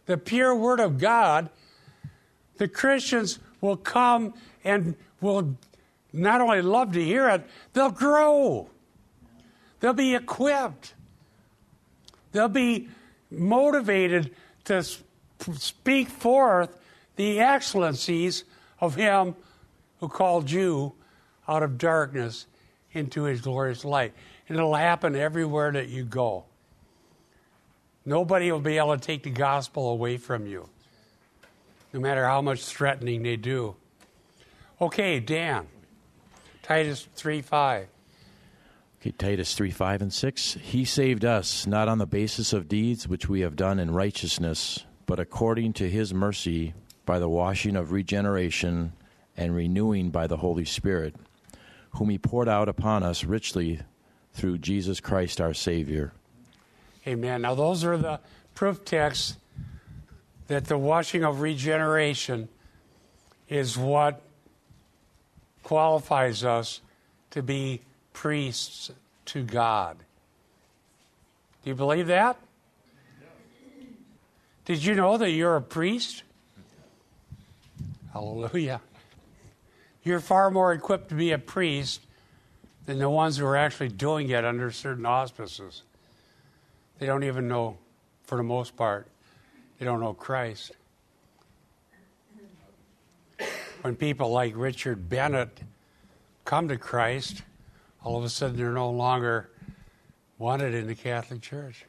the 0.09 0.17
pure 0.17 0.55
Word 0.55 0.81
of 0.81 0.99
God, 0.99 1.51
the 2.57 2.67
Christians 2.67 3.39
will 3.61 3.77
come 3.77 4.33
and 4.65 4.97
will 5.21 5.55
not 6.15 6.41
only 6.41 6.63
love 6.63 6.93
to 6.93 7.05
hear 7.05 7.29
it, 7.29 7.47
they'll 7.75 7.91
grow. 7.91 8.71
They'll 9.81 9.93
be 9.93 10.15
equipped. 10.15 10.95
They'll 12.33 12.49
be 12.49 12.89
motivated 13.31 14.35
to 14.65 14.83
speak 15.53 16.09
forth 16.09 16.75
the 17.17 17.41
excellencies 17.41 18.45
of 18.81 18.95
Him 18.95 19.37
who 20.01 20.09
called 20.09 20.51
you 20.51 20.95
out 21.47 21.63
of 21.63 21.77
darkness 21.77 22.47
into 22.93 23.25
His 23.25 23.43
glorious 23.43 23.85
light. 23.85 24.15
And 24.49 24.57
it'll 24.57 24.75
happen 24.75 25.15
everywhere 25.15 25.71
that 25.73 25.89
you 25.91 26.05
go. 26.05 26.45
Nobody 28.09 28.51
will 28.51 28.61
be 28.61 28.79
able 28.79 28.97
to 28.97 29.01
take 29.01 29.23
the 29.23 29.31
gospel 29.31 29.91
away 29.91 30.17
from 30.17 30.47
you, 30.47 30.67
no 31.93 32.01
matter 32.01 32.25
how 32.25 32.41
much 32.41 32.65
threatening 32.65 33.23
they 33.23 33.37
do. 33.37 33.77
Okay, 34.81 35.21
Dan. 35.21 35.67
Titus 36.63 37.07
3 37.17 37.43
5. 37.43 37.87
Okay, 39.03 39.11
Titus 39.11 39.55
3 39.55 39.71
5 39.71 40.01
and 40.01 40.11
6. 40.11 40.55
He 40.55 40.87
saved 40.87 41.27
us, 41.27 41.67
not 41.67 41.87
on 41.87 41.99
the 41.99 42.07
basis 42.07 42.55
of 42.55 42.67
deeds 42.67 43.07
which 43.07 43.29
we 43.29 43.41
have 43.41 43.57
done 43.57 43.79
in 43.79 43.91
righteousness, 43.91 44.87
but 45.05 45.21
according 45.21 45.75
to 45.75 45.91
his 45.91 46.15
mercy, 46.15 46.73
by 47.05 47.19
the 47.19 47.29
washing 47.29 47.77
of 47.77 47.93
regeneration 47.93 48.95
and 49.37 49.55
renewing 49.55 50.09
by 50.09 50.27
the 50.27 50.39
Holy 50.39 50.65
Spirit, 50.65 51.15
whom 51.91 52.09
he 52.09 52.17
poured 52.17 52.49
out 52.49 52.71
upon 52.71 53.03
us 53.03 53.25
richly 53.25 53.81
through 54.33 54.57
Jesus 54.57 54.99
Christ 54.99 55.43
our 55.43 55.53
Savior. 55.53 56.15
Amen. 57.09 57.41
Now, 57.41 57.55
those 57.55 57.85
are 57.85 57.97
the 57.97 58.21
proof 58.55 58.85
texts 58.85 59.37
that 60.49 60.67
the 60.67 60.77
washing 60.77 61.25
of 61.25 61.41
regeneration 61.41 62.49
is 63.49 63.79
what 63.79 64.21
qualifies 65.63 66.45
us 66.45 66.83
to 67.31 67.43
be 67.43 67.81
priests 68.13 68.91
to 69.25 69.43
God. 69.43 69.97
Do 71.65 71.71
you 71.71 71.75
believe 71.75 72.09
that? 72.09 72.37
Did 74.67 74.85
you 74.85 74.95
know 74.95 75.17
that 75.17 75.31
you're 75.31 75.57
a 75.57 75.63
priest? 75.63 76.25
Hallelujah. 78.13 78.83
You're 80.03 80.21
far 80.21 80.51
more 80.51 80.75
equipped 80.75 81.09
to 81.09 81.15
be 81.15 81.33
a 81.33 81.39
priest 81.39 82.03
than 82.85 82.99
the 82.99 83.09
ones 83.09 83.39
who 83.39 83.47
are 83.47 83.57
actually 83.57 83.89
doing 83.89 84.29
it 84.29 84.45
under 84.45 84.71
certain 84.71 85.07
auspices. 85.07 85.85
They 86.99 87.07
don't 87.07 87.25
even 87.25 87.49
know, 87.49 87.79
for 88.25 88.37
the 88.37 88.43
most 88.43 88.77
part, 88.77 89.07
they 89.79 89.85
don't 89.85 90.01
know 90.01 90.15
Christ. 90.15 90.73
When 93.83 93.95
people 93.95 94.31
like 94.31 94.55
Richard 94.57 95.09
Bennett 95.09 95.61
come 96.45 96.69
to 96.69 96.77
Christ, 96.77 97.43
all 98.03 98.19
of 98.19 98.25
a 98.25 98.29
sudden 98.29 98.57
they're 98.57 98.73
no 98.73 98.91
longer 98.91 99.51
wanted 100.39 100.75
in 100.75 100.89
the 100.89 100.95
Catholic 100.95 101.43
Church. 101.43 101.85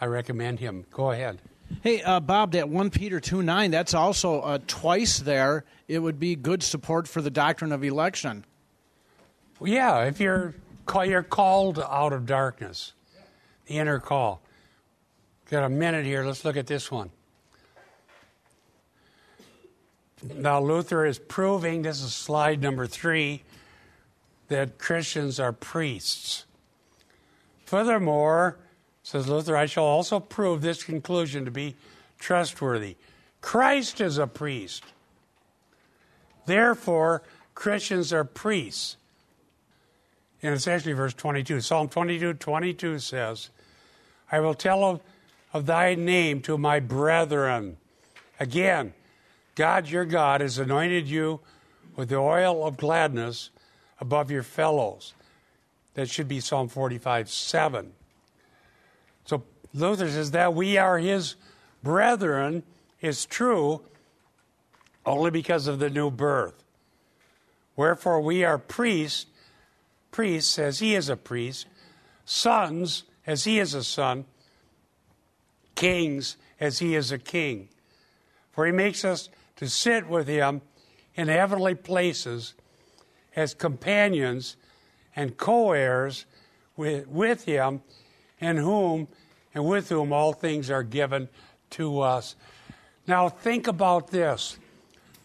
I 0.00 0.06
recommend 0.06 0.60
him. 0.60 0.86
Go 0.90 1.10
ahead. 1.10 1.40
Hey, 1.82 2.02
uh, 2.02 2.20
Bob, 2.20 2.52
that 2.52 2.68
1 2.68 2.90
Peter 2.90 3.20
2 3.20 3.42
9, 3.42 3.70
that's 3.70 3.94
also 3.94 4.40
uh, 4.40 4.58
twice 4.66 5.18
there. 5.18 5.64
It 5.86 5.98
would 5.98 6.18
be 6.18 6.36
good 6.36 6.62
support 6.62 7.06
for 7.06 7.20
the 7.20 7.30
doctrine 7.30 7.72
of 7.72 7.84
election. 7.84 8.44
Yeah, 9.60 10.04
if 10.04 10.20
you're, 10.20 10.54
you're 11.04 11.22
called 11.22 11.78
out 11.78 12.12
of 12.12 12.26
darkness, 12.26 12.92
the 13.68 13.78
inner 13.78 14.00
call. 14.00 14.40
Got 15.50 15.64
a 15.64 15.68
minute 15.68 16.04
here. 16.04 16.24
Let's 16.24 16.44
look 16.44 16.56
at 16.56 16.66
this 16.66 16.90
one. 16.90 17.10
Now, 20.34 20.60
Luther 20.60 21.06
is 21.06 21.18
proving, 21.18 21.82
this 21.82 22.02
is 22.02 22.12
slide 22.12 22.60
number 22.60 22.86
three, 22.86 23.42
that 24.48 24.78
Christians 24.78 25.38
are 25.38 25.52
priests. 25.52 26.44
Furthermore, 27.66 28.56
says 29.02 29.28
Luther, 29.28 29.56
I 29.56 29.66
shall 29.66 29.84
also 29.84 30.18
prove 30.18 30.60
this 30.60 30.82
conclusion 30.82 31.44
to 31.44 31.50
be 31.50 31.76
trustworthy. 32.18 32.96
Christ 33.40 34.00
is 34.00 34.18
a 34.18 34.26
priest. 34.26 34.82
Therefore, 36.46 37.22
Christians 37.54 38.12
are 38.12 38.24
priests. 38.24 38.96
And 40.42 40.54
it's 40.54 40.66
actually 40.66 40.92
verse 40.92 41.14
22. 41.14 41.60
Psalm 41.60 41.88
22 41.88 42.34
22 42.34 42.98
says, 42.98 43.50
I 44.30 44.40
will 44.40 44.54
tell 44.54 44.84
of, 44.84 45.00
of 45.52 45.66
thy 45.66 45.94
name 45.94 46.40
to 46.42 46.58
my 46.58 46.80
brethren. 46.80 47.76
Again, 48.38 48.94
God 49.54 49.88
your 49.88 50.04
God 50.04 50.40
has 50.40 50.58
anointed 50.58 51.08
you 51.08 51.40
with 51.96 52.10
the 52.10 52.16
oil 52.16 52.66
of 52.66 52.76
gladness 52.76 53.50
above 54.00 54.30
your 54.30 54.42
fellows. 54.42 55.14
That 55.94 56.08
should 56.08 56.28
be 56.28 56.40
Psalm 56.40 56.68
45 56.68 57.28
7. 57.28 57.92
So 59.24 59.42
Luther 59.74 60.08
says 60.08 60.30
that 60.30 60.54
we 60.54 60.78
are 60.78 60.98
his 60.98 61.34
brethren 61.82 62.62
is 63.00 63.26
true 63.26 63.82
only 65.04 65.30
because 65.30 65.66
of 65.66 65.78
the 65.78 65.90
new 65.90 66.10
birth. 66.10 66.62
Wherefore 67.74 68.20
we 68.20 68.44
are 68.44 68.58
priests, 68.58 69.26
priests 70.10 70.58
as 70.58 70.78
he 70.78 70.94
is 70.94 71.08
a 71.08 71.16
priest, 71.16 71.66
sons 72.24 73.04
as 73.28 73.44
he 73.44 73.58
is 73.60 73.74
a 73.74 73.84
son, 73.84 74.24
kings 75.74 76.38
as 76.58 76.78
he 76.78 76.94
is 76.94 77.12
a 77.12 77.18
king. 77.18 77.68
For 78.50 78.64
he 78.64 78.72
makes 78.72 79.04
us 79.04 79.28
to 79.56 79.68
sit 79.68 80.08
with 80.08 80.26
him 80.26 80.62
in 81.14 81.28
heavenly 81.28 81.74
places 81.74 82.54
as 83.36 83.52
companions 83.52 84.56
and 85.14 85.36
co 85.36 85.72
heirs 85.72 86.24
with, 86.74 87.06
with 87.06 87.44
him, 87.44 87.82
in 88.40 88.56
whom 88.56 89.06
and 89.54 89.66
with 89.66 89.90
whom 89.90 90.10
all 90.10 90.32
things 90.32 90.70
are 90.70 90.82
given 90.82 91.28
to 91.70 92.00
us. 92.00 92.34
Now, 93.06 93.28
think 93.28 93.66
about 93.66 94.08
this. 94.08 94.58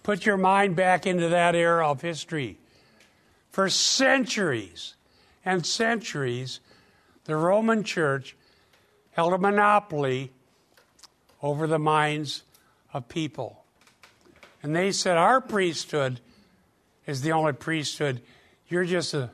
Put 0.04 0.26
your 0.26 0.38
mind 0.38 0.76
back 0.76 1.08
into 1.08 1.30
that 1.30 1.56
era 1.56 1.90
of 1.90 2.02
history. 2.02 2.58
For 3.52 3.70
centuries 3.70 4.96
and 5.46 5.66
centuries, 5.66 6.60
the 7.26 7.36
Roman 7.36 7.84
Church 7.84 8.36
held 9.12 9.34
a 9.34 9.38
monopoly 9.38 10.32
over 11.42 11.68
the 11.68 11.80
minds 11.80 12.44
of 12.94 13.08
people. 13.08 13.64
And 14.62 14.76
they 14.76 14.92
said, 14.92 15.18
Our 15.18 15.42
priesthood 15.42 16.20
is 17.06 17.22
the 17.22 17.32
only 17.32 17.54
priesthood. 17.54 18.22
You're 18.68 18.86
just 18.86 19.12
to 19.12 19.30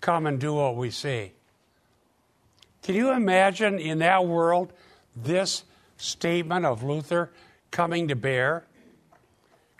come 0.00 0.26
and 0.26 0.38
do 0.38 0.54
what 0.54 0.76
we 0.76 0.90
say. 0.90 1.32
Can 2.82 2.94
you 2.94 3.10
imagine 3.10 3.78
in 3.78 3.98
that 3.98 4.26
world 4.26 4.72
this 5.14 5.64
statement 5.96 6.64
of 6.64 6.82
Luther 6.82 7.30
coming 7.70 8.08
to 8.08 8.16
bear? 8.16 8.64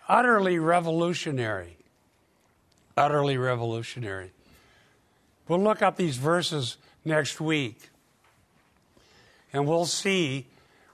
Utterly 0.08 0.58
revolutionary. 0.58 1.78
Utterly 2.96 3.38
revolutionary. 3.38 4.32
We'll 5.48 5.62
look 5.62 5.82
up 5.82 5.96
these 5.96 6.16
verses 6.16 6.76
next 7.10 7.40
week 7.40 7.90
and 9.52 9.66
we'll 9.66 9.86
see 9.86 10.46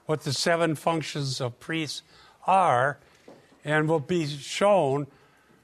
what 0.05 0.21
the 0.21 0.33
seven 0.33 0.75
functions 0.75 1.41
of 1.41 1.59
priests 1.59 2.01
are, 2.45 2.97
and 3.63 3.89
we'll 3.89 3.99
be 3.99 4.25
shown 4.25 5.07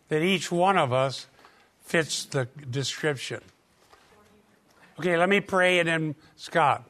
that 0.10 0.22
each 0.22 0.51
one 0.51 0.78
of 0.78 0.91
us 0.91 1.28
fits 1.82 2.26
the 2.26 2.47
description. 2.70 3.41
Okay, 4.99 5.18
let 5.18 5.30
me 5.30 5.39
pray 5.39 5.80
and 5.80 5.88
then 5.89 6.16
Scott. 6.36 6.84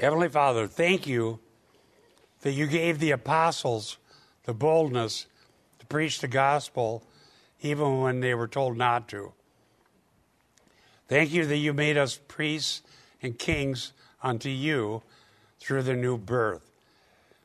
Heavenly 0.00 0.28
Father, 0.28 0.66
thank 0.66 1.06
you 1.06 1.38
that 2.40 2.52
you 2.52 2.66
gave 2.66 2.98
the 2.98 3.10
apostles 3.10 3.98
the 4.44 4.54
boldness 4.54 5.26
to 5.78 5.86
preach 5.86 6.20
the 6.20 6.28
gospel 6.28 7.04
even 7.60 8.00
when 8.00 8.20
they 8.20 8.34
were 8.34 8.48
told 8.48 8.76
not 8.76 9.08
to. 9.08 9.32
Thank 11.08 11.32
you 11.32 11.44
that 11.46 11.56
you 11.56 11.72
made 11.72 11.96
us 11.96 12.18
priests 12.28 12.82
and 13.20 13.38
kings 13.38 13.92
unto 14.22 14.48
you 14.48 15.02
through 15.60 15.82
the 15.82 15.94
new 15.94 16.16
birth. 16.16 16.70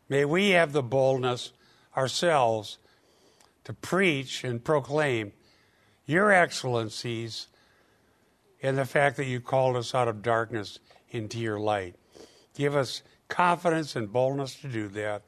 May 0.10 0.26
we 0.26 0.52
have 0.52 0.72
the 0.72 0.84
boldness 0.84 1.52
ourselves 1.96 2.78
to 3.66 3.74
preach 3.74 4.44
and 4.44 4.64
proclaim 4.64 5.34
your 6.06 6.32
excellencies 6.32 7.48
and 8.62 8.78
the 8.78 8.86
fact 8.86 9.18
that 9.18 9.26
you 9.26 9.42
called 9.42 9.76
us 9.76 9.94
out 9.94 10.08
of 10.08 10.22
darkness 10.22 10.80
into 11.10 11.38
your 11.38 11.60
light. 11.60 11.96
Give 12.56 12.76
us 12.76 13.04
confidence 13.28 13.96
and 13.96 14.12
boldness 14.12 14.56
to 14.62 14.68
do 14.68 14.88
that. 14.90 15.24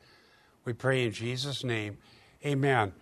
We 0.66 0.74
pray 0.74 1.06
in 1.06 1.12
Jesus' 1.12 1.64
name. 1.64 1.98
Amen. 2.46 2.94